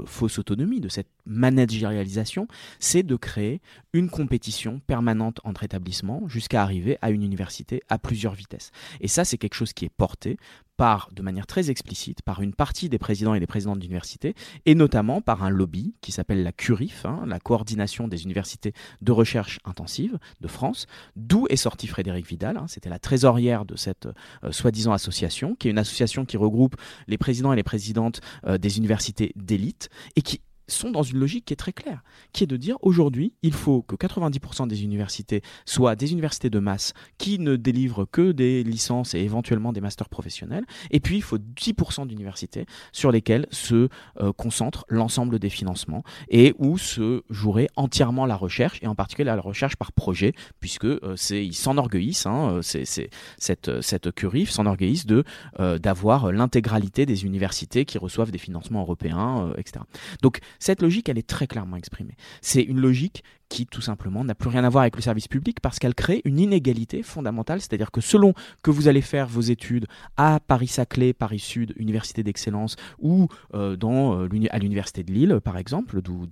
fausse 0.07 0.38
autonomie, 0.38 0.80
de 0.80 0.88
cette 0.88 1.11
managérialisation, 1.30 2.48
c'est 2.78 3.02
de 3.02 3.16
créer 3.16 3.62
une 3.92 4.10
compétition 4.10 4.80
permanente 4.86 5.40
entre 5.44 5.62
établissements 5.62 6.28
jusqu'à 6.28 6.62
arriver 6.62 6.98
à 7.00 7.10
une 7.10 7.22
université 7.22 7.82
à 7.88 7.98
plusieurs 7.98 8.34
vitesses. 8.34 8.70
Et 9.00 9.08
ça, 9.08 9.24
c'est 9.24 9.38
quelque 9.38 9.54
chose 9.54 9.72
qui 9.72 9.84
est 9.84 9.90
porté 9.96 10.36
par, 10.76 11.10
de 11.12 11.20
manière 11.20 11.46
très 11.46 11.68
explicite, 11.70 12.22
par 12.22 12.40
une 12.40 12.54
partie 12.54 12.88
des 12.88 12.98
présidents 12.98 13.34
et 13.34 13.40
des 13.40 13.46
présidentes 13.46 13.80
d'universités, 13.80 14.34
et 14.64 14.74
notamment 14.74 15.20
par 15.20 15.42
un 15.42 15.50
lobby 15.50 15.94
qui 16.00 16.10
s'appelle 16.10 16.42
la 16.42 16.52
CURIF, 16.52 17.04
hein, 17.04 17.24
la 17.26 17.38
coordination 17.38 18.08
des 18.08 18.24
universités 18.24 18.72
de 19.02 19.12
recherche 19.12 19.58
intensive 19.66 20.18
de 20.40 20.48
France, 20.48 20.86
d'où 21.16 21.46
est 21.50 21.56
sorti 21.56 21.86
Frédéric 21.86 22.26
Vidal. 22.26 22.56
hein, 22.56 22.64
C'était 22.66 22.88
la 22.88 22.98
trésorière 22.98 23.66
de 23.66 23.76
cette 23.76 24.08
euh, 24.42 24.52
soi-disant 24.52 24.92
association, 24.92 25.54
qui 25.54 25.68
est 25.68 25.70
une 25.70 25.78
association 25.78 26.24
qui 26.24 26.38
regroupe 26.38 26.76
les 27.08 27.18
présidents 27.18 27.52
et 27.52 27.56
les 27.56 27.62
présidentes 27.62 28.22
euh, 28.46 28.56
des 28.56 28.78
universités 28.78 29.32
d'élite, 29.36 29.90
et 30.16 30.22
qui 30.22 30.40
sont 30.70 30.90
dans 30.90 31.02
une 31.02 31.18
logique 31.18 31.44
qui 31.44 31.52
est 31.52 31.56
très 31.56 31.72
claire, 31.72 32.02
qui 32.32 32.44
est 32.44 32.46
de 32.46 32.56
dire 32.56 32.76
aujourd'hui, 32.82 33.32
il 33.42 33.52
faut 33.52 33.82
que 33.82 33.96
90% 33.96 34.68
des 34.68 34.84
universités 34.84 35.42
soient 35.66 35.96
des 35.96 36.12
universités 36.12 36.50
de 36.50 36.58
masse 36.58 36.92
qui 37.18 37.38
ne 37.38 37.56
délivrent 37.56 38.06
que 38.10 38.32
des 38.32 38.62
licences 38.62 39.14
et 39.14 39.20
éventuellement 39.20 39.72
des 39.72 39.80
masters 39.80 40.08
professionnels, 40.08 40.64
et 40.90 41.00
puis 41.00 41.16
il 41.16 41.22
faut 41.22 41.38
10% 41.38 42.06
d'universités 42.06 42.66
sur 42.92 43.10
lesquelles 43.10 43.46
se 43.50 43.88
euh, 44.20 44.32
concentre 44.32 44.84
l'ensemble 44.88 45.38
des 45.38 45.50
financements 45.50 46.02
et 46.28 46.54
où 46.58 46.78
se 46.78 47.22
jouerait 47.30 47.68
entièrement 47.76 48.26
la 48.26 48.36
recherche, 48.36 48.78
et 48.82 48.86
en 48.86 48.94
particulier 48.94 49.26
la 49.26 49.40
recherche 49.40 49.76
par 49.76 49.92
projet, 49.92 50.32
puisque 50.60 50.84
euh, 50.84 51.14
c'est, 51.16 51.44
ils 51.44 51.54
s'enorgueillissent, 51.54 52.26
hein, 52.26 52.56
euh, 52.56 52.62
c'est, 52.62 53.10
cette, 53.38 53.80
cette 53.80 54.12
CURIF 54.12 54.50
s'enorgueillissent 54.50 55.06
de, 55.06 55.24
euh, 55.58 55.78
d'avoir 55.78 56.32
l'intégralité 56.32 57.06
des 57.06 57.24
universités 57.24 57.84
qui 57.84 57.98
reçoivent 57.98 58.30
des 58.30 58.38
financements 58.38 58.80
européens, 58.80 59.48
euh, 59.48 59.54
etc. 59.58 59.84
Donc 60.22 60.38
cette 60.61 60.82
logique, 60.82 61.08
elle 61.08 61.18
est 61.18 61.26
très 61.26 61.46
clairement 61.46 61.76
exprimée. 61.76 62.16
C'est 62.42 62.62
une 62.62 62.78
logique 62.78 63.24
qui, 63.50 63.66
tout 63.66 63.80
simplement, 63.80 64.24
n'a 64.24 64.36
plus 64.36 64.48
rien 64.48 64.62
à 64.62 64.68
voir 64.68 64.82
avec 64.82 64.94
le 64.94 65.02
service 65.02 65.26
public 65.26 65.58
parce 65.61 65.78
qu'elle 65.80 65.94
crée 65.94 66.22
une 66.24 66.38
inégalité 66.38 67.02
fondamentale, 67.02 67.61
c'est-à-dire 67.61 67.90
que 67.90 68.00
selon 68.00 68.32
que 68.62 68.70
vous 68.70 68.86
allez 68.86 69.00
faire 69.02 69.26
vos 69.26 69.40
études 69.40 69.86
à 70.16 70.38
Paris-Saclay, 70.38 71.12
Paris-Sud, 71.12 71.74
Université 71.76 72.22
d'excellence, 72.22 72.76
ou 73.00 73.26
euh, 73.54 73.76
euh, 73.82 74.28
à 74.50 74.58
l'Université 74.58 75.02
de 75.02 75.12
Lille, 75.12 75.40
par 75.42 75.58
exemple, 75.58 76.00
d'où, 76.00 76.28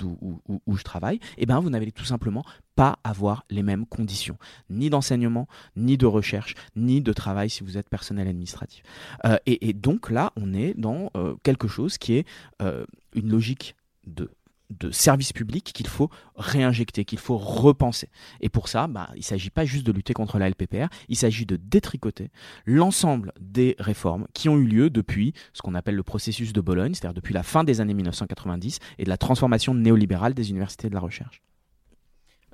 où, 0.67 0.77
je 0.77 0.85
travaille, 0.85 1.19
eh 1.39 1.47
ben, 1.47 1.59
vous 1.59 1.71
n'allez 1.71 1.91
tout 1.91 2.05
simplement 2.05 2.45
pas 2.77 3.01
avoir 3.03 3.45
les 3.51 3.65
mêmes 3.65 3.85
conditions, 3.85 4.39
ni 4.71 4.89
d'enseignement, 4.89 5.49
ni 5.75 5.99
de 5.99 6.07
recherche, 6.07 6.55
ni 6.77 7.01
de 7.01 7.13
travail 7.13 7.51
si 7.51 7.65
vous 7.65 7.77
êtes 7.77 7.89
personnel 7.89 8.29
administratif. 8.29 8.85
Euh, 9.25 9.39
et, 9.47 9.73
donc 9.73 10.11
là, 10.11 10.33
on 10.37 10.55
est 10.55 10.75
dans 10.79 11.11
quelque 11.43 11.67
chose 11.67 11.99
qui 11.99 12.15
est 12.15 12.27
une 12.61 13.29
logique 13.29 13.75
de 14.09 14.31
de 14.71 14.91
service 14.91 15.33
public 15.33 15.73
qu'il 15.75 15.87
faut 15.87 16.11
réinjecter, 16.37 17.05
qu'il 17.05 17.19
faut 17.19 17.39
repenser. 17.39 18.11
Et 18.41 18.49
pour 18.49 18.69
ça, 18.69 18.87
bah, 18.87 19.09
il 19.15 19.21
ne 19.21 19.25
s'agit 19.25 19.51
pas 19.51 19.65
juste 19.65 19.87
de 19.87 19.93
lutter 19.93 20.13
contre 20.13 20.39
la 20.39 20.49
LPPR, 20.49 20.89
il 21.09 21.17
s'agit 21.17 21.47
de 21.47 21.57
détricoter 21.57 22.31
l'ensemble 22.67 23.33
des 23.41 23.77
réformes 23.79 24.27
qui 24.35 24.49
ont 24.49 24.57
eu 24.57 24.67
lieu 24.67 24.91
depuis 24.91 25.33
ce 25.53 25.63
qu'on 25.63 25.75
appelle 25.75 25.95
le 25.95 26.03
processus 26.03 26.53
de 26.53 26.61
Bologne, 26.61 26.95
c'est-à-dire 26.95 27.15
depuis 27.15 27.35
la 27.35 27.43
fin 27.43 27.65
des 27.65 27.81
années 27.81 27.95
1990 27.95 28.79
et 28.99 29.05
de 29.05 29.09
la 29.09 29.17
transformation 29.17 29.75
néolibérale 29.75 30.35
des 30.35 30.51
universités 30.51 30.89
de 30.89 30.95
la 30.95 31.01
recherche. 31.01 31.43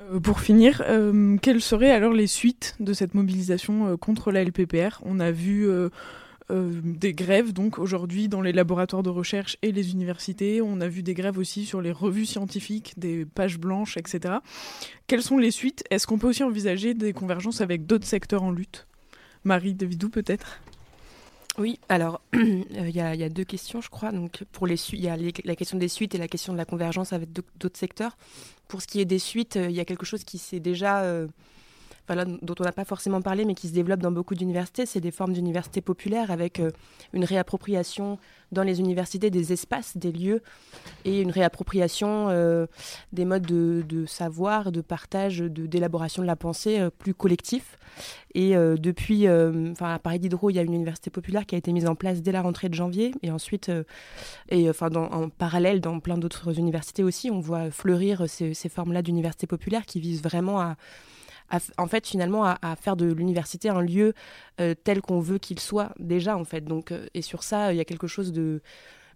Euh, 0.01 0.21
pour 0.21 0.41
finir, 0.41 0.83
euh, 0.87 1.37
quelles 1.41 1.61
seraient 1.61 1.91
alors 1.91 2.13
les 2.13 2.27
suites 2.27 2.77
de 2.81 2.93
cette 2.93 3.15
mobilisation 3.15 3.89
euh, 3.89 3.97
contre 3.97 4.33
la 4.33 4.45
LPPR 4.45 5.01
On 5.03 5.21
a 5.21 5.31
vu 5.31 5.69
euh, 6.51 6.55
euh, 6.55 6.81
des 6.85 7.13
grèves 7.15 7.53
donc 7.53 7.79
aujourd'hui 7.79 8.29
dans 8.29 8.41
les 8.41 8.53
laboratoires 8.53 9.03
de 9.03 9.11
recherche 9.11 9.57
et 9.63 9.73
les 9.73 9.93
universités. 9.93 10.61
On 10.63 10.81
a 10.81 10.89
vu 10.89 11.03
des 11.03 11.15
grèves 11.15 11.39
aussi 11.39 11.65
sur 11.67 11.81
les 11.81 11.93
revues 11.93 12.27
scientifiques, 12.27 12.95
des 12.99 13.25
pages 13.25 13.59
blanches, 13.59 13.97
etc. 13.97 14.37
Quelles 15.07 15.23
sont 15.23 15.39
les 15.39 15.51
suites? 15.51 15.85
Est-ce 15.91 16.07
qu'on 16.07 16.19
peut 16.19 16.29
aussi 16.29 16.43
envisager 16.45 16.95
des 16.95 17.13
convergences 17.13 17.61
avec 17.61 17.87
d'autres 17.87 18.07
secteurs 18.07 18.43
en 18.43 18.51
lutte? 18.51 18.87
Marie 19.45 19.75
Davidou 19.75 20.09
peut-être? 20.09 20.61
Oui, 21.57 21.79
alors 21.89 22.21
il 22.33 22.91
y, 22.91 23.01
a- 23.01 23.15
il 23.15 23.21
y 23.21 23.25
a 23.25 23.29
deux 23.29 23.45
questions, 23.45 23.81
je 23.81 23.89
crois. 23.89 24.11
Donc 24.13 24.45
pour 24.53 24.67
les 24.67 24.77
il 24.93 25.01
y 25.01 25.09
a 25.09 25.17
la 25.45 25.55
question 25.57 25.79
des 25.79 25.89
suites 25.89 26.15
et 26.15 26.19
la 26.19 26.29
question 26.29 26.53
de 26.53 26.59
la 26.59 26.65
convergence 26.65 27.13
avec 27.13 27.33
d'au- 27.33 27.43
d'autres 27.61 27.79
secteurs. 27.79 28.17
Pour 28.69 28.83
ce 28.83 28.87
qui 28.87 29.01
est 29.01 29.05
des 29.05 29.19
suites, 29.21 29.57
euh, 29.57 29.71
il 29.71 29.77
y 29.77 29.81
a 29.81 29.85
quelque 29.85 30.05
chose 30.07 30.25
qui 30.25 30.39
s'est 30.39 30.59
déjà, 30.61 31.03
euh, 31.03 31.29
dont 32.09 32.55
on 32.59 32.65
n'a 32.65 32.73
pas 32.73 32.85
forcément 32.85 33.23
parlé, 33.23 33.45
mais 33.45 33.55
qui 33.55 33.69
se 33.69 33.73
développe 33.73 34.01
dans 34.01 34.13
beaucoup 34.13 34.35
d'universités. 34.35 34.87
C'est 34.87 35.01
des 35.01 35.11
formes 35.11 35.33
d'universités 35.33 35.81
populaires 35.81 36.31
avec 36.31 36.61
euh, 36.61 36.71
une 37.13 37.25
réappropriation 37.25 38.19
dans 38.53 38.63
les 38.63 38.79
universités 38.79 39.31
des 39.31 39.53
espaces, 39.53 39.97
des 39.97 40.13
lieux, 40.13 40.43
et 41.05 41.21
une 41.21 41.31
réappropriation 41.31 42.29
euh, 42.29 42.67
des 43.13 43.25
modes 43.25 43.47
de, 43.47 44.07
savoir, 44.07 44.71
de 44.71 44.81
partage, 44.81 45.39
d'élaboration 45.39 46.23
de 46.23 46.27
la 46.27 46.37
pensée 46.37 46.79
euh, 46.79 46.91
plus 46.91 47.15
collectif. 47.15 47.79
Et 48.37 48.57
depuis, 48.57 49.29
enfin 49.29 49.95
à 49.95 50.01
Paris 50.01 50.19
Diderot, 50.19 50.51
il 50.51 50.57
y 50.57 50.59
a 50.59 50.63
une 50.63 50.75
université 50.75 51.09
populaire 51.09 51.47
qui 51.47 51.55
a 51.55 51.59
été 51.59 51.71
mise 51.71 51.87
en 51.87 51.95
place 51.95 52.21
dès 52.21 52.33
la 52.33 52.43
rentrée 52.43 52.69
de 52.69 52.75
janvier, 52.75 53.13
et 53.23 53.31
ensuite, 53.31 53.71
enfin 54.53 54.93
en 54.93 55.29
parallèle 55.29 55.81
dans 55.81 56.01
plein 56.01 56.19
d'autres 56.19 56.59
universités 56.59 57.05
aussi, 57.05 57.31
on 57.31 57.39
voit 57.39 57.71
fleurir 57.71 58.29
ces, 58.29 58.53
ces 58.53 58.69
formes-là 58.69 59.03
d'université 59.03 59.47
populaire 59.47 59.87
qui 59.87 60.01
visent 60.01 60.21
vraiment 60.21 60.61
à, 60.61 60.77
en 61.79 61.87
fait 61.87 62.07
finalement 62.07 62.45
à, 62.45 62.77
faire 62.77 62.97
de 62.97 63.13
l'université 63.13 63.69
un 63.69 63.83
lieu 63.83 64.15
euh, 64.61 64.75
tel 64.85 65.01
qu'on 65.01 65.21
veut 65.21 65.39
qu'il 65.39 65.61
soit 65.61 65.93
déjà 65.99 66.37
en 66.37 66.45
fait. 66.45 66.63
Donc 66.63 66.93
euh, 66.93 67.07
et 67.15 67.23
sur 67.23 67.43
ça, 67.43 67.73
il 67.73 67.77
y 67.77 67.81
a 67.81 67.85
quelque 67.85 68.07
chose 68.07 68.33
de 68.33 68.61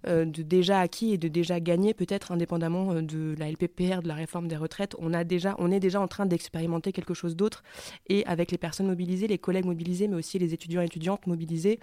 euh, 0.07 0.25
déjà 0.25 0.81
acquis 0.81 1.13
et 1.13 1.19
de 1.19 1.27
déjà 1.27 1.59
gagné 1.59 1.93
peut-être 1.93 2.31
indépendamment 2.31 3.03
de 3.03 3.35
la 3.39 3.51
LPPR, 3.51 4.03
de 4.03 4.09
la 4.09 4.15
réforme 4.15 4.47
des 4.47 4.57
retraites, 4.57 4.95
on 4.99 5.13
a 5.13 5.25
déjà 5.25 5.57
on 5.59 5.73
est 5.73 5.81
déjà 5.81 6.01
en 6.01 6.09
train 6.09 6.27
d'expérimenter 6.27 6.93
quelque 6.93 7.15
chose 7.15 7.35
d'autre 7.35 7.65
et 8.09 8.25
avec 8.27 8.53
les 8.53 8.59
personnes 8.59 8.87
mobilisées, 8.87 9.27
les 9.27 9.39
collègues 9.39 9.67
mobilisés, 9.67 10.07
mais 10.07 10.17
aussi 10.17 10.39
les 10.39 10.55
étudiants 10.55 10.83
et 10.83 10.87
étudiantes 10.87 11.27
mobilisés, 11.27 11.81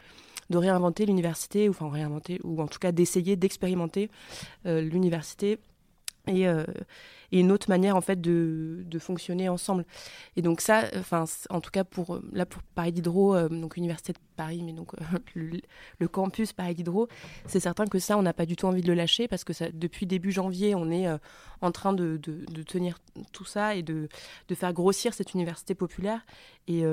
de 0.50 0.58
réinventer 0.58 1.06
l'université, 1.06 1.68
ou 1.68 1.72
enfin 1.72 1.90
réinventer, 1.90 2.40
ou 2.44 2.62
en 2.62 2.68
tout 2.68 2.80
cas 2.80 2.92
d'essayer 2.92 3.36
d'expérimenter 3.36 4.10
l'université 4.64 5.60
et, 6.28 6.48
et 7.36 7.40
une 7.40 7.52
autre 7.52 7.70
manière 7.70 7.98
en 7.98 8.02
fait 8.02 8.22
de, 8.22 8.86
fonctionner 8.98 9.50
ensemble. 9.50 9.86
Et 10.38 10.42
donc 10.42 10.62
ça, 10.62 10.86
enfin 10.98 11.26
en 11.50 11.60
tout 11.60 11.70
cas 11.70 11.84
pour 11.84 12.22
là 12.32 12.46
pour 12.46 12.64
Paris 12.64 12.94
Diderot, 12.94 13.50
donc 13.50 13.76
Université 13.76 14.14
de 14.14 14.18
Paris, 14.38 14.62
mais 14.64 14.72
donc 14.72 14.94
le, 15.36 16.08
campus 16.08 16.54
Paris 16.54 16.76
Diderot, 16.76 17.10
c'est 17.46 17.60
certain 17.60 17.88
que 17.88 18.00
ça 18.00 18.18
on 18.18 18.22
n'a 18.22 18.32
pas 18.32 18.46
du 18.46 18.56
tout 18.56 18.68
envie 18.68 18.82
de 18.82 18.88
le 18.88 18.94
lâcher 18.94 19.28
parce 19.28 19.44
que 19.44 19.52
depuis 19.72 20.06
début 20.06 20.32
janvier 20.32 20.76
on 20.76 20.90
est 20.90 21.08
en 21.62 21.72
train 21.72 21.92
de, 21.92 22.18
tenir 22.66 23.00
tout 23.34 23.44
ça 23.44 23.76
et 23.76 23.84
de, 23.84 24.08
faire 24.54 24.72
grossir 24.72 25.14
cette 25.14 25.34
université 25.34 25.76
populaire 25.76 26.26
et, 26.68 26.84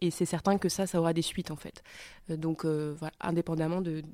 et 0.00 0.10
c'est 0.12 0.24
certain 0.24 0.56
que 0.56 0.68
ça 0.68 0.86
ça 0.86 1.00
aura 1.00 1.12
des 1.12 1.22
suites 1.22 1.50
en 1.50 1.56
fait. 1.56 1.82
donc 2.28 2.64
indépendamment 3.20 3.80
de, 3.80 4.04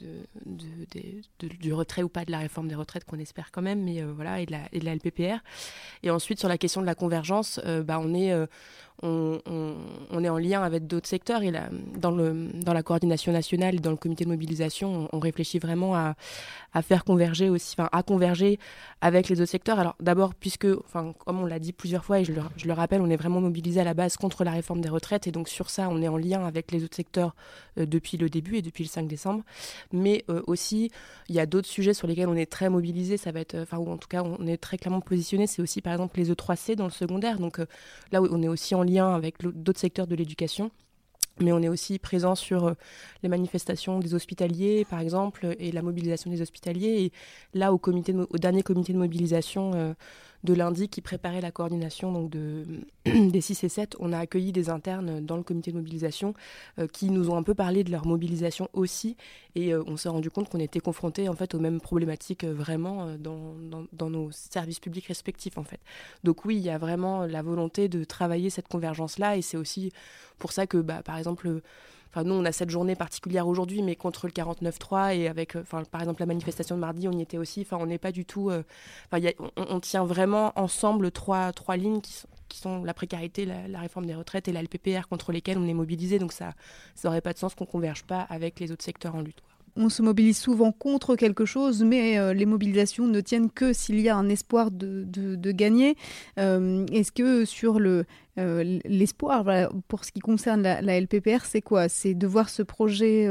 du 1.38 1.72
retrait 1.74 2.02
ou 2.02 2.08
pas 2.08 2.24
de 2.24 2.30
la 2.30 2.38
réforme 2.38 2.68
des 2.68 2.74
retraites 2.74 3.04
qu'on 3.04 3.18
espère 3.18 3.52
quand 3.52 3.62
même, 3.62 3.82
mais 3.84 4.02
voilà 4.02 4.40
et 4.40 4.46
de 4.46 4.52
la, 4.52 4.62
et 4.72 4.78
de 4.78 4.84
la 4.86 4.94
LPPR. 4.94 5.42
Et 6.02 6.10
ensuite, 6.10 6.38
sur 6.38 6.48
la 6.48 6.58
question 6.58 6.80
de 6.80 6.86
la 6.86 6.94
convergence, 6.94 7.60
euh, 7.64 7.82
bah, 7.82 7.98
on 8.00 8.14
est 8.14 8.32
euh, 9.04 9.38
on, 10.10 10.24
est 10.24 10.28
en 10.28 10.38
lien 10.38 10.62
avec 10.62 10.86
d'autres 10.86 11.08
secteurs. 11.08 11.42
Et 11.42 11.50
là, 11.50 11.68
dans, 11.96 12.10
le, 12.10 12.48
dans 12.54 12.72
la 12.72 12.82
coordination 12.82 13.32
nationale 13.32 13.80
dans 13.80 13.90
le 13.90 13.96
comité 13.96 14.24
de 14.24 14.30
mobilisation, 14.30 15.08
on, 15.12 15.18
réfléchit 15.18 15.58
vraiment 15.58 15.94
à, 15.94 16.14
à, 16.72 16.82
faire 16.82 17.04
converger 17.04 17.50
aussi, 17.50 17.74
enfin, 17.78 17.88
à 17.92 18.02
converger 18.02 18.58
avec 19.00 19.28
les 19.28 19.40
autres 19.40 19.50
secteurs. 19.50 19.78
Alors 19.78 19.96
d'abord, 20.00 20.34
puisque, 20.34 20.66
enfin, 20.84 21.12
comme 21.24 21.40
on 21.40 21.46
l'a 21.46 21.58
dit 21.58 21.72
plusieurs 21.72 22.04
fois, 22.04 22.20
et 22.20 22.24
je 22.24 22.32
le, 22.32 22.40
je 22.56 22.66
le, 22.66 22.72
rappelle, 22.72 23.00
on 23.00 23.10
est 23.10 23.16
vraiment 23.16 23.40
mobilisé 23.40 23.80
à 23.80 23.84
la 23.84 23.94
base 23.94 24.16
contre 24.16 24.44
la 24.44 24.52
réforme 24.52 24.80
des 24.80 24.88
retraites. 24.88 25.26
Et 25.26 25.32
donc 25.32 25.48
sur 25.48 25.68
ça, 25.68 25.88
on 25.90 26.00
est 26.00 26.08
en 26.08 26.16
lien 26.16 26.46
avec 26.46 26.72
les 26.72 26.84
autres 26.84 26.96
secteurs 26.96 27.34
euh, 27.78 27.86
depuis 27.86 28.16
le 28.16 28.30
début 28.30 28.56
et 28.56 28.62
depuis 28.62 28.84
le 28.84 28.88
5 28.88 29.06
décembre. 29.06 29.42
Mais 29.92 30.24
euh, 30.30 30.42
aussi, 30.46 30.90
il 31.28 31.34
y 31.34 31.40
a 31.40 31.46
d'autres 31.46 31.68
sujets 31.68 31.94
sur 31.94 32.06
lesquels 32.06 32.28
on 32.28 32.36
est 32.36 32.50
très 32.50 32.70
mobilisé. 32.70 33.16
Ça 33.16 33.32
va 33.32 33.40
être, 33.40 33.56
enfin, 33.56 33.78
ou 33.78 33.90
en 33.90 33.98
tout 33.98 34.08
cas, 34.08 34.22
on 34.22 34.46
est 34.46 34.56
très 34.56 34.78
clairement 34.78 35.00
positionné. 35.00 35.46
C'est 35.46 35.60
aussi, 35.60 35.82
par 35.82 35.92
exemple, 35.92 36.18
les 36.18 36.32
E3C 36.32 36.76
dans 36.76 36.84
le 36.84 36.90
secondaire. 36.90 37.38
Donc 37.38 37.58
euh, 37.58 37.66
là, 38.12 38.22
on 38.22 38.42
est 38.42 38.48
aussi 38.48 38.74
en 38.74 38.85
lien 38.86 39.14
avec 39.14 39.42
d'autres 39.42 39.80
secteurs 39.80 40.06
de 40.06 40.14
l'éducation. 40.14 40.70
Mais 41.38 41.52
on 41.52 41.60
est 41.60 41.68
aussi 41.68 41.98
présent 41.98 42.34
sur 42.34 42.64
euh, 42.64 42.74
les 43.22 43.28
manifestations 43.28 43.98
des 43.98 44.14
hospitaliers, 44.14 44.86
par 44.88 45.00
exemple, 45.00 45.54
et 45.58 45.70
la 45.70 45.82
mobilisation 45.82 46.30
des 46.30 46.40
hospitaliers. 46.40 47.02
Et 47.02 47.12
là, 47.58 47.74
au, 47.74 47.78
comité 47.78 48.14
au 48.14 48.38
dernier 48.38 48.62
comité 48.62 48.94
de 48.94 48.98
mobilisation 48.98 49.72
euh, 49.74 49.92
de 50.44 50.54
lundi 50.54 50.88
qui 50.88 51.00
préparait 51.00 51.40
la 51.40 51.50
coordination 51.50 52.12
donc 52.12 52.30
de, 52.30 52.64
des 53.04 53.40
6 53.40 53.64
et 53.64 53.68
7, 53.68 53.96
on 53.98 54.12
a 54.12 54.18
accueilli 54.18 54.52
des 54.52 54.70
internes 54.70 55.20
dans 55.24 55.36
le 55.36 55.42
comité 55.42 55.70
de 55.70 55.76
mobilisation 55.76 56.34
euh, 56.78 56.86
qui 56.86 57.10
nous 57.10 57.30
ont 57.30 57.36
un 57.36 57.42
peu 57.42 57.54
parlé 57.54 57.84
de 57.84 57.90
leur 57.90 58.06
mobilisation 58.06 58.68
aussi. 58.72 59.16
Et 59.54 59.72
euh, 59.72 59.82
on 59.86 59.96
s'est 59.96 60.08
rendu 60.08 60.30
compte 60.30 60.48
qu'on 60.48 60.60
était 60.60 60.80
confrontés 60.80 61.28
en 61.28 61.34
fait 61.34 61.54
aux 61.54 61.60
mêmes 61.60 61.80
problématiques 61.80 62.44
euh, 62.44 62.52
vraiment 62.52 63.16
dans, 63.18 63.54
dans, 63.92 64.10
nos 64.10 64.30
services 64.30 64.80
publics 64.80 65.06
respectifs 65.06 65.58
en 65.58 65.64
fait. 65.64 65.80
Donc 66.24 66.44
oui, 66.44 66.56
il 66.56 66.62
y 66.62 66.70
a 66.70 66.78
vraiment 66.78 67.26
la 67.26 67.42
volonté 67.42 67.88
de 67.88 68.04
travailler 68.04 68.50
cette 68.50 68.68
convergence-là 68.68 69.36
et 69.36 69.42
c'est 69.42 69.56
aussi 69.56 69.92
pour 70.38 70.52
ça 70.52 70.66
que 70.66 70.78
bah, 70.78 71.02
par 71.02 71.18
exemple 71.18 71.60
Nous, 72.24 72.34
on 72.34 72.44
a 72.44 72.52
cette 72.52 72.70
journée 72.70 72.94
particulière 72.94 73.46
aujourd'hui, 73.46 73.82
mais 73.82 73.96
contre 73.96 74.26
le 74.26 74.32
49-3 74.32 75.16
et 75.16 75.28
avec, 75.28 75.56
euh, 75.56 75.62
par 75.90 76.00
exemple, 76.00 76.20
la 76.20 76.26
manifestation 76.26 76.74
de 76.76 76.80
mardi, 76.80 77.08
on 77.08 77.12
y 77.12 77.22
était 77.22 77.38
aussi. 77.38 77.62
Enfin, 77.62 77.78
on 77.80 77.86
n'est 77.86 77.98
pas 77.98 78.12
du 78.12 78.24
tout. 78.24 78.50
Euh, 78.50 78.62
on, 79.56 79.80
tient 79.80 80.04
vraiment 80.04 80.52
ensemble 80.56 81.10
trois, 81.10 81.52
lignes 81.76 82.00
qui 82.00 82.58
sont, 82.58 82.84
la 82.84 82.94
précarité, 82.94 83.44
la, 83.44 83.80
réforme 83.80 84.06
des 84.06 84.14
retraites 84.14 84.48
et 84.48 84.52
la 84.52 84.62
LPPR 84.62 85.08
contre 85.08 85.32
lesquelles 85.32 85.58
on 85.58 85.66
est 85.66 85.74
mobilisé. 85.74 86.18
Donc, 86.18 86.32
ça 86.32 86.54
n'aurait 87.04 87.20
pas 87.20 87.32
de 87.32 87.38
sens 87.38 87.54
qu'on 87.54 87.66
converge 87.66 88.04
pas 88.04 88.20
avec 88.22 88.60
les 88.60 88.72
autres 88.72 88.84
secteurs 88.84 89.14
en 89.14 89.20
lutte 89.20 89.42
on 89.76 89.88
se 89.88 90.02
mobilise 90.02 90.38
souvent 90.38 90.72
contre 90.72 91.16
quelque 91.16 91.44
chose, 91.44 91.84
mais 91.84 92.18
euh, 92.18 92.32
les 92.32 92.46
mobilisations 92.46 93.06
ne 93.06 93.20
tiennent 93.20 93.50
que 93.50 93.72
s'il 93.72 94.00
y 94.00 94.08
a 94.08 94.16
un 94.16 94.28
espoir 94.28 94.70
de, 94.70 95.06
gagner. 95.52 95.96
Euh, 96.38 96.84
est-ce 96.92 97.12
que 97.12 97.44
sur 97.44 97.78
le 97.78 98.04
euh, 98.38 98.78
l'espoir, 98.84 99.44
pour 99.88 100.04
ce 100.04 100.12
qui 100.12 100.20
concerne 100.20 100.62
la, 100.62 100.82
la 100.82 101.00
LPPR, 101.00 101.44
c'est 101.44 101.62
quoi? 101.62 101.88
C'est 101.88 102.14
de 102.14 102.26
voir 102.26 102.48
ce 102.48 102.62
projet 102.62 103.28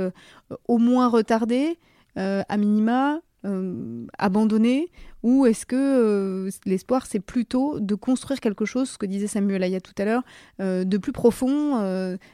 au 0.67 0.77
moins 0.77 1.07
retardé, 1.09 1.77
à 2.15 2.57
minima, 2.57 3.19
euh, 3.45 4.05
abandonné 4.17 4.89
ou 5.21 5.45
est-ce 5.45 5.67
que 5.67 5.75
euh, 5.75 6.49
l'espoir 6.65 7.05
c'est 7.05 7.19
plutôt 7.19 7.79
de 7.79 7.93
construire 7.93 8.39
quelque 8.39 8.65
chose, 8.65 8.89
ce 8.89 8.97
que 8.97 9.05
disait 9.05 9.27
Samuel 9.27 9.61
Aya 9.61 9.81
tout 9.81 9.93
à 9.99 10.05
l'heure, 10.05 10.23
euh, 10.61 10.83
de 10.83 10.97
plus 10.97 11.11
profond, 11.11 11.79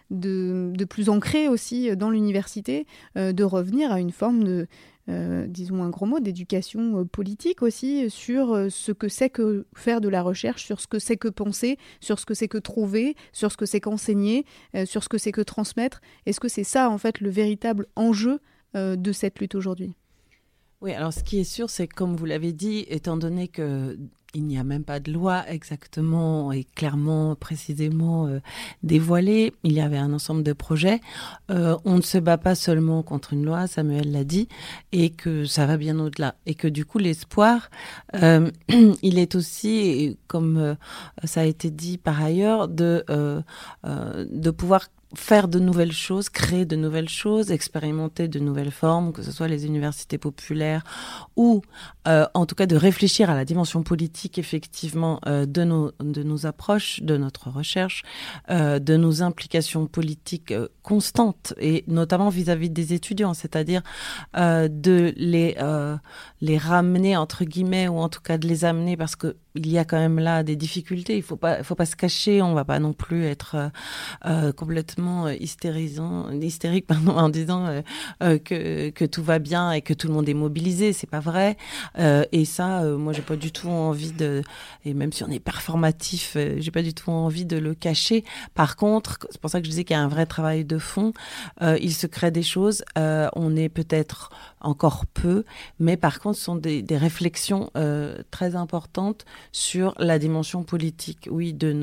de, 0.09 0.72
de, 0.74 0.86
plus 0.86 1.09
ancré 1.09 1.49
aussi 1.49 1.95
dans 1.97 2.09
l'université, 2.09 2.86
de 3.16 3.43
revenir 3.43 3.91
à 3.91 3.99
une 3.99 4.12
forme 4.12 4.43
de, 4.43 4.68
disons 5.47 5.84
un 5.84 5.89
gros 5.89 6.05
mot, 6.05 6.20
d'éducation 6.20 7.05
politique 7.05 7.62
aussi 7.62 8.09
sur 8.09 8.68
ce 8.70 8.91
que 8.91 9.09
c'est 9.09 9.30
que 9.30 9.66
faire 9.76 10.01
de 10.01 10.09
la 10.09 10.22
recherche, 10.22 10.66
sur 10.66 10.80
ce 10.80 10.88
que 10.88 10.99
c'est 10.99 11.18
que 11.18 11.28
penser, 11.28 11.78
sur 11.99 12.20
ce 12.20 12.26
que 12.26 12.34
c'est 12.34 12.47
que 12.47 12.57
trouver, 12.57 13.16
sur 13.34 13.51
ce 13.51 13.57
que 13.57 13.66
c'est 13.66 13.80
qu'enseigner, 13.80 14.45
sur 14.86 15.03
ce 15.03 15.09
que 15.09 15.18
c'est 15.18 15.32
que 15.32 15.41
transmettre. 15.41 16.01
Est-ce 16.26 16.39
que 16.39 16.49
c'est 16.49 16.64
ça 16.64 16.89
en 16.89 16.97
fait 16.97 17.20
le 17.20 17.30
véritable 17.30 17.88
enjeu 17.95 18.39
de 18.76 19.12
cette 19.12 19.39
lutte 19.39 19.55
aujourd'hui? 19.55 19.95
Oui, 20.82 20.94
alors 20.94 21.14
ce 21.14 21.24
qui 21.24 21.40
est 21.40 21.44
sûr, 21.44 21.70
c'est 21.70 21.88
comme 21.88 22.16
vous 22.16 22.26
l'avez 22.26 22.54
dit, 22.54 22.86
étant 22.90 23.18
donné 23.18 23.48
que 23.48 23.98
il 24.34 24.46
n'y 24.46 24.58
a 24.58 24.64
même 24.64 24.84
pas 24.84 25.00
de 25.00 25.12
loi 25.12 25.44
exactement 25.50 26.52
et 26.52 26.64
clairement, 26.64 27.36
précisément 27.36 28.28
euh, 28.28 28.40
dévoilée. 28.82 29.54
Il 29.64 29.74
y 29.74 29.82
avait 29.82 29.98
un 29.98 30.14
ensemble 30.14 30.44
de 30.44 30.54
projets. 30.54 31.02
Euh, 31.50 31.78
on 31.84 31.98
ne 31.98 32.02
se 32.02 32.18
bat 32.18 32.38
pas 32.38 32.56
seulement 32.56 33.04
contre 33.04 33.34
une 33.34 33.44
loi, 33.44 33.68
Samuel 33.68 34.12
l'a 34.12 34.24
dit, 34.24 34.48
et 34.92 35.10
que 35.10 35.46
ça 35.46 35.66
va 35.66 35.78
bien 35.78 36.00
au-delà. 36.00 36.36
Et 36.46 36.56
que 36.56 36.68
du 36.68 36.86
coup, 36.86 36.98
l'espoir, 36.98 37.70
euh, 38.16 38.50
il 39.02 39.20
est 39.20 39.36
aussi, 39.36 40.18
comme 40.28 40.78
ça 41.24 41.42
a 41.42 41.46
été 41.46 41.70
dit 41.70 41.98
par 41.98 42.24
ailleurs, 42.24 42.70
de, 42.70 43.04
de 43.84 44.50
pouvoir 44.52 44.88
faire 45.16 45.47
de 45.47 45.59
nouvelles 45.59 45.91
choses, 45.91 46.30
créer 46.30 46.66
de 46.66 46.76
nouvelles 46.76 47.09
choses, 47.09 47.51
expérimenter 47.51 48.28
de 48.28 48.39
nouvelles 48.39 48.72
formes, 48.72 49.12
que 49.12 49.22
ce 49.22 49.32
soit 49.32 49.47
les 49.47 49.66
universités 49.66 50.18
populaires 50.18 50.84
ou 51.36 51.62
euh, 52.07 52.26
en 52.34 52.45
tout 52.45 52.55
cas 52.55 52.66
de 52.66 52.76
réfléchir 52.76 53.30
à 53.30 53.36
la 53.36 53.45
dimension 53.45 53.84
politique 53.84 54.38
effectivement 54.38 55.20
euh, 55.28 55.45
de, 55.45 55.64
nos, 55.64 55.91
de 55.99 56.24
nos 56.24 56.45
approches, 56.45 57.01
de 57.01 57.18
notre 57.18 57.49
recherche, 57.49 58.03
euh, 58.49 58.80
de 58.80 58.95
nos 58.95 59.22
implications 59.22 59.86
politiques 59.86 60.53
constantes 60.82 61.53
et 61.59 61.84
notamment 61.88 62.30
vis-à-vis 62.30 62.70
des 62.70 62.93
étudiants, 62.93 63.34
c'est-à-dire 63.34 63.82
de 64.36 65.14
les, 65.18 65.55
les 66.41 66.57
ramener 66.57 67.18
entre 67.18 67.43
guillemets 67.43 67.88
ou 67.88 67.97
en 67.97 68.09
tout 68.09 68.22
cas 68.22 68.38
de 68.38 68.47
les 68.47 68.66
amener 68.66 68.97
parce 68.97 69.16
que 69.16 69.36
il 69.56 69.70
y 69.70 69.78
a 69.78 69.86
quand 69.86 69.97
même 69.97 70.20
là 70.20 70.43
des 70.43 70.56
difficultés. 70.56 71.18
Il 71.18 71.24
faut 71.24 71.36
pas, 71.36 71.64
faut 71.64 71.76
pas 71.76 71.86
se 71.86 71.95
cacher. 71.95 72.41
On 72.41 72.54
va 72.54 72.66
pas 72.66 72.80
non 72.80 72.93
plus 72.93 73.26
être 73.26 73.72
complètement 74.56 75.02
euh, 75.28 75.34
hystérisant, 75.39 76.30
hystérique 76.32 76.88
pardon, 76.88 77.18
en 77.18 77.30
disant 77.30 77.66
euh, 77.66 77.82
euh, 78.24 78.38
que, 78.38 78.89
que 78.89 79.06
tout 79.06 79.24
va 79.24 79.39
bien 79.39 79.72
et 79.72 79.82
que 79.82 79.93
tout 79.93 80.08
le 80.08 80.14
monde 80.14 80.30
est 80.30 80.34
mobilisé. 80.34 80.93
C'est 80.93 81.10
pas 81.10 81.20
vrai. 81.20 81.58
et 81.97 82.45
ça, 82.45 82.84
moi, 82.84 83.14
j'ai 83.14 83.22
pas 83.22 83.36
du 83.36 83.52
tout 83.52 83.70
envie 83.70 84.12
de. 84.12 84.41
Et 84.86 84.93
même 84.93 85.12
si 85.12 85.24
on 85.24 85.30
est 85.30 85.39
performatif, 85.39 86.38
j'ai 86.58 86.72
pas 86.72 86.82
du 86.82 86.93
tout 86.93 87.12
envie 87.12 87.45
de 87.45 87.58
le 87.58 87.74
cacher. 87.74 88.24
Par 88.54 88.76
contre, 88.76 89.20
c'est 89.30 89.39
pour 89.41 89.49
ça 89.49 89.60
que 89.60 89.66
je 89.66 89.70
disais 89.70 89.84
qu'il 89.84 89.95
y 89.95 89.99
a 89.99 90.04
un 90.04 90.08
vrai 90.08 90.26
travail 90.26 90.66
de 90.66 90.78
fond. 90.78 91.14
il 91.62 91.93
se 91.93 92.08
crée 92.08 92.32
des 92.32 92.43
choses. 92.43 92.84
on 92.95 93.56
est 93.56 93.70
peut-être 93.70 94.30
encore 94.62 95.06
peu, 95.06 95.43
mais 95.80 95.97
par 95.97 96.20
contre, 96.20 96.38
ce 96.38 96.43
sont 96.45 96.56
des, 96.56 96.82
des 96.82 96.97
réflexions 96.97 97.70
très 98.32 98.56
importantes 98.56 99.26
sur 99.52 99.94
la 100.00 100.20
dimension 100.20 100.64
politique, 100.64 101.28
oui, 101.32 101.54
de, 101.54 101.74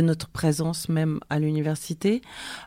notre 0.00 0.28
présence 0.28 0.88
même 0.88 1.20
à 1.30 1.38
l'université, 1.38 2.22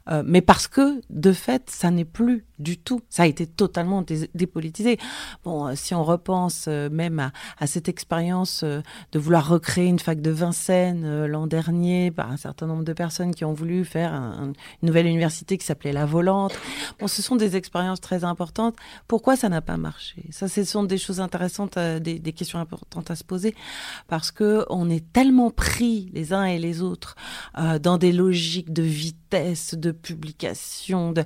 euh, 0.10 0.24
mais 0.26 0.41
parce 0.41 0.68
que, 0.68 1.02
de 1.10 1.32
fait, 1.32 1.70
ça 1.70 1.91
n'est 1.91 2.06
plus 2.06 2.45
du 2.58 2.78
tout. 2.78 3.02
Ça 3.10 3.24
a 3.24 3.26
été 3.26 3.47
totalement 3.47 4.04
dépolitisé. 4.34 4.97
Bon, 5.43 5.68
euh, 5.68 5.74
si 5.76 5.93
on 5.95 6.04
repense 6.04 6.66
euh, 6.68 6.89
même 6.89 7.32
à, 7.58 7.68
cette 7.68 7.88
expérience 7.88 8.64
de 8.64 9.20
vouloir 9.20 9.47
recréer 9.47 9.88
une 9.88 10.00
fac 10.00 10.22
de 10.22 10.32
Vincennes 10.32 11.26
l'an 11.26 11.47
dernier 11.47 12.12
par 12.12 12.32
un 12.32 12.38
certain 12.38 12.66
nombre 12.66 12.84
de 12.84 12.93
personnes 12.93 13.34
qui 13.34 13.45
ont 13.45 13.54
voulu 13.54 13.86
faire 13.86 14.14
une 14.14 14.54
nouvelle 14.82 15.06
université 15.06 15.58
qui 15.58 15.66
s'appelait 15.66 15.93
La 15.93 16.06
Volante. 16.06 16.58
Bon, 17.00 17.08
ce 17.08 17.22
sont 17.22 17.36
des 17.36 17.56
expériences 17.56 18.02
très 18.02 18.24
importantes. 18.24 18.76
Pourquoi 19.08 19.36
ça 19.36 19.50
n'a 19.50 19.62
pas 19.62 19.78
marché? 19.78 20.26
Ça, 20.32 20.47
ce 20.47 20.64
sont 20.64 20.84
des 20.84 20.97
choses 20.97 21.20
intéressantes, 21.20 21.78
des, 21.78 22.20
des, 22.20 22.34
questions 22.34 22.60
importantes 22.60 23.12
à 23.12 23.16
se 23.16 23.24
poser, 23.24 23.56
parce 24.08 24.32
que 24.32 24.39
on 24.42 24.90
est 24.90 25.12
tellement 25.12 25.52
pris 25.52 26.10
les 26.14 26.34
uns 26.34 26.46
et 26.46 26.60
les 26.60 26.82
autres 26.82 27.16
dans 27.82 27.98
des 27.98 28.12
logiques 28.12 28.74
de 28.74 28.84
vitesse, 28.84 29.76
de 29.76 29.92
publication, 29.92 31.12
de, 31.12 31.24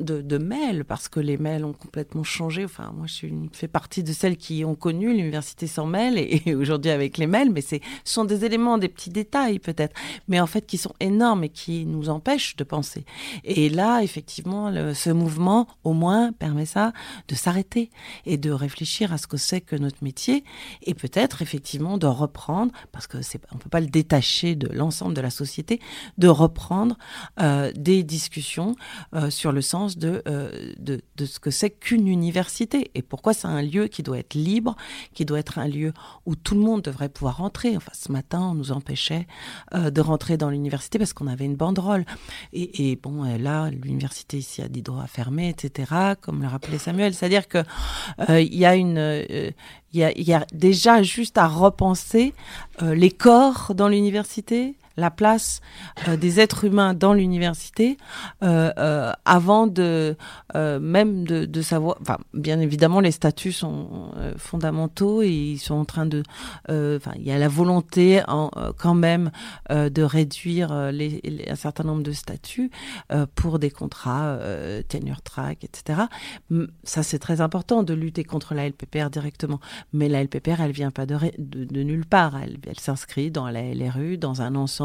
de, 0.00 0.20
de, 0.20 0.38
mails, 0.38 0.84
parce 0.84 1.08
que 1.08 1.20
les 1.20 1.36
mails 1.36 1.64
ont 1.64 1.72
complètement 1.72 2.22
changé. 2.22 2.64
Enfin, 2.64 2.92
moi, 2.96 3.06
je 3.06 3.26
fais 3.52 3.68
partie 3.68 4.02
de 4.02 4.12
celles 4.12 4.36
qui 4.36 4.64
ont 4.64 4.74
connu 4.74 5.14
l'université 5.14 5.66
sans 5.66 5.86
mails 5.86 6.18
et, 6.18 6.54
aujourd'hui 6.54 6.90
avec 6.90 7.18
les 7.18 7.26
mails, 7.26 7.50
mais 7.50 7.60
ce 7.60 7.76
sont 8.04 8.24
des 8.24 8.44
éléments, 8.44 8.78
des 8.78 8.88
petits 8.88 9.10
détails 9.10 9.58
peut-être, 9.58 9.94
mais 10.28 10.40
en 10.40 10.46
fait 10.46 10.66
qui 10.66 10.78
sont 10.78 10.94
énormes 11.00 11.44
et 11.44 11.48
qui 11.48 11.86
nous 11.86 12.08
empêchent 12.08 12.56
de 12.56 12.64
penser. 12.64 13.04
Et 13.44 13.68
là, 13.68 14.02
effectivement, 14.02 14.72
ce 14.94 15.10
mouvement, 15.10 15.66
au 15.82 15.92
moins, 15.92 16.32
permet 16.32 16.66
ça, 16.66 16.92
de 17.28 17.34
s'arrêter 17.34 17.90
et 18.26 18.36
de 18.36 18.50
réfléchir 18.50 19.12
à 19.12 19.18
ce 19.18 19.26
que 19.26 19.36
c'est 19.36 19.60
que 19.60 19.76
notre 19.76 20.02
métier 20.02 20.44
et 20.82 20.94
peut-être 20.94 21.42
effectivement 21.42 21.98
de 21.98 22.06
reprendre, 22.24 22.72
parce 22.92 23.06
que 23.06 23.22
c'est, 23.22 23.40
on 23.52 23.58
peut 23.58 23.70
pas 23.70 23.80
le 23.80 23.86
détacher 23.86 24.54
de 24.54 24.68
l'ensemble 24.72 25.14
de 25.14 25.20
la 25.20 25.30
société, 25.30 25.80
de 26.18 26.28
reprendre 26.28 26.96
euh, 27.40 27.72
des 27.74 28.02
discussions 28.02 28.74
euh, 29.14 29.30
sur 29.30 29.52
le 29.52 29.62
sens 29.62 29.98
de, 29.98 30.22
euh, 30.26 30.72
de, 30.78 31.00
ce 31.24 31.38
que 31.38 31.50
c'est 31.50 31.70
qu'une 31.70 32.08
université 32.08 32.90
et 32.94 33.02
pourquoi 33.02 33.34
c'est 33.34 33.46
un 33.46 33.62
lieu 33.62 33.86
qui 33.88 34.02
doit 34.02 34.18
être 34.18 34.34
libre, 34.34 34.76
qui 35.12 35.24
doit 35.24 35.38
être 35.38 35.58
un 35.58 35.68
lieu 35.68 35.92
où 36.26 36.34
tout 36.34 36.54
le 36.54 36.60
monde 36.60 36.82
devrait 36.82 37.08
pouvoir 37.08 37.38
rentrer. 37.38 37.76
Enfin, 37.76 37.92
ce 37.94 38.10
matin, 38.12 38.40
on 38.40 38.54
nous 38.54 38.72
empêchait 38.72 39.26
de 39.72 40.00
rentrer 40.00 40.36
dans 40.36 40.50
l'université 40.50 40.98
parce 40.98 41.12
qu'on 41.12 41.26
avait 41.26 41.44
une 41.44 41.56
banderole. 41.56 42.04
Et, 42.52 42.90
et 42.90 42.96
bon, 42.96 43.24
là, 43.38 43.70
l'université 43.70 44.38
ici 44.38 44.62
a 44.62 44.68
des 44.68 44.82
droits 44.82 45.06
fermés, 45.06 45.48
etc., 45.48 45.92
comme 46.20 46.42
le 46.42 46.48
rappelait 46.48 46.78
Samuel. 46.78 47.14
C'est-à-dire 47.14 47.48
que 47.48 47.62
il 48.28 48.54
y 48.54 48.64
a 48.64 48.74
une, 48.74 49.52
il 49.94 50.12
y, 50.16 50.22
y 50.22 50.34
a 50.34 50.46
déjà 50.52 51.02
juste 51.02 51.38
à 51.38 51.46
repenser 51.46 52.34
euh, 52.82 52.94
les 52.94 53.10
corps 53.10 53.72
dans 53.74 53.88
l'université, 53.88 54.74
la 54.96 55.10
place 55.10 55.60
euh, 56.08 56.16
des 56.16 56.40
êtres 56.40 56.64
humains 56.64 56.94
dans 56.94 57.12
l'université 57.14 57.96
euh, 58.42 58.72
euh, 58.78 59.12
avant 59.24 59.66
de 59.66 60.16
même 60.54 61.24
de, 61.24 61.62
savoir 61.62 61.98
bien 62.32 62.60
évidemment 62.60 63.00
les 63.00 63.10
statuts 63.10 63.52
sont 63.52 64.12
fondamentaux 64.36 65.22
et 65.22 65.30
ils 65.30 65.58
sont 65.58 65.74
en 65.74 65.84
train 65.84 66.06
de 66.06 66.22
enfin 66.68 67.12
il 67.16 67.22
y 67.22 67.32
a 67.32 67.38
la 67.38 67.48
volonté 67.48 68.22
quand 68.78 68.94
même 68.94 69.30
de 69.70 70.02
réduire 70.02 70.92
les, 70.92 71.20
un 71.48 71.56
certain 71.56 71.84
nombre 71.84 72.02
de 72.02 72.12
statuts 72.12 72.70
pour 73.34 73.58
des 73.58 73.70
contrats 73.70 74.38
tenure 74.88 75.22
track 75.22 75.64
etc 75.64 76.02
ça 76.84 77.02
c'est 77.02 77.18
très 77.18 77.40
important 77.40 77.82
de 77.82 77.94
lutter 77.94 78.24
contre 78.24 78.54
la 78.54 78.68
LPPR 78.68 79.10
directement. 79.10 79.60
Mais 79.92 80.08
la 80.08 80.22
LPPR 80.22 80.60
elle 80.60 80.72
vient 80.72 80.90
pas 80.90 81.06
de, 81.06 81.18
de, 81.38 81.82
nulle 81.82 82.06
part. 82.06 82.38
Elle 82.42 82.78
s'inscrit 82.78 83.30
dans 83.30 83.48
la 83.48 83.62
LRU 83.74 84.18
dans 84.18 84.42
un 84.42 84.54
ensemble 84.54 84.83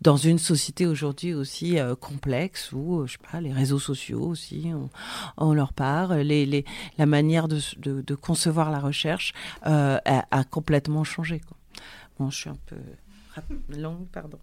dans 0.00 0.16
une 0.16 0.38
société 0.38 0.86
aujourd'hui 0.86 1.34
aussi 1.34 1.78
euh, 1.78 1.94
complexe 1.94 2.72
où 2.72 3.00
euh, 3.00 3.06
je 3.06 3.12
sais 3.12 3.18
pas 3.30 3.40
les 3.40 3.52
réseaux 3.52 3.78
sociaux 3.78 4.22
aussi 4.22 4.70
on, 4.74 4.88
on 5.36 5.52
leur 5.52 5.72
part 5.72 6.14
la 6.14 7.06
manière 7.06 7.48
de, 7.48 8.14
concevoir 8.14 8.70
la 8.70 8.80
recherche 8.80 9.32
euh, 9.66 9.98
a, 10.04 10.26
a 10.30 10.44
complètement 10.44 11.04
changé 11.04 11.40
quoi. 11.40 11.56
bon 12.18 12.30
je 12.30 12.36
suis 12.36 12.50
un 12.50 12.58
peu 12.66 12.76
longue 13.68 14.06
pardon 14.12 14.38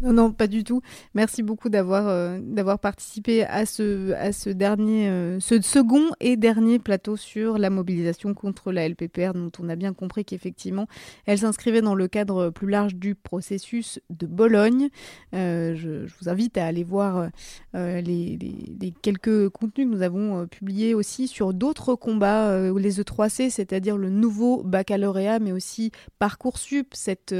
Non, 0.00 0.12
non, 0.12 0.32
pas 0.32 0.46
du 0.46 0.64
tout. 0.64 0.80
Merci 1.14 1.42
beaucoup 1.42 1.68
d'avoir 1.68 2.08
euh, 2.08 2.38
d'avoir 2.42 2.78
participé 2.78 3.44
à 3.44 3.66
ce, 3.66 4.12
à 4.12 4.32
ce 4.32 4.50
dernier, 4.50 5.08
euh, 5.08 5.40
ce 5.40 5.60
second 5.60 6.02
et 6.20 6.36
dernier 6.36 6.78
plateau 6.78 7.16
sur 7.16 7.58
la 7.58 7.70
mobilisation 7.70 8.34
contre 8.34 8.72
la 8.72 8.88
LPPR, 8.88 9.32
dont 9.34 9.50
on 9.58 9.68
a 9.68 9.76
bien 9.76 9.92
compris 9.94 10.24
qu'effectivement, 10.24 10.86
elle 11.26 11.38
s'inscrivait 11.38 11.82
dans 11.82 11.94
le 11.94 12.08
cadre 12.08 12.50
plus 12.50 12.68
large 12.70 12.94
du 12.94 13.14
processus 13.14 14.00
de 14.10 14.26
Bologne. 14.26 14.88
Euh, 15.34 15.74
je, 15.74 16.06
vous 16.20 16.28
invite 16.28 16.56
à 16.58 16.66
aller 16.66 16.84
voir 16.84 17.28
les, 17.74 18.00
les- 18.38 18.94
quelques 19.02 19.48
contenus 19.50 19.86
que 19.88 19.92
nous 19.94 20.02
avons 20.02 20.46
publiés 20.46 20.94
aussi 20.94 21.28
sur 21.28 21.52
d'autres 21.52 21.94
combats, 21.94 22.70
les 22.72 23.00
E3C, 23.00 23.50
c'est-à-dire 23.50 23.96
le 23.96 24.08
nouveau 24.10 24.62
baccalauréat, 24.62 25.38
mais 25.38 25.52
aussi 25.52 25.90
Parcoursup, 26.18 26.94
cette, 26.94 27.34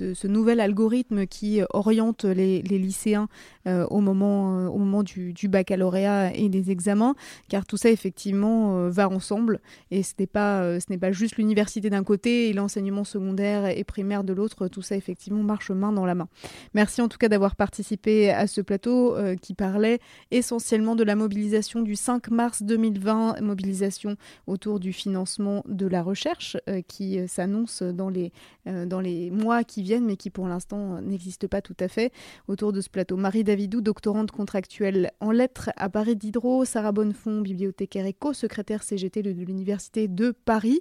ce 0.00 0.26
nouvel 0.26 0.60
algorithme 0.60 1.26
qui 1.26 1.60
oriente 1.70 2.24
les, 2.24 2.62
lycéens 2.62 3.28
euh, 3.66 3.86
au 3.90 4.00
moment, 4.00 4.58
euh, 4.58 4.66
au 4.68 4.78
moment 4.78 5.02
du, 5.02 5.32
du 5.32 5.48
baccalauréat 5.48 6.34
et 6.34 6.48
des 6.48 6.70
examens, 6.70 7.14
car 7.48 7.66
tout 7.66 7.76
ça 7.76 7.90
effectivement 7.90 8.76
euh, 8.76 8.90
va 8.90 9.08
ensemble. 9.08 9.60
Et 9.90 10.02
ce 10.02 10.14
n'est 10.18 10.26
pas, 10.26 10.62
euh, 10.62 10.78
pas 11.00 11.12
juste 11.12 11.36
l'université 11.36 11.90
d'un 11.90 12.04
côté 12.04 12.48
et 12.48 12.52
l'enseignement 12.52 13.04
secondaire 13.04 13.66
et 13.66 13.84
primaire 13.84 14.24
de 14.24 14.32
l'autre, 14.32 14.68
tout 14.68 14.82
ça 14.82 14.96
effectivement 14.96 15.42
marche 15.42 15.70
main 15.70 15.92
dans 15.92 16.06
la 16.06 16.14
main. 16.14 16.28
Merci 16.74 17.02
en 17.02 17.08
tout 17.08 17.18
cas 17.18 17.28
d'avoir 17.28 17.56
participé 17.56 18.30
à 18.30 18.46
ce 18.46 18.60
plateau 18.60 19.16
euh, 19.16 19.36
qui 19.36 19.54
parlait 19.54 19.98
essentiellement 20.30 20.96
de 20.96 21.04
la 21.04 21.16
mobilisation 21.16 21.82
du 21.82 21.96
5 21.96 22.30
mars 22.30 22.62
2020, 22.62 23.40
mobilisation 23.40 24.16
autour 24.46 24.80
du 24.80 24.92
financement 24.92 25.62
de 25.68 25.86
la 25.86 26.02
recherche 26.02 26.56
euh, 26.68 26.82
qui 26.86 27.18
euh, 27.18 27.26
s'annonce 27.26 27.82
dans 27.82 28.08
les, 28.08 28.32
euh, 28.66 28.86
dans 28.86 29.00
les 29.00 29.30
mois 29.30 29.64
qui 29.70 29.82
viennent, 29.82 30.04
mais 30.04 30.16
qui 30.16 30.30
pour 30.30 30.48
l'instant 30.48 30.96
euh, 30.96 31.00
n'existe 31.00 31.46
pas 31.46 31.62
tout 31.62 31.76
à 31.78 31.88
fait. 31.88 32.12
Autour 32.48 32.72
de 32.72 32.80
ce 32.80 32.90
plateau, 32.90 33.16
Marie 33.16 33.44
Davidou, 33.44 33.80
doctorante 33.80 34.32
contractuelle 34.32 35.12
en 35.20 35.30
lettres 35.30 35.70
à 35.76 35.88
Paris 35.88 36.16
Diderot, 36.16 36.64
Sarah 36.64 36.92
Bonnefond, 36.92 37.40
bibliothécaire 37.40 38.06
et 38.06 38.12
co-secrétaire 38.12 38.82
CGT 38.82 39.22
de 39.22 39.30
l'Université 39.30 40.08
de 40.08 40.32
Paris. 40.32 40.80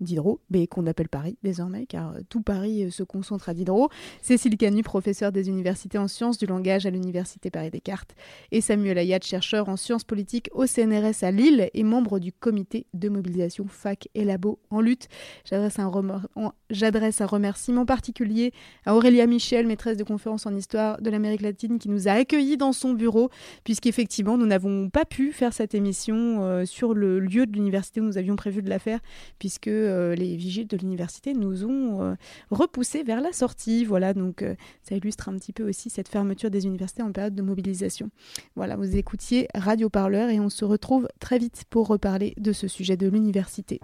Diderot, 0.00 0.40
mais 0.50 0.66
qu'on 0.66 0.86
appelle 0.86 1.08
Paris 1.08 1.38
désormais, 1.42 1.86
car 1.86 2.12
euh, 2.12 2.20
tout 2.28 2.42
Paris 2.42 2.84
euh, 2.84 2.90
se 2.90 3.02
concentre 3.02 3.48
à 3.48 3.54
Diderot. 3.54 3.88
Cécile 4.20 4.56
Canu, 4.56 4.82
professeure 4.82 5.32
des 5.32 5.48
universités 5.48 5.98
en 5.98 6.08
sciences 6.08 6.38
du 6.38 6.46
langage 6.46 6.86
à 6.86 6.90
l'Université 6.90 7.50
Paris-Descartes. 7.50 8.14
Et 8.52 8.60
Samuel 8.60 8.98
Ayat, 8.98 9.20
chercheur 9.22 9.68
en 9.68 9.76
sciences 9.76 10.04
politiques 10.04 10.50
au 10.52 10.66
CNRS 10.66 11.22
à 11.22 11.30
Lille 11.30 11.70
et 11.72 11.82
membre 11.82 12.18
du 12.18 12.32
comité 12.32 12.86
de 12.94 13.08
mobilisation 13.08 13.66
FAC 13.68 14.08
et 14.14 14.24
Labo 14.24 14.58
en 14.70 14.80
lutte. 14.80 15.08
J'adresse 15.44 15.78
un, 15.78 17.26
remerciement 17.26 17.86
particulier 17.86 18.52
à 18.84 18.94
Aurélia 18.94 19.26
Michel, 19.26 19.66
maîtresse 19.66 19.96
de 19.96 20.04
conférence 20.04 20.46
en 20.46 20.54
histoire 20.54 21.00
de 21.00 21.10
l'Amérique 21.10 21.42
latine, 21.42 21.78
qui 21.78 21.88
nous 21.88 22.08
a 22.08 22.12
accueillis 22.12 22.56
dans 22.56 22.72
son 22.72 22.92
bureau, 22.92 23.30
puisqu'effectivement, 23.64 24.36
nous 24.36 24.46
n'avons 24.46 24.90
pas 24.90 25.04
pu 25.04 25.32
faire 25.32 25.52
cette 25.52 25.74
émission 25.74 26.44
euh, 26.44 26.64
sur 26.64 26.94
le 26.94 27.18
lieu 27.18 27.46
de 27.46 27.52
l'université 27.52 28.00
où 28.00 28.04
nous 28.04 28.18
avions 28.18 28.36
prévu 28.36 28.62
de 28.62 28.68
la 28.68 28.78
faire, 28.78 29.00
puisque 29.38 29.68
euh, 29.86 30.14
les 30.14 30.36
vigiles 30.36 30.66
de 30.66 30.76
l'université 30.76 31.32
nous 31.34 31.64
ont 31.64 32.02
euh, 32.02 32.14
repoussés 32.50 33.02
vers 33.02 33.20
la 33.20 33.32
sortie. 33.32 33.84
Voilà, 33.84 34.14
donc 34.14 34.42
euh, 34.42 34.54
ça 34.82 34.94
illustre 34.94 35.28
un 35.28 35.36
petit 35.36 35.52
peu 35.52 35.68
aussi 35.68 35.90
cette 35.90 36.08
fermeture 36.08 36.50
des 36.50 36.66
universités 36.66 37.02
en 37.02 37.12
période 37.12 37.34
de 37.34 37.42
mobilisation. 37.42 38.10
Voilà, 38.54 38.76
vous 38.76 38.96
écoutiez 38.96 39.48
Radio 39.54 39.88
Parleur 39.88 40.30
et 40.30 40.40
on 40.40 40.48
se 40.48 40.64
retrouve 40.64 41.08
très 41.20 41.38
vite 41.38 41.64
pour 41.70 41.86
reparler 41.88 42.34
de 42.36 42.52
ce 42.52 42.68
sujet 42.68 42.96
de 42.96 43.08
l'université. 43.08 43.80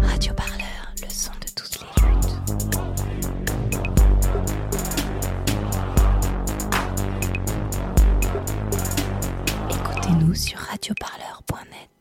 Radio 0.00 0.34
Parleur, 0.34 0.94
le 1.02 1.08
son 1.08 1.32
de 1.32 1.46
toutes 1.54 1.80
les 1.80 1.86
luttes. 2.08 2.42
Écoutez-nous 9.70 10.34
sur 10.34 10.58
radioparleur.net. 10.58 11.91